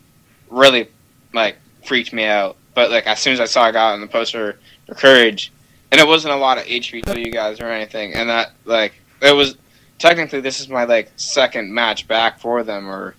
really 0.51 0.89
like 1.33 1.57
freaked 1.85 2.13
me 2.13 2.25
out. 2.25 2.57
But 2.75 2.91
like 2.91 3.07
as 3.07 3.21
soon 3.21 3.33
as 3.33 3.41
I 3.41 3.47
saw 3.47 3.65
I 3.65 3.73
got 3.73 3.95
on 3.95 4.01
the 4.01 4.07
poster 4.07 4.59
for 4.87 4.95
Courage, 4.95 5.53
and 5.91 6.01
it 6.01 6.07
wasn't 6.07 6.35
a 6.35 6.37
lot 6.37 6.59
of 6.59 6.65
HPW 6.65 7.33
guys 7.33 7.61
or 7.61 7.69
anything, 7.69 8.15
and 8.15 8.29
that 8.29 8.53
like 8.65 8.95
it 9.23 9.35
was 9.35 9.57
technically 9.99 10.41
this 10.41 10.61
is 10.61 10.69
my 10.69 10.85
like 10.85 11.11
second 11.17 11.73
match 11.73 12.07
back 12.07 12.39
for 12.39 12.63
them 12.63 12.89
or 12.89 13.15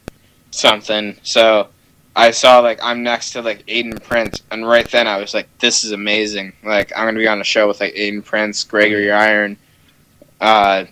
something, 0.52 1.18
so. 1.24 1.70
I 2.14 2.32
saw 2.32 2.60
like 2.60 2.78
I'm 2.84 3.04
next 3.04 3.32
to 3.32 3.42
like 3.42 3.66
Aiden 3.68 4.04
Prince, 4.04 4.42
and 4.52 4.68
right 4.68 4.86
then 4.92 5.08
I 5.08 5.16
was 5.16 5.34
like, 5.34 5.48
"This 5.60 5.86
is 5.86 5.94
amazing!" 5.94 6.52
Like 6.62 6.92
I'm 6.94 7.06
gonna 7.06 7.18
be 7.18 7.28
on 7.30 7.40
a 7.40 7.46
show 7.46 7.70
with 7.70 7.80
like 7.80 7.94
Aiden 7.94 8.22
Prince, 8.22 8.66
Gregory 8.66 9.10
Iron. 9.10 9.56
Uh, 10.42 10.86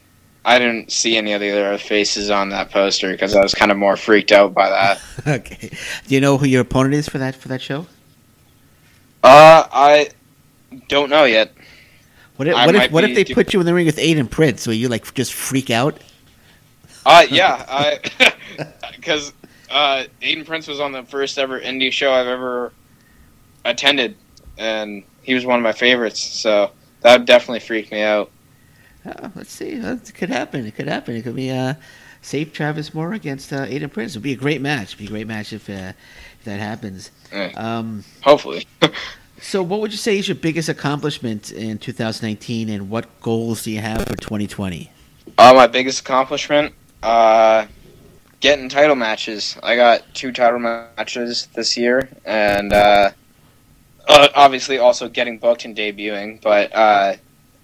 I 0.50 0.58
didn't 0.58 0.92
see 0.92 1.16
any 1.16 1.34
of 1.34 1.42
the 1.42 1.52
other 1.52 1.78
faces 1.78 2.32
on 2.32 2.50
that 2.50 2.72
poster 2.72 3.12
because 3.12 3.36
I 3.36 3.42
was 3.42 3.54
kind 3.54 3.70
of 3.70 3.78
more 3.78 3.96
freaked 3.96 4.32
out 4.32 4.52
by 4.52 4.68
that. 4.68 5.00
okay, 5.28 5.70
do 6.08 6.16
you 6.16 6.20
know 6.20 6.40
who 6.40 6.48
your 6.48 6.62
opponent 6.62 6.96
is 6.96 7.08
for 7.08 7.20
that 7.20 7.36
for 7.36 7.50
that 7.50 7.62
show? 7.62 7.86
Uh, 9.24 9.68
I 9.72 10.10
don't 10.88 11.12
know 11.12 11.26
yet. 11.26 11.54
What 12.38 12.48
if 12.48 12.56
I 12.56 12.66
what 12.66 12.76
if, 12.76 12.92
what 12.92 13.04
if 13.04 13.14
they 13.14 13.26
do- 13.26 13.36
put 13.36 13.54
you 13.54 13.60
in 13.60 13.68
the 13.68 13.76
ring 13.76 13.86
with 13.86 13.98
Aiden 13.98 14.28
Prince? 14.28 14.66
Will 14.66 14.74
you 14.74 14.90
like 14.90 15.14
just 15.14 15.36
freak 15.36 15.70
out? 15.70 16.00
Uh, 17.06 17.28
yeah, 17.30 17.64
I 17.70 18.00
because 18.96 19.34
uh, 19.70 20.06
Aiden 20.24 20.48
Prince 20.48 20.68
was 20.68 20.80
on 20.80 20.94
the 20.94 21.04
first 21.04 21.38
ever 21.38 21.62
indie 21.62 21.92
show 21.92 22.12
I've 22.12 22.26
ever 22.26 22.74
attended, 23.66 24.16
and 24.58 25.04
he 25.22 25.36
was 25.36 25.46
one 25.46 25.60
of 25.60 25.64
my 25.64 25.74
favorites. 25.74 26.20
So 26.20 26.72
that 27.02 27.20
would 27.20 27.28
definitely 27.28 27.60
freak 27.60 27.92
me 27.92 28.02
out. 28.02 28.32
Uh, 29.06 29.30
let's 29.36 29.52
see. 29.52 29.72
It 29.72 30.14
could 30.14 30.30
happen. 30.30 30.66
It 30.66 30.76
could 30.76 30.88
happen. 30.88 31.16
It 31.16 31.24
could 31.24 31.36
be 31.36 31.52
uh, 31.52 31.76
safe 32.22 32.54
Travis 32.54 32.94
Moore 32.94 33.14
against 33.14 33.54
uh, 33.54 33.66
Aiden 33.66 33.92
Prince. 33.92 34.14
It'd 34.14 34.24
be 34.24 34.34
a 34.34 34.38
great 34.38 34.62
match. 34.62 34.90
It'd 34.90 35.00
be 35.00 35.06
a 35.06 35.10
great 35.10 35.28
match 35.28 35.54
if, 35.54 35.70
uh, 35.70 35.94
if 36.40 36.46
that 36.46 36.60
happens. 36.60 37.12
Um, 37.56 38.04
hopefully. 38.22 38.68
so, 39.42 39.64
what 39.64 39.80
would 39.80 39.92
you 39.92 39.98
say 39.98 40.18
is 40.18 40.28
your 40.28 40.36
biggest 40.36 40.70
accomplishment 40.70 41.52
in 41.52 41.78
2019, 41.78 42.70
and 42.70 42.90
what 42.90 43.08
goals 43.22 43.64
do 43.64 43.72
you 43.72 43.80
have 43.80 44.06
for 44.06 44.16
2020? 44.16 44.92
Uh, 45.38 45.54
my 45.54 45.68
biggest 45.68 46.02
accomplishment, 46.02 46.74
uh, 47.04 47.66
getting 48.40 48.70
title 48.70 48.96
matches. 48.96 49.58
I 49.64 49.76
got 49.76 50.04
two 50.14 50.32
title 50.32 50.60
matches 50.60 51.48
this 51.54 51.78
year, 51.78 52.10
and 52.26 52.74
uh, 52.74 53.12
uh, 54.08 54.28
obviously 54.36 54.78
also 54.80 55.08
getting 55.08 55.38
booked 55.38 55.66
and 55.66 55.76
debuting. 55.76 56.42
But 56.42 56.76
uh, 56.76 57.16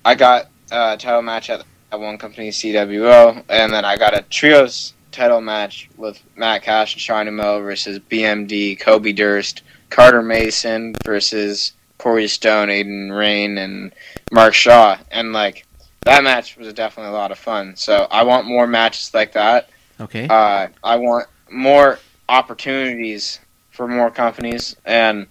I 0.03 0.15
got 0.15 0.47
a 0.71 0.97
title 0.97 1.21
match 1.21 1.49
at, 1.49 1.63
at 1.91 1.99
one 1.99 2.17
company, 2.17 2.49
CWO, 2.49 3.43
and 3.49 3.73
then 3.73 3.85
I 3.85 3.97
got 3.97 4.17
a 4.17 4.21
trios 4.23 4.93
title 5.11 5.41
match 5.41 5.89
with 5.97 6.21
Matt 6.35 6.63
Cash 6.63 6.93
and 6.93 7.01
Shiny 7.01 7.31
Mo 7.31 7.61
versus 7.61 7.99
BMD, 7.99 8.79
Kobe 8.79 9.13
Durst, 9.13 9.61
Carter 9.89 10.21
Mason 10.21 10.95
versus 11.05 11.73
Corey 11.97 12.27
Stone, 12.27 12.67
Aiden 12.67 13.17
Rain, 13.17 13.57
and 13.57 13.93
Mark 14.31 14.53
Shaw, 14.53 14.97
and 15.11 15.31
like 15.33 15.65
that 16.01 16.23
match 16.23 16.57
was 16.57 16.71
definitely 16.73 17.11
a 17.11 17.15
lot 17.15 17.31
of 17.31 17.39
fun. 17.39 17.75
So 17.75 18.07
I 18.11 18.23
want 18.23 18.45
more 18.45 18.67
matches 18.67 19.13
like 19.13 19.33
that. 19.33 19.69
Okay. 19.99 20.27
Uh, 20.27 20.67
I 20.83 20.97
want 20.97 21.27
more 21.49 21.99
opportunities 22.27 23.39
for 23.71 23.87
more 23.87 24.11
companies, 24.11 24.75
and 24.85 25.27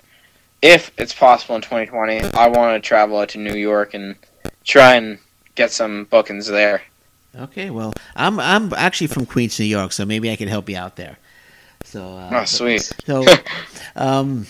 if 0.62 0.90
it's 0.96 1.12
possible 1.12 1.56
in 1.56 1.60
2020, 1.60 2.32
I 2.32 2.48
want 2.48 2.82
to 2.82 2.86
travel 2.86 3.18
out 3.18 3.28
to 3.30 3.38
New 3.38 3.54
York 3.54 3.92
and 3.92 4.16
try 4.64 4.94
and 4.94 5.18
get 5.54 5.72
some 5.72 6.04
bookings 6.04 6.46
there. 6.46 6.82
Okay. 7.36 7.70
Well, 7.70 7.92
I'm 8.14 8.38
I'm 8.38 8.72
actually 8.74 9.08
from 9.08 9.26
Queens, 9.26 9.58
New 9.58 9.66
York, 9.66 9.92
so 9.92 10.04
maybe 10.04 10.30
I 10.30 10.36
can 10.36 10.48
help 10.48 10.68
you 10.68 10.76
out 10.76 10.96
there. 10.96 11.18
So. 11.84 12.16
Uh, 12.16 12.30
Oh, 12.32 12.44
sweet. 12.44 12.92
So, 13.06 13.24
um, 13.96 14.46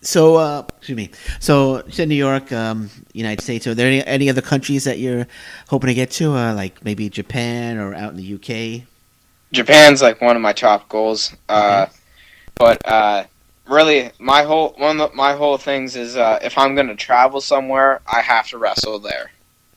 so 0.00 0.36
uh, 0.36 0.64
excuse 0.78 0.96
me. 0.96 1.10
So, 1.40 1.84
you 1.84 1.92
said 1.92 2.08
New 2.08 2.14
York, 2.14 2.50
um, 2.52 2.90
United 3.12 3.42
States. 3.42 3.66
Are 3.66 3.74
there 3.74 3.88
any, 3.88 4.06
any 4.06 4.30
other 4.30 4.40
countries 4.40 4.84
that 4.84 4.98
you're 4.98 5.26
hoping 5.68 5.88
to 5.88 5.94
get 5.94 6.10
to, 6.12 6.32
uh, 6.32 6.54
like 6.54 6.84
maybe 6.84 7.08
Japan 7.10 7.78
or 7.78 7.94
out 7.94 8.10
in 8.10 8.16
the 8.16 8.34
UK? 8.34 8.86
Japan's 9.52 10.02
like 10.02 10.20
one 10.20 10.36
of 10.36 10.42
my 10.42 10.52
top 10.52 10.88
goals. 10.88 11.34
Uh, 11.48 11.86
but 12.56 12.80
uh, 12.86 13.24
really, 13.66 14.10
my 14.18 14.42
whole 14.42 14.74
one 14.78 15.00
of 15.00 15.10
the, 15.10 15.16
my 15.16 15.34
whole 15.34 15.58
things 15.58 15.96
is 15.96 16.16
uh, 16.16 16.38
if 16.42 16.56
I'm 16.58 16.74
gonna 16.74 16.96
travel 16.96 17.40
somewhere, 17.40 18.00
I 18.06 18.20
have 18.20 18.48
to 18.48 18.58
wrestle 18.58 18.98
there. 18.98 19.30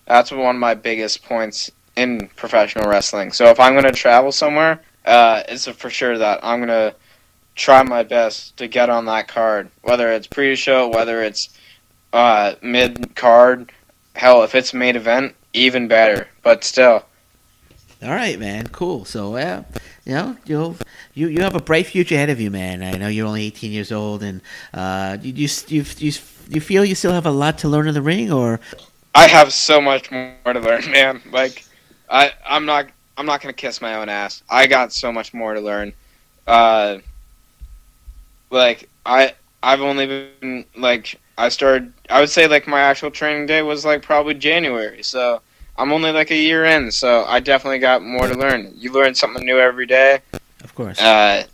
That's 0.06 0.32
one 0.32 0.56
of 0.56 0.60
my 0.60 0.74
biggest 0.74 1.24
points 1.24 1.72
in 1.96 2.30
professional 2.36 2.90
wrestling. 2.90 3.32
So 3.32 3.46
if 3.46 3.60
I'm 3.60 3.76
gonna 3.76 3.92
travel 3.92 4.32
somewhere, 4.32 4.82
uh, 5.06 5.44
it's 5.48 5.68
for 5.68 5.90
sure 5.90 6.18
that 6.18 6.40
I'm 6.44 6.60
gonna 6.60 6.94
try 7.56 7.84
my 7.84 8.04
best 8.04 8.58
to 8.58 8.68
get 8.68 8.90
on 8.90 9.06
that 9.06 9.28
card, 9.28 9.70
whether 9.84 10.12
it's 10.12 10.28
pre-show, 10.28 10.88
whether 10.90 11.22
it's 11.22 11.50
uh, 12.14 12.56
mid-card. 12.62 13.72
Hell, 14.16 14.44
if 14.44 14.56
it's 14.56 14.74
main 14.74 14.96
event, 14.96 15.36
even 15.54 15.88
better. 15.88 16.28
But 16.44 16.64
still, 16.64 17.06
All 18.04 18.10
right, 18.10 18.38
man. 18.40 18.68
Cool. 18.68 19.06
So, 19.06 19.36
uh, 19.36 19.64
you 20.06 20.14
know, 20.14 20.36
you'll 20.46 20.76
you 21.14 21.28
you 21.28 21.42
have 21.42 21.56
a 21.56 21.62
bright 21.62 21.88
future 21.88 22.16
ahead 22.16 22.30
of 22.30 22.42
you, 22.42 22.50
man. 22.52 22.82
I 22.84 22.98
know 22.98 23.08
you're 23.08 23.28
only 23.28 23.46
18 23.46 23.72
years 23.72 23.92
old, 23.92 24.24
and 24.24 24.42
uh, 24.74 25.18
you 25.22 25.34
you 25.34 25.48
you 25.68 25.86
you, 25.98 26.12
you 26.50 26.62
feel 26.62 26.84
you 26.84 26.96
still 26.96 27.14
have 27.14 27.26
a 27.26 27.32
lot 27.32 27.60
to 27.60 27.70
learn 27.70 27.88
in 27.88 27.94
the 27.94 28.02
ring, 28.02 28.32
or 28.32 28.60
I 29.14 29.28
have 29.28 29.54
so 29.54 29.82
much 29.82 30.12
more 30.12 30.54
to 30.54 30.60
learn, 30.60 30.90
man. 30.92 31.22
Like, 31.32 31.64
I 32.10 32.32
I'm 32.46 32.66
not 32.66 32.88
I'm 33.18 33.26
not 33.26 33.42
gonna 33.42 33.54
kiss 33.54 33.82
my 33.82 33.96
own 33.96 34.10
ass. 34.10 34.44
I 34.50 34.68
got 34.68 34.94
so 34.94 35.12
much 35.12 35.34
more 35.34 35.54
to 35.54 35.62
learn. 35.62 35.94
Uh, 36.48 37.00
like 38.50 38.90
I 39.06 39.34
I've 39.64 39.82
only 39.82 40.08
been 40.08 40.66
like 40.76 41.20
I 41.38 41.50
started. 41.50 41.94
I 42.10 42.20
would 42.20 42.30
say 42.30 42.48
like 42.48 42.68
my 42.68 42.82
actual 42.82 43.12
training 43.12 43.46
day 43.48 43.62
was 43.62 43.86
like 43.86 44.02
probably 44.02 44.34
January. 44.34 45.04
So 45.04 45.42
I'm 45.78 45.92
only 45.92 46.12
like 46.12 46.32
a 46.32 46.36
year 46.36 46.66
in. 46.66 46.92
So 46.92 47.26
I 47.26 47.40
definitely 47.40 47.80
got 47.80 48.04
more 48.04 48.28
to 48.28 48.36
learn. 48.36 48.74
You 48.76 48.92
learn 48.92 49.16
something 49.16 49.46
new 49.46 49.60
every 49.60 49.86
day. 49.86 50.20
of 50.64 50.76
course. 50.76 51.00
Uh, 51.00 51.46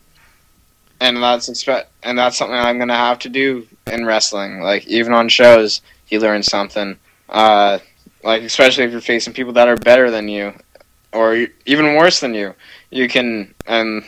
and 1.00 1.18
that's 1.18 1.48
expect 1.50 1.92
and 2.04 2.18
that's 2.18 2.38
something 2.38 2.58
I'm 2.58 2.80
gonna 2.80 2.96
have 2.96 3.20
to 3.20 3.30
do 3.30 3.68
in 3.92 4.06
wrestling. 4.06 4.62
Like 4.62 4.88
even 4.88 5.14
on 5.14 5.30
shows, 5.30 5.82
you 6.10 6.20
learn 6.20 6.44
something. 6.44 6.98
Uh, 7.30 7.80
like 8.24 8.42
especially 8.44 8.84
if 8.84 8.92
you're 8.92 9.02
facing 9.02 9.34
people 9.34 9.54
that 9.54 9.68
are 9.68 9.78
better 9.78 10.12
than 10.12 10.28
you, 10.28 10.54
or 11.14 11.48
even 11.66 11.96
worse 11.96 12.20
than 12.20 12.34
you, 12.34 12.54
you 12.90 13.08
can. 13.08 13.54
And 13.66 14.04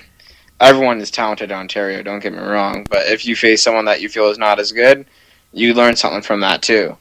everyone 0.60 1.00
is 1.02 1.12
talented 1.12 1.52
in 1.52 1.58
Ontario. 1.58 2.04
Don't 2.04 2.22
get 2.22 2.34
me 2.34 2.40
wrong, 2.40 2.86
but 2.90 3.08
if 3.08 3.26
you 3.26 3.36
face 3.36 3.64
someone 3.64 3.86
that 3.86 4.02
you 4.02 4.10
feel 4.10 4.30
is 4.30 4.38
not 4.38 4.60
as 4.60 4.72
good, 4.72 5.06
you 5.52 5.74
learn 5.74 5.96
something 5.96 6.22
from 6.22 6.42
that 6.42 6.62
too. 6.62 6.98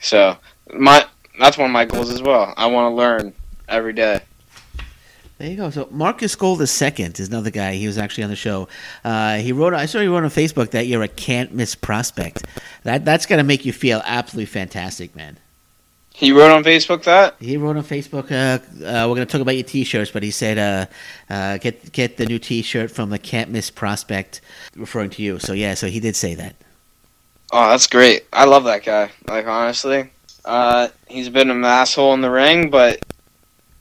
So 0.00 0.36
my 0.74 1.06
that's 1.38 1.58
one 1.58 1.70
of 1.70 1.72
my 1.72 1.84
goals 1.84 2.10
as 2.10 2.22
well. 2.22 2.52
I 2.56 2.66
want 2.66 2.92
to 2.92 2.96
learn 2.96 3.32
every 3.68 3.92
day. 3.92 4.20
There 5.42 5.50
you 5.50 5.56
go. 5.56 5.70
So 5.70 5.88
Marcus 5.90 6.36
Gold 6.36 6.60
II 6.60 6.66
is 6.66 7.28
another 7.28 7.50
guy. 7.50 7.74
He 7.74 7.88
was 7.88 7.98
actually 7.98 8.22
on 8.22 8.30
the 8.30 8.36
show. 8.36 8.68
Uh, 9.04 9.38
he 9.38 9.50
wrote. 9.50 9.74
I 9.74 9.86
saw 9.86 9.98
he 9.98 10.06
wrote 10.06 10.22
on 10.22 10.30
Facebook 10.30 10.70
that 10.70 10.86
you're 10.86 11.02
a 11.02 11.08
can't 11.08 11.52
miss 11.52 11.74
prospect. 11.74 12.44
That 12.84 13.04
that's 13.04 13.26
gonna 13.26 13.42
make 13.42 13.64
you 13.66 13.72
feel 13.72 14.02
absolutely 14.04 14.46
fantastic, 14.46 15.16
man. 15.16 15.38
He 16.14 16.30
wrote 16.30 16.52
on 16.52 16.62
Facebook 16.62 17.02
that 17.02 17.34
He 17.40 17.56
wrote 17.56 17.76
on 17.76 17.82
Facebook. 17.82 18.30
Uh, 18.30 18.84
uh, 18.86 19.08
we're 19.08 19.16
gonna 19.16 19.26
talk 19.26 19.40
about 19.40 19.56
your 19.56 19.64
T-shirts, 19.64 20.12
but 20.12 20.22
he 20.22 20.30
said, 20.30 20.58
uh, 20.58 20.86
uh, 21.28 21.56
"Get 21.58 21.90
get 21.90 22.18
the 22.18 22.26
new 22.26 22.38
T-shirt 22.38 22.92
from 22.92 23.10
the 23.10 23.18
can't 23.18 23.50
miss 23.50 23.68
prospect," 23.68 24.42
referring 24.76 25.10
to 25.10 25.22
you. 25.24 25.40
So 25.40 25.54
yeah, 25.54 25.74
so 25.74 25.88
he 25.88 25.98
did 25.98 26.14
say 26.14 26.36
that. 26.36 26.54
Oh, 27.50 27.68
that's 27.68 27.88
great. 27.88 28.26
I 28.32 28.44
love 28.44 28.62
that 28.62 28.84
guy. 28.84 29.10
Like 29.26 29.48
honestly, 29.48 30.08
uh, 30.44 30.86
he's 31.08 31.30
been 31.30 31.50
an 31.50 31.64
asshole 31.64 32.14
in 32.14 32.20
the 32.20 32.30
ring, 32.30 32.70
but 32.70 33.04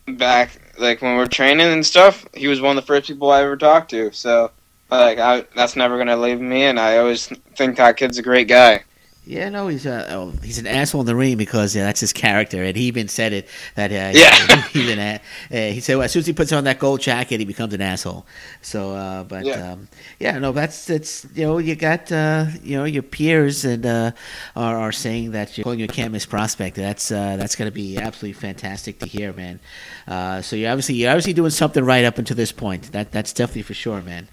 back 0.08 0.61
like 0.82 1.02
when 1.02 1.16
we're 1.16 1.28
training 1.28 1.68
and 1.68 1.86
stuff, 1.86 2.26
he 2.34 2.48
was 2.48 2.62
one 2.62 2.78
of 2.78 2.84
the 2.84 2.88
first 2.88 3.08
people 3.08 3.32
I 3.32 3.42
ever 3.44 3.58
talked 3.58 3.92
to. 3.92 4.12
So 4.12 4.52
like, 4.90 5.20
I, 5.20 5.46
that's 5.56 5.76
never 5.76 5.98
gonna 5.98 6.18
leave 6.18 6.42
me, 6.42 6.64
and 6.64 6.80
I 6.80 6.98
always 6.98 7.28
think 7.56 7.78
that 7.78 7.98
kid's 7.98 8.18
a 8.18 8.24
great 8.24 8.48
guy. 8.48 8.84
Yeah, 9.24 9.50
no, 9.50 9.68
he's 9.68 9.86
uh, 9.86 10.08
oh, 10.10 10.34
he's 10.44 10.58
an 10.58 10.66
asshole 10.66 11.02
in 11.02 11.08
the 11.08 11.16
ring 11.16 11.38
because 11.38 11.76
yeah, 11.76 11.84
that's 11.84 12.00
his 12.00 12.12
character, 12.12 12.64
and 12.64 12.76
he 12.76 12.86
even 12.86 13.08
said 13.08 13.34
it 13.34 13.48
that 13.76 13.92
uh, 13.92 14.18
Yeah. 14.18 14.62
he's 14.74 14.90
an 14.90 14.98
a- 14.98 15.22
uh, 15.52 15.74
he 15.74 15.80
said 15.80 15.96
well, 15.96 16.06
as 16.06 16.12
soon 16.12 16.22
as 16.22 16.26
he 16.26 16.34
puts 16.34 16.52
on 16.52 16.64
that 16.64 16.80
gold 16.80 17.02
jacket, 17.02 17.40
he 17.40 17.46
becomes 17.46 17.72
an 17.76 17.82
asshole. 17.82 18.26
So, 18.64 18.96
uh, 18.96 19.24
but 19.24 19.46
Yeah. 19.46 19.74
um, 19.74 19.90
yeah, 20.20 20.40
no, 20.40 20.52
that's 20.52 20.90
it's 20.90 21.28
you 21.36 21.46
know 21.46 21.60
you 21.60 21.76
got 21.76 22.12
uh, 22.12 22.48
you 22.64 22.76
know 22.78 22.86
your 22.86 23.04
peers 23.04 23.64
and 23.64 23.86
uh, 23.86 24.12
are 24.56 24.76
are 24.78 24.92
saying 24.92 25.32
that 25.32 25.56
you're 25.56 25.64
calling 25.66 25.80
you 25.80 25.86
a 25.86 25.88
can't 25.88 26.12
miss 26.12 26.26
prospect. 26.26 26.76
That's 26.76 27.12
uh, 27.12 27.38
that's 27.38 27.56
gonna 27.56 27.70
be 27.70 27.98
absolutely 27.98 28.34
fantastic 28.42 28.98
to 29.00 29.06
hear, 29.06 29.34
man. 29.34 29.60
Uh, 30.08 30.42
so 30.42 30.56
you're 30.56 30.72
obviously 30.72 30.96
you're 30.96 31.12
obviously 31.12 31.34
doing 31.34 31.52
something 31.52 31.86
right 31.86 32.06
up 32.06 32.18
until 32.18 32.36
this 32.36 32.52
point. 32.52 32.92
That 32.92 33.12
that's 33.12 33.34
definitely 33.34 33.62
for 33.62 33.76
sure, 33.76 34.02
man. 34.02 34.30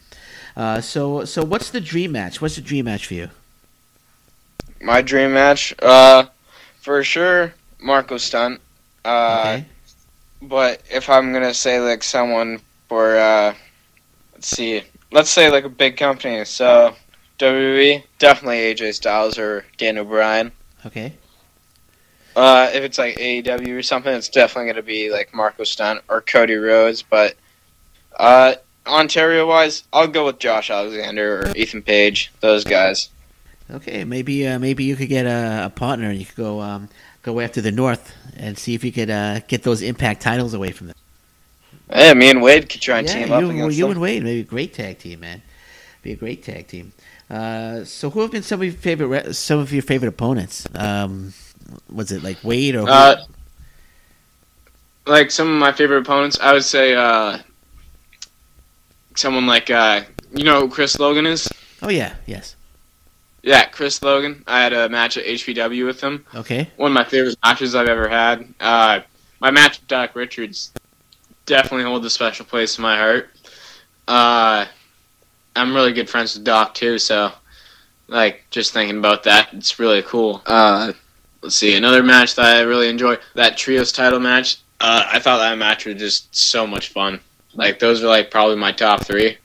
Uh, 0.57 0.81
so 0.81 1.27
so 1.27 1.45
what's 1.45 1.69
the 1.71 1.81
dream 1.81 2.13
match? 2.13 2.41
What's 2.41 2.55
the 2.57 2.63
dream 2.63 2.87
match 2.87 3.07
for 3.07 3.15
you? 3.15 3.29
My 4.81 5.03
dream 5.03 5.35
match, 5.35 5.75
uh, 5.81 6.27
for 6.81 7.03
sure, 7.05 7.55
Marco 7.81 8.17
Stunt. 8.19 8.61
Uh, 9.05 9.43
Okay. 9.45 9.65
But 10.41 10.83
if 10.91 11.11
I'm 11.11 11.33
gonna 11.33 11.53
say 11.55 11.81
like 11.81 12.05
someone 12.05 12.61
for, 12.89 13.17
uh, 13.17 13.55
let's 14.35 14.47
see, 14.49 14.83
let's 15.11 15.31
say 15.31 15.51
like 15.51 15.65
a 15.65 15.69
big 15.69 15.97
company, 15.97 16.45
so 16.45 16.95
WWE, 17.41 18.05
definitely 18.21 18.59
AJ 18.59 18.95
Styles 18.95 19.37
or 19.37 19.65
Daniel 19.79 20.05
Bryan. 20.05 20.53
Okay. 20.87 21.13
Uh, 22.37 22.71
if 22.73 22.85
it's 22.85 22.99
like 22.99 23.17
AEW 23.17 23.77
or 23.77 23.83
something, 23.83 24.15
it's 24.15 24.29
definitely 24.29 24.71
gonna 24.71 24.83
be 24.83 25.11
like 25.11 25.35
Marco 25.35 25.65
Stunt 25.65 26.03
or 26.09 26.21
Cody 26.21 26.55
Rhodes. 26.55 27.03
But 27.03 27.35
uh, 28.17 28.55
Ontario 28.87 29.45
wise, 29.47 29.83
I'll 29.93 30.07
go 30.07 30.27
with 30.27 30.39
Josh 30.39 30.71
Alexander 30.71 31.41
or 31.43 31.57
Ethan 31.57 31.83
Page. 31.83 32.33
Those 32.41 32.63
guys. 32.63 33.11
Okay, 33.71 34.05
maybe 34.05 34.47
uh, 34.47 34.59
maybe 34.59 34.85
you 34.85 34.97
could 34.97 35.09
get 35.09 35.27
a, 35.27 35.67
a 35.67 35.71
partner 35.71 36.09
and 36.09 36.19
you 36.19 36.25
could 36.25 36.37
go 36.37 36.61
um, 36.61 36.89
go 37.23 37.41
after 37.41 37.61
the 37.61 37.71
North 37.73 38.15
and 38.37 38.57
see 38.57 38.75
if 38.75 38.83
you 38.83 38.93
could 38.93 39.11
uh, 39.11 39.41
get 39.41 39.63
those 39.63 39.83
Impact 39.83 40.23
titles 40.23 40.55
away 40.55 40.73
from 40.73 40.89
them. 40.89 40.97
Yeah, 41.91 42.15
me 42.15 42.31
and 42.31 42.43
Wade 42.43 42.69
could 42.69 42.81
try 42.81 42.99
and 43.01 43.09
team 43.09 43.29
yeah, 43.29 43.35
up 43.35 43.43
you, 43.43 43.51
against 43.51 43.77
you 43.77 43.85
them. 43.85 43.93
and 43.93 44.01
Wade, 44.01 44.23
maybe 44.23 44.41
a 44.41 44.45
great 44.45 44.75
tag 44.75 44.99
team, 44.99 45.21
man. 45.21 45.43
Be 46.03 46.13
a 46.13 46.17
great 46.17 46.43
tag 46.43 46.67
team. 46.69 46.93
Uh, 47.29 47.85
so, 47.85 48.09
who 48.11 48.21
have 48.21 48.31
been 48.31 48.43
some 48.43 48.61
of 48.61 48.65
your 48.65 48.75
favorite 48.75 49.07
re- 49.09 49.33
some 49.33 49.59
of 49.59 49.73
your 49.73 49.83
favorite 49.83 50.09
opponents? 50.09 50.67
Um, 50.75 51.35
was 51.91 52.11
it 52.11 52.23
like 52.23 52.43
Wade 52.43 52.75
or? 52.75 52.89
Uh, 52.89 53.17
like 55.07 55.31
some 55.31 55.49
of 55.49 55.59
my 55.59 55.73
favorite 55.73 55.99
opponents, 55.99 56.39
I 56.41 56.53
would 56.53 56.65
say 56.65 56.95
uh, 56.95 57.39
someone 59.15 59.47
like 59.47 59.69
uh, 59.71 60.03
you 60.35 60.45
know 60.45 60.61
who 60.61 60.69
Chris 60.71 60.99
Logan 60.99 61.27
is. 61.27 61.49
oh 61.83 61.91
yeah, 61.91 62.15
yes. 62.27 62.57
Yeah, 63.49 63.65
Chris 63.65 64.03
Logan. 64.03 64.45
I 64.47 64.61
had 64.61 64.75
a 64.75 64.91
match 64.91 65.17
at 65.17 65.25
HPW 65.25 65.87
with 65.87 66.03
him. 66.03 66.27
Okay, 66.35 66.69
One 66.77 66.91
of 66.91 66.95
my 66.95 67.05
favorite 67.05 67.35
matches 67.43 67.75
I've 67.75 67.89
ever 67.89 68.07
had. 68.07 68.47
Uh, 68.61 69.01
my 69.41 69.51
match 69.51 69.81
with 69.81 69.89
Doc 69.89 70.15
Richards 70.15 70.71
definitely 71.47 71.85
holds 71.85 72.05
a 72.05 72.11
special 72.11 72.45
place 72.45 72.77
in 72.77 72.83
my 72.83 72.99
heart. 72.99 73.31
Uh, 74.07 74.67
I'm 75.57 75.75
really 75.75 75.95
good 75.95 76.11
friends 76.11 76.35
with 76.35 76.45
Doc 76.45 76.75
too, 76.75 76.99
so 76.99 77.33
like 78.09 78.45
just 78.51 78.75
thinking 78.75 78.99
about 78.99 79.23
that, 79.23 79.49
it's 79.55 79.79
really 79.79 80.03
cool. 80.03 80.43
Uh, 80.45 80.93
let's 81.41 81.55
see, 81.55 81.75
another 81.75 82.03
match 82.03 82.35
that 82.35 82.57
I 82.59 82.61
really 82.61 82.91
enjoy 82.91 83.17
that 83.35 83.57
trios 83.57 83.93
title 83.93 84.21
match. 84.21 84.59
Uh, 84.79 85.09
I 85.11 85.21
thought 85.21 85.39
that 85.39 85.57
match 85.57 85.87
was 85.87 85.97
just 85.97 86.37
so 86.37 86.67
much 86.67 86.91
fun. 86.91 87.19
Like 87.55 87.79
those 87.79 88.03
are 88.05 88.09
like 88.09 88.31
probably 88.31 88.57
my 88.57 88.73
top 88.73 89.07
three. 89.07 89.39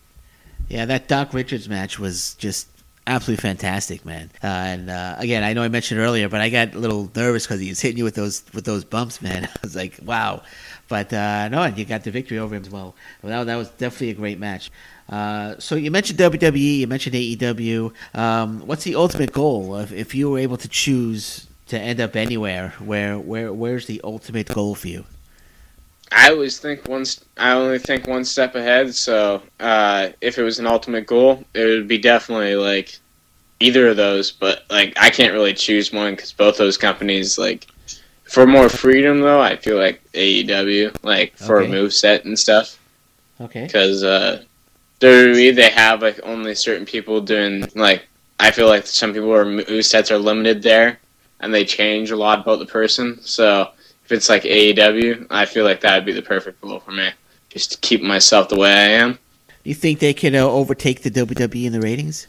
yeah, 0.67 0.83
that 0.83 1.07
Doc 1.07 1.33
Richards 1.33 1.69
match 1.69 1.99
was 1.99 2.33
just 2.33 2.67
absolutely 3.07 3.41
fantastic, 3.41 4.05
man. 4.05 4.31
Uh, 4.43 4.47
and 4.47 4.89
uh, 4.89 5.15
again, 5.17 5.43
I 5.43 5.53
know 5.53 5.63
I 5.63 5.67
mentioned 5.67 5.99
earlier, 5.99 6.29
but 6.29 6.41
I 6.41 6.49
got 6.49 6.73
a 6.73 6.79
little 6.79 7.11
nervous 7.15 7.45
because 7.45 7.59
he 7.59 7.69
was 7.69 7.79
hitting 7.79 7.97
you 7.97 8.03
with 8.03 8.15
those 8.15 8.43
with 8.53 8.65
those 8.65 8.83
bumps, 8.83 9.21
man. 9.21 9.45
I 9.55 9.59
was 9.61 9.75
like, 9.75 9.99
wow. 10.03 10.43
But 10.87 11.11
uh, 11.13 11.49
no, 11.49 11.63
and 11.63 11.77
you 11.77 11.85
got 11.85 12.03
the 12.03 12.11
victory 12.11 12.37
over 12.37 12.55
him 12.55 12.61
as 12.61 12.69
well. 12.69 12.95
well 13.21 13.39
that, 13.39 13.51
that 13.51 13.55
was 13.55 13.69
definitely 13.69 14.11
a 14.11 14.13
great 14.15 14.39
match. 14.39 14.69
Uh, 15.09 15.55
so 15.59 15.75
you 15.75 15.91
mentioned 15.91 16.19
WWE, 16.19 16.79
you 16.79 16.87
mentioned 16.87 17.15
AEW. 17.15 17.93
Um, 18.13 18.61
what's 18.67 18.83
the 18.83 18.95
ultimate 18.95 19.31
goal 19.31 19.77
if, 19.77 19.91
if 19.91 20.15
you 20.15 20.29
were 20.29 20.39
able 20.39 20.57
to 20.57 20.67
choose 20.67 21.47
to 21.67 21.79
end 21.79 21.99
up 21.99 22.15
anywhere? 22.15 22.73
Where 22.79 23.17
where 23.17 23.51
where's 23.51 23.85
the 23.87 24.01
ultimate 24.03 24.47
goal 24.47 24.75
for 24.75 24.87
you? 24.87 25.05
I 26.15 26.29
always 26.31 26.59
think 26.59 26.87
one. 26.87 27.05
st- 27.05 27.27
I 27.37 27.51
only 27.53 27.79
think 27.79 28.07
one 28.07 28.23
step 28.25 28.55
ahead. 28.55 28.93
So 28.95 29.41
uh, 29.59 30.09
if 30.21 30.37
it 30.37 30.43
was 30.43 30.59
an 30.59 30.67
ultimate 30.67 31.07
goal, 31.07 31.43
it 31.53 31.65
would 31.65 31.87
be 31.87 31.97
definitely 31.97 32.55
like 32.55 32.97
either 33.59 33.87
of 33.89 33.97
those. 33.97 34.31
But 34.31 34.63
like 34.69 34.93
I 34.99 35.09
can't 35.09 35.33
really 35.33 35.53
choose 35.53 35.91
one 35.91 36.15
because 36.15 36.31
both 36.31 36.57
those 36.57 36.77
companies 36.77 37.37
like 37.37 37.67
for 38.25 38.45
more 38.45 38.69
freedom 38.69 39.19
though. 39.21 39.41
I 39.41 39.55
feel 39.55 39.77
like 39.77 40.01
AEW 40.13 40.95
like 41.03 41.35
for 41.37 41.59
Okay. 41.61 41.67
a 41.67 41.71
move 41.71 41.93
set 41.93 42.25
and 42.25 42.37
stuff 42.37 42.79
Okay. 43.41 43.65
because 43.65 44.03
uh, 44.03 44.43
WWE 44.99 45.55
they 45.55 45.69
have 45.69 46.01
like 46.01 46.19
only 46.23 46.55
certain 46.55 46.85
people 46.85 47.21
doing 47.21 47.65
like 47.75 48.05
I 48.39 48.51
feel 48.51 48.67
like 48.67 48.85
some 48.87 49.13
people 49.13 49.33
are 49.33 49.45
move 49.45 49.85
sets 49.85 50.11
are 50.11 50.17
limited 50.17 50.61
there 50.63 50.99
and 51.39 51.53
they 51.53 51.65
change 51.65 52.11
a 52.11 52.15
lot 52.15 52.39
about 52.39 52.59
the 52.59 52.65
person. 52.65 53.19
So 53.21 53.69
it's 54.13 54.29
like 54.29 54.43
AEW, 54.43 55.27
I 55.29 55.45
feel 55.45 55.65
like 55.65 55.81
that 55.81 55.95
would 55.95 56.05
be 56.05 56.13
the 56.13 56.21
perfect 56.21 56.61
goal 56.61 56.79
for 56.79 56.91
me. 56.91 57.09
Just 57.49 57.71
to 57.73 57.77
keep 57.79 58.01
myself 58.01 58.49
the 58.49 58.57
way 58.57 58.71
I 58.71 58.87
am. 59.01 59.13
Do 59.63 59.69
You 59.69 59.75
think 59.75 59.99
they 59.99 60.13
could 60.13 60.35
uh, 60.35 60.51
overtake 60.51 61.01
the 61.03 61.11
WWE 61.11 61.65
in 61.65 61.71
the 61.73 61.81
ratings? 61.81 62.27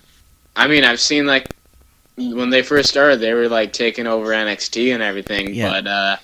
I 0.57 0.69
mean, 0.69 0.85
I've 0.85 1.01
seen 1.01 1.27
like 1.27 1.49
when 2.17 2.51
they 2.51 2.63
first 2.63 2.91
started, 2.91 3.19
they 3.21 3.33
were 3.35 3.49
like 3.49 3.73
taking 3.73 4.07
over 4.07 4.29
NXT 4.29 4.95
and 4.95 5.03
everything, 5.03 5.53
Yeah. 5.55 5.71
but 5.71 5.87
uh, 5.87 6.17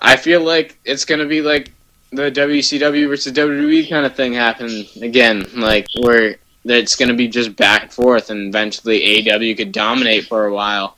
I 0.00 0.16
feel 0.16 0.42
like 0.42 0.78
it's 0.84 1.04
gonna 1.04 1.26
be 1.26 1.40
like 1.40 1.72
the 2.12 2.30
WCW 2.30 3.08
versus 3.08 3.32
WWE 3.32 3.88
kind 3.88 4.04
of 4.04 4.14
thing 4.14 4.32
happen 4.34 4.84
again, 5.00 5.46
like 5.54 5.86
where 6.00 6.36
it's 6.64 6.96
gonna 6.96 7.14
be 7.14 7.28
just 7.28 7.56
back 7.56 7.82
and 7.84 7.92
forth, 7.92 8.28
and 8.30 8.48
eventually 8.48 9.00
AEW 9.00 9.56
could 9.56 9.72
dominate 9.72 10.26
for 10.26 10.46
a 10.46 10.52
while. 10.52 10.96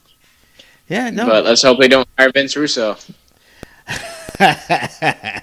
Yeah, 0.89 1.11
no. 1.11 1.27
But 1.27 1.45
let's 1.45 1.63
hope 1.63 1.79
they 1.79 1.89
don't 1.89 2.09
hire 2.19 2.33
Vince 2.33 2.57
Russo. 2.57 2.97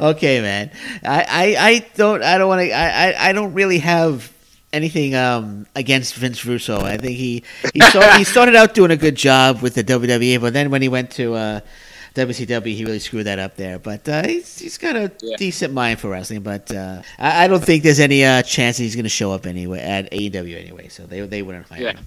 okay, 0.00 0.40
man. 0.40 0.70
I, 1.04 1.24
I, 1.28 1.56
I 1.68 1.86
don't 1.96 2.22
I 2.22 2.38
don't 2.38 2.48
want 2.48 2.62
to 2.62 2.72
I, 2.72 3.10
I, 3.10 3.28
I 3.28 3.32
don't 3.32 3.52
really 3.54 3.78
have 3.78 4.32
anything 4.72 5.14
um, 5.14 5.66
against 5.74 6.14
Vince 6.14 6.44
Russo. 6.44 6.80
I 6.80 6.96
think 6.96 7.16
he 7.16 7.42
he, 7.74 7.80
start, 7.80 8.16
he 8.16 8.24
started 8.24 8.56
out 8.56 8.74
doing 8.74 8.90
a 8.90 8.96
good 8.96 9.16
job 9.16 9.62
with 9.62 9.74
the 9.74 9.84
WWE, 9.84 10.40
but 10.40 10.52
then 10.52 10.70
when 10.70 10.82
he 10.82 10.88
went 10.88 11.10
to 11.12 11.34
uh, 11.34 11.60
WCW, 12.14 12.74
he 12.74 12.84
really 12.84 12.98
screwed 12.98 13.26
that 13.26 13.38
up 13.38 13.56
there. 13.56 13.78
But 13.78 14.08
uh, 14.08 14.26
he's, 14.26 14.58
he's 14.58 14.78
got 14.78 14.96
a 14.96 15.12
Yeah. 15.22 15.36
decent 15.36 15.72
mind 15.74 16.00
for 16.00 16.08
wrestling. 16.10 16.40
But 16.42 16.74
uh, 16.74 17.02
I, 17.18 17.44
I 17.44 17.48
don't 17.48 17.64
think 17.64 17.82
there's 17.82 18.00
any 18.00 18.24
uh, 18.24 18.42
chance 18.42 18.78
that 18.78 18.84
he's 18.84 18.96
going 18.96 19.04
to 19.04 19.08
show 19.10 19.32
up 19.32 19.46
anyway 19.46 19.80
at 19.80 20.10
AEW 20.12 20.58
anyway. 20.60 20.88
So 20.88 21.04
they 21.06 21.20
they 21.20 21.42
wouldn't 21.42 21.68
hire 21.68 21.82
Yeah. 21.82 21.92
him. 21.92 22.06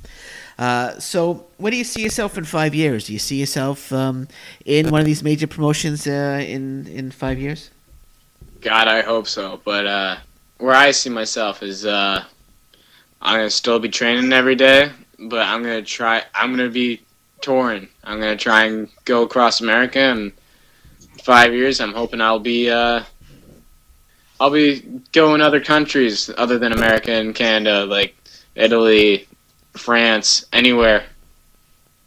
Uh, 0.59 0.99
so, 0.99 1.45
where 1.55 1.71
do 1.71 1.77
you 1.77 1.85
see 1.85 2.03
yourself 2.03 2.37
in 2.37 2.43
five 2.43 2.75
years? 2.75 3.07
Do 3.07 3.13
you 3.13 3.19
see 3.19 3.39
yourself 3.39 3.93
um, 3.93 4.27
in 4.65 4.89
one 4.89 4.99
of 4.99 5.05
these 5.05 5.23
major 5.23 5.47
promotions 5.47 6.05
uh, 6.05 6.43
in 6.45 6.85
in 6.87 7.11
five 7.11 7.39
years? 7.39 7.71
God, 8.59 8.89
I 8.89 9.01
hope 9.01 9.25
so. 9.25 9.61
But 9.63 9.87
uh, 9.87 10.17
where 10.57 10.75
I 10.75 10.91
see 10.91 11.09
myself 11.09 11.63
is 11.63 11.85
uh, 11.85 12.25
I'm 13.21 13.37
gonna 13.37 13.49
still 13.49 13.79
be 13.79 13.87
training 13.87 14.33
every 14.33 14.55
day, 14.55 14.91
but 15.17 15.47
I'm 15.47 15.63
gonna 15.63 15.81
try. 15.81 16.23
I'm 16.35 16.51
gonna 16.51 16.69
be 16.69 17.03
touring. 17.39 17.87
I'm 18.03 18.19
gonna 18.19 18.35
try 18.35 18.65
and 18.65 18.89
go 19.05 19.23
across 19.23 19.61
America, 19.61 19.99
and 19.99 20.33
five 21.23 21.53
years, 21.53 21.79
I'm 21.79 21.93
hoping 21.93 22.19
I'll 22.19 22.37
be 22.37 22.69
uh, 22.69 23.03
I'll 24.41 24.51
be 24.51 24.81
going 25.13 25.39
other 25.39 25.61
countries 25.61 26.29
other 26.35 26.59
than 26.59 26.73
America 26.73 27.13
and 27.13 27.33
Canada, 27.33 27.85
like 27.85 28.13
Italy, 28.55 29.25
France, 29.79 30.45
anywhere. 30.53 31.03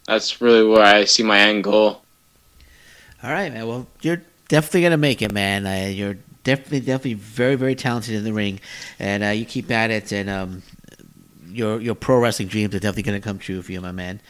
That's 0.07 0.41
really 0.41 0.67
where 0.67 0.83
I 0.83 1.05
see 1.05 1.23
my 1.23 1.39
end 1.39 1.65
goal. 1.65 2.03
All 3.23 3.31
right, 3.31 3.53
man. 3.53 3.67
Well, 3.67 3.87
you're 4.01 4.23
definitely 4.49 4.83
gonna 4.83 4.97
make 4.97 5.23
it, 5.23 5.33
man. 5.33 5.67
Uh, 5.67 5.89
you're 5.89 6.19
definitely, 6.45 6.81
definitely 6.81 7.15
very, 7.15 7.55
very 7.55 7.75
talented 7.75 8.15
in 8.15 8.25
the 8.25 8.33
ring, 8.33 8.61
and 8.99 9.23
uh, 9.23 9.29
you 9.29 9.45
keep 9.45 9.71
at 9.71 9.91
it, 9.91 10.13
and 10.13 10.29
um, 10.29 10.63
your 11.49 11.81
your 11.81 11.95
pro 11.95 12.19
wrestling 12.19 12.49
dreams 12.49 12.75
are 12.75 12.81
definitely 12.81 13.05
gonna 13.05 13.21
come 13.21 13.39
true 13.39 13.63
for 13.63 13.73
you, 13.73 13.81
my 13.81 13.93
man. 13.93 14.21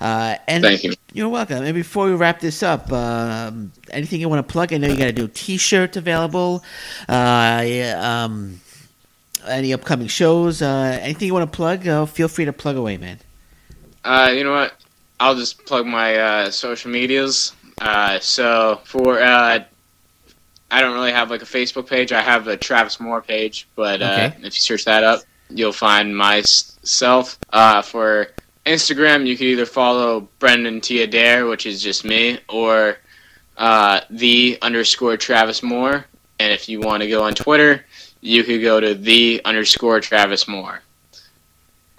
Uh, 0.00 0.36
and 0.46 0.62
Thank 0.62 0.84
you. 0.84 0.92
You're 1.12 1.28
welcome. 1.28 1.64
And 1.64 1.74
before 1.74 2.06
we 2.06 2.12
wrap 2.12 2.40
this 2.40 2.62
up, 2.62 2.92
um, 2.92 3.72
anything 3.90 4.20
you 4.20 4.28
want 4.28 4.46
to 4.46 4.52
plug? 4.52 4.72
I 4.72 4.76
know 4.76 4.88
you 4.88 4.96
got 4.96 5.06
to 5.06 5.12
do 5.12 5.26
T-shirt 5.26 5.96
available. 5.96 6.62
Uh, 7.08 7.64
yeah, 7.66 8.24
um, 8.24 8.60
any 9.48 9.72
upcoming 9.72 10.08
shows? 10.08 10.62
Uh, 10.62 10.98
anything 11.02 11.26
you 11.26 11.34
want 11.34 11.50
to 11.50 11.56
plug? 11.56 11.86
Uh, 11.86 12.06
feel 12.06 12.28
free 12.28 12.44
to 12.44 12.52
plug 12.52 12.76
away, 12.76 12.96
man. 12.96 13.18
Uh, 14.04 14.32
you 14.34 14.44
know 14.44 14.52
what? 14.52 14.74
I'll 15.20 15.34
just 15.34 15.64
plug 15.66 15.86
my 15.86 16.16
uh, 16.16 16.50
social 16.50 16.90
medias. 16.90 17.52
Uh, 17.80 18.18
so 18.20 18.80
for 18.84 19.20
uh, 19.20 19.64
I 20.70 20.80
don't 20.80 20.94
really 20.94 21.12
have 21.12 21.30
like 21.30 21.42
a 21.42 21.46
Facebook 21.46 21.88
page. 21.88 22.12
I 22.12 22.20
have 22.20 22.46
a 22.46 22.56
Travis 22.56 23.00
Moore 23.00 23.22
page, 23.22 23.66
but 23.74 24.02
uh, 24.02 24.30
Okay. 24.32 24.36
if 24.38 24.54
you 24.54 24.60
search 24.60 24.84
that 24.84 25.02
up, 25.04 25.20
you'll 25.50 25.72
find 25.72 26.16
myself. 26.16 27.38
Uh, 27.50 27.82
for 27.82 28.28
Instagram, 28.66 29.26
you 29.26 29.36
can 29.36 29.46
either 29.46 29.66
follow 29.66 30.28
Brendan 30.38 30.80
T 30.80 31.02
Adair, 31.02 31.46
which 31.46 31.66
is 31.66 31.82
just 31.82 32.04
me, 32.04 32.38
or 32.48 32.98
uh, 33.56 34.00
the 34.10 34.58
underscore 34.62 35.16
Travis 35.16 35.62
Moore. 35.62 36.04
And 36.38 36.52
if 36.52 36.68
you 36.68 36.80
want 36.80 37.02
to 37.02 37.08
go 37.08 37.22
on 37.24 37.34
Twitter, 37.34 37.84
you 38.20 38.44
could 38.44 38.60
go 38.60 38.80
to 38.80 38.94
the 38.94 39.40
underscore 39.44 40.00
Travis 40.00 40.48
Moore. 40.48 40.82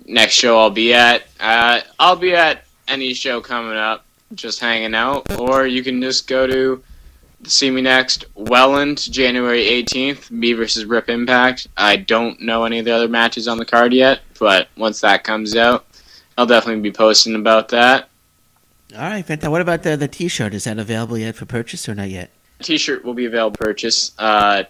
Next 0.05 0.33
show 0.33 0.59
I'll 0.59 0.69
be 0.69 0.93
at, 0.93 1.23
uh, 1.39 1.81
I'll 1.99 2.15
be 2.15 2.33
at 2.33 2.65
any 2.87 3.13
show 3.13 3.41
coming 3.41 3.77
up, 3.77 4.05
just 4.33 4.59
hanging 4.59 4.95
out, 4.95 5.37
or 5.39 5.67
you 5.67 5.83
can 5.83 6.01
just 6.01 6.27
go 6.27 6.47
to 6.47 6.83
see 7.43 7.71
me 7.71 7.81
next 7.81 8.25
Welland, 8.35 9.11
January 9.11 9.63
18th, 9.63 10.31
me 10.31 10.53
versus 10.53 10.85
Rip 10.85 11.09
Impact. 11.09 11.67
I 11.77 11.95
don't 11.95 12.41
know 12.41 12.65
any 12.65 12.79
of 12.79 12.85
the 12.85 12.91
other 12.91 13.07
matches 13.07 13.47
on 13.47 13.57
the 13.57 13.65
card 13.65 13.93
yet, 13.93 14.21
but 14.39 14.67
once 14.77 15.01
that 15.01 15.23
comes 15.23 15.55
out, 15.55 15.85
I'll 16.37 16.45
definitely 16.45 16.81
be 16.81 16.91
posting 16.91 17.35
about 17.35 17.69
that. 17.69 18.09
All 18.95 19.01
right, 19.01 19.23
fantastic. 19.25 19.51
What 19.51 19.61
about 19.61 19.83
the 19.83 19.95
the 19.95 20.07
T-shirt? 20.07 20.53
Is 20.53 20.63
that 20.63 20.79
available 20.79 21.17
yet 21.17 21.35
for 21.35 21.45
purchase 21.45 21.87
or 21.87 21.93
not 21.93 22.09
yet? 22.09 22.31
T-shirt 22.61 23.05
will 23.05 23.13
be 23.13 23.25
available 23.25 23.55
purchase. 23.55 24.11
Uh, 24.17 24.63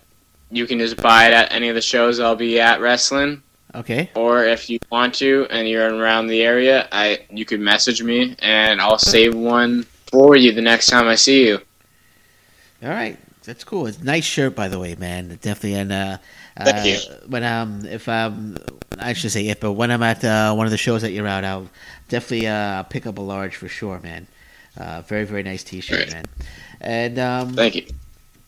you 0.52 0.66
can 0.66 0.80
just 0.80 0.98
buy 0.98 1.28
it 1.28 1.34
at 1.34 1.52
any 1.52 1.70
of 1.70 1.76
the 1.76 1.82
shows 1.82 2.20
I'll 2.20 2.36
be 2.36 2.60
at 2.60 2.82
wrestling, 2.82 3.42
Okay. 3.76 4.10
or 4.16 4.46
if 4.46 4.70
you 4.70 4.80
want 4.92 5.14
to 5.16 5.48
and 5.50 5.68
you're 5.68 5.94
around 5.94 6.28
the 6.28 6.42
area, 6.42 6.88
I 6.92 7.26
you 7.30 7.46
could 7.46 7.60
message 7.60 8.02
me 8.02 8.36
and 8.40 8.82
I'll 8.82 8.98
save 8.98 9.36
one 9.36 9.84
for 10.12 10.36
you 10.36 10.52
the 10.52 10.62
next 10.62 10.88
time 10.88 11.08
I 11.08 11.16
see 11.16 11.48
you. 11.48 11.60
All 12.82 12.90
right, 12.90 13.18
that's 13.44 13.64
cool. 13.64 13.88
It's 13.88 14.00
a 14.00 14.04
nice 14.06 14.24
shirt, 14.24 14.56
by 14.56 14.68
the 14.70 14.80
way, 14.80 14.96
man. 14.96 15.28
Definitely. 15.42 15.76
And 15.76 15.92
uh, 15.92 16.18
Thank 16.58 16.78
uh, 16.78 16.82
you. 16.82 16.98
When 17.28 17.44
um, 17.44 17.86
if 17.86 18.08
um, 18.10 18.58
I 18.98 19.14
should 19.14 19.32
say 19.32 19.48
if, 19.48 19.60
but 19.60 19.74
when 19.74 19.92
I'm 19.92 20.02
at 20.04 20.24
uh, 20.24 20.54
one 20.56 20.66
of 20.66 20.72
the 20.72 20.78
shows 20.78 21.02
that 21.04 21.12
you're 21.12 21.28
out, 21.28 21.44
I'll 21.44 21.70
definitely 22.08 22.48
uh 22.48 22.84
pick 22.84 23.06
up 23.06 23.18
a 23.18 23.22
large 23.22 23.56
for 23.56 23.68
sure, 23.68 24.00
man. 24.00 24.28
Uh, 24.78 25.02
very 25.02 25.26
very 25.26 25.44
nice 25.44 25.64
T-shirt, 25.64 25.98
Great. 26.10 26.14
man. 26.14 26.26
And 26.82 27.20
um, 27.20 27.54
Thank 27.54 27.76
you. 27.76 27.86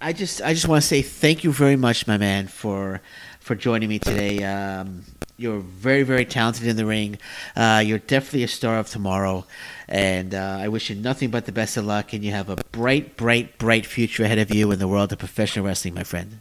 I 0.02 0.14
just 0.14 0.42
I 0.42 0.54
just 0.54 0.68
want 0.68 0.82
to 0.82 0.88
say 0.88 1.04
thank 1.04 1.44
you 1.44 1.54
very 1.54 1.76
much, 1.76 2.08
my 2.08 2.18
man, 2.18 2.48
for 2.48 3.02
for 3.40 3.54
joining 3.54 3.88
me 3.88 4.00
today. 4.00 4.44
Um, 4.44 5.04
you're 5.38 5.60
very 5.60 6.02
very 6.02 6.26
talented 6.26 6.68
in 6.68 6.76
the 6.76 6.88
ring. 6.88 7.20
Uh, 7.56 7.84
you're 7.86 8.00
definitely 8.00 8.42
a 8.44 8.48
star 8.48 8.80
of 8.80 8.90
tomorrow, 8.90 9.46
and 9.88 10.34
uh, 10.34 10.58
I 10.60 10.70
wish 10.70 10.90
you 10.90 10.96
nothing 10.96 11.30
but 11.30 11.46
the 11.46 11.52
best 11.52 11.78
of 11.78 11.86
luck. 11.86 12.14
And 12.14 12.24
you 12.24 12.32
have 12.32 12.50
a 12.50 12.56
bright, 12.72 13.16
bright, 13.16 13.60
bright 13.60 13.86
future 13.86 14.24
ahead 14.24 14.40
of 14.40 14.52
you 14.52 14.72
in 14.72 14.80
the 14.80 14.88
world 14.88 15.12
of 15.14 15.20
professional 15.20 15.66
wrestling, 15.66 15.94
my 15.94 16.04
friend. 16.04 16.40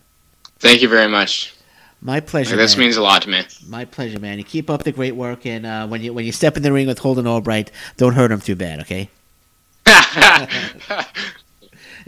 Thank 0.59 0.81
you 0.81 0.89
very 0.89 1.09
much. 1.09 1.55
My 2.01 2.21
pleasure. 2.21 2.57
This 2.57 2.79
man. 2.79 2.87
means 2.87 2.97
a 2.97 3.03
lot 3.03 3.23
to 3.23 3.29
me. 3.29 3.43
My 3.69 3.85
pleasure, 3.85 4.19
man. 4.19 4.39
You 4.39 4.45
keep 4.45 4.71
up 4.71 4.85
the 4.85 4.93
great 4.93 5.15
work, 5.15 5.45
and 5.45 5.67
uh, 5.67 5.87
when 5.87 6.01
you 6.01 6.15
when 6.15 6.25
you 6.25 6.33
step 6.33 6.57
in 6.57 6.63
the 6.63 6.73
ring 6.73 6.87
with 6.87 6.99
Holden 6.99 7.27
Albright, 7.27 7.71
don't 7.99 8.15
hurt 8.15 8.33
him 8.33 8.41
too 8.41 8.57
bad, 8.57 8.81
okay? 8.81 9.11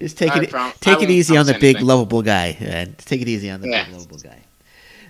Just 0.03 0.19
take 0.19 0.33
I 0.37 0.43
it 0.43 0.51
prom- 0.51 0.73
take 0.81 1.03
it 1.03 1.11
easy 1.11 1.37
on 1.37 1.47
the 1.47 1.53
promise 1.53 1.61
big 1.61 1.77
anything. 1.77 1.87
lovable 1.89 2.23
guy, 2.23 2.57
and 2.61 2.97
take 2.99 3.23
it 3.23 3.29
easy 3.29 3.49
on 3.51 3.61
the 3.61 3.69
Yeah. 3.69 3.85
big 3.85 3.95
lovable 3.95 4.19
guy. 4.19 4.39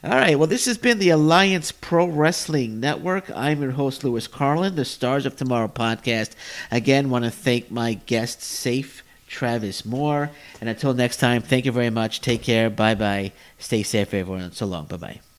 All 0.05 0.11
right. 0.11 0.37
Well, 0.37 0.49
this 0.49 0.67
has 0.67 0.77
been 0.79 0.99
the 0.99 1.11
Alliance 1.11 1.71
Pro 1.73 2.07
Wrestling 2.07 2.81
Network. 2.81 3.31
I'm 3.35 3.63
your 3.63 3.71
host, 3.71 4.03
Lewis 4.03 4.27
Carlin, 4.27 4.75
the 4.75 4.85
Stars 4.85 5.27
of 5.27 5.37
Tomorrow 5.37 5.69
podcast. 5.69 6.31
Again, 6.73 7.09
want 7.09 7.25
to 7.25 7.31
thank 7.31 7.71
my 7.71 7.95
guest, 7.95 8.43
Safe 8.43 9.05
Travis 9.29 9.85
Moore. 9.85 10.31
And 10.61 10.69
until 10.69 10.93
next 10.93 11.19
time, 11.19 11.41
thank 11.41 11.65
you 11.67 11.73
very 11.73 11.91
much. 11.91 12.21
Take 12.21 12.43
care. 12.43 12.69
Bye 12.69 12.95
bye. 12.97 13.33
Stay 13.59 13.83
safe, 13.85 14.13
everyone. 14.13 14.51
So 14.53 14.67
long. 14.67 14.87
Bye 14.87 14.97
bye. 14.97 15.32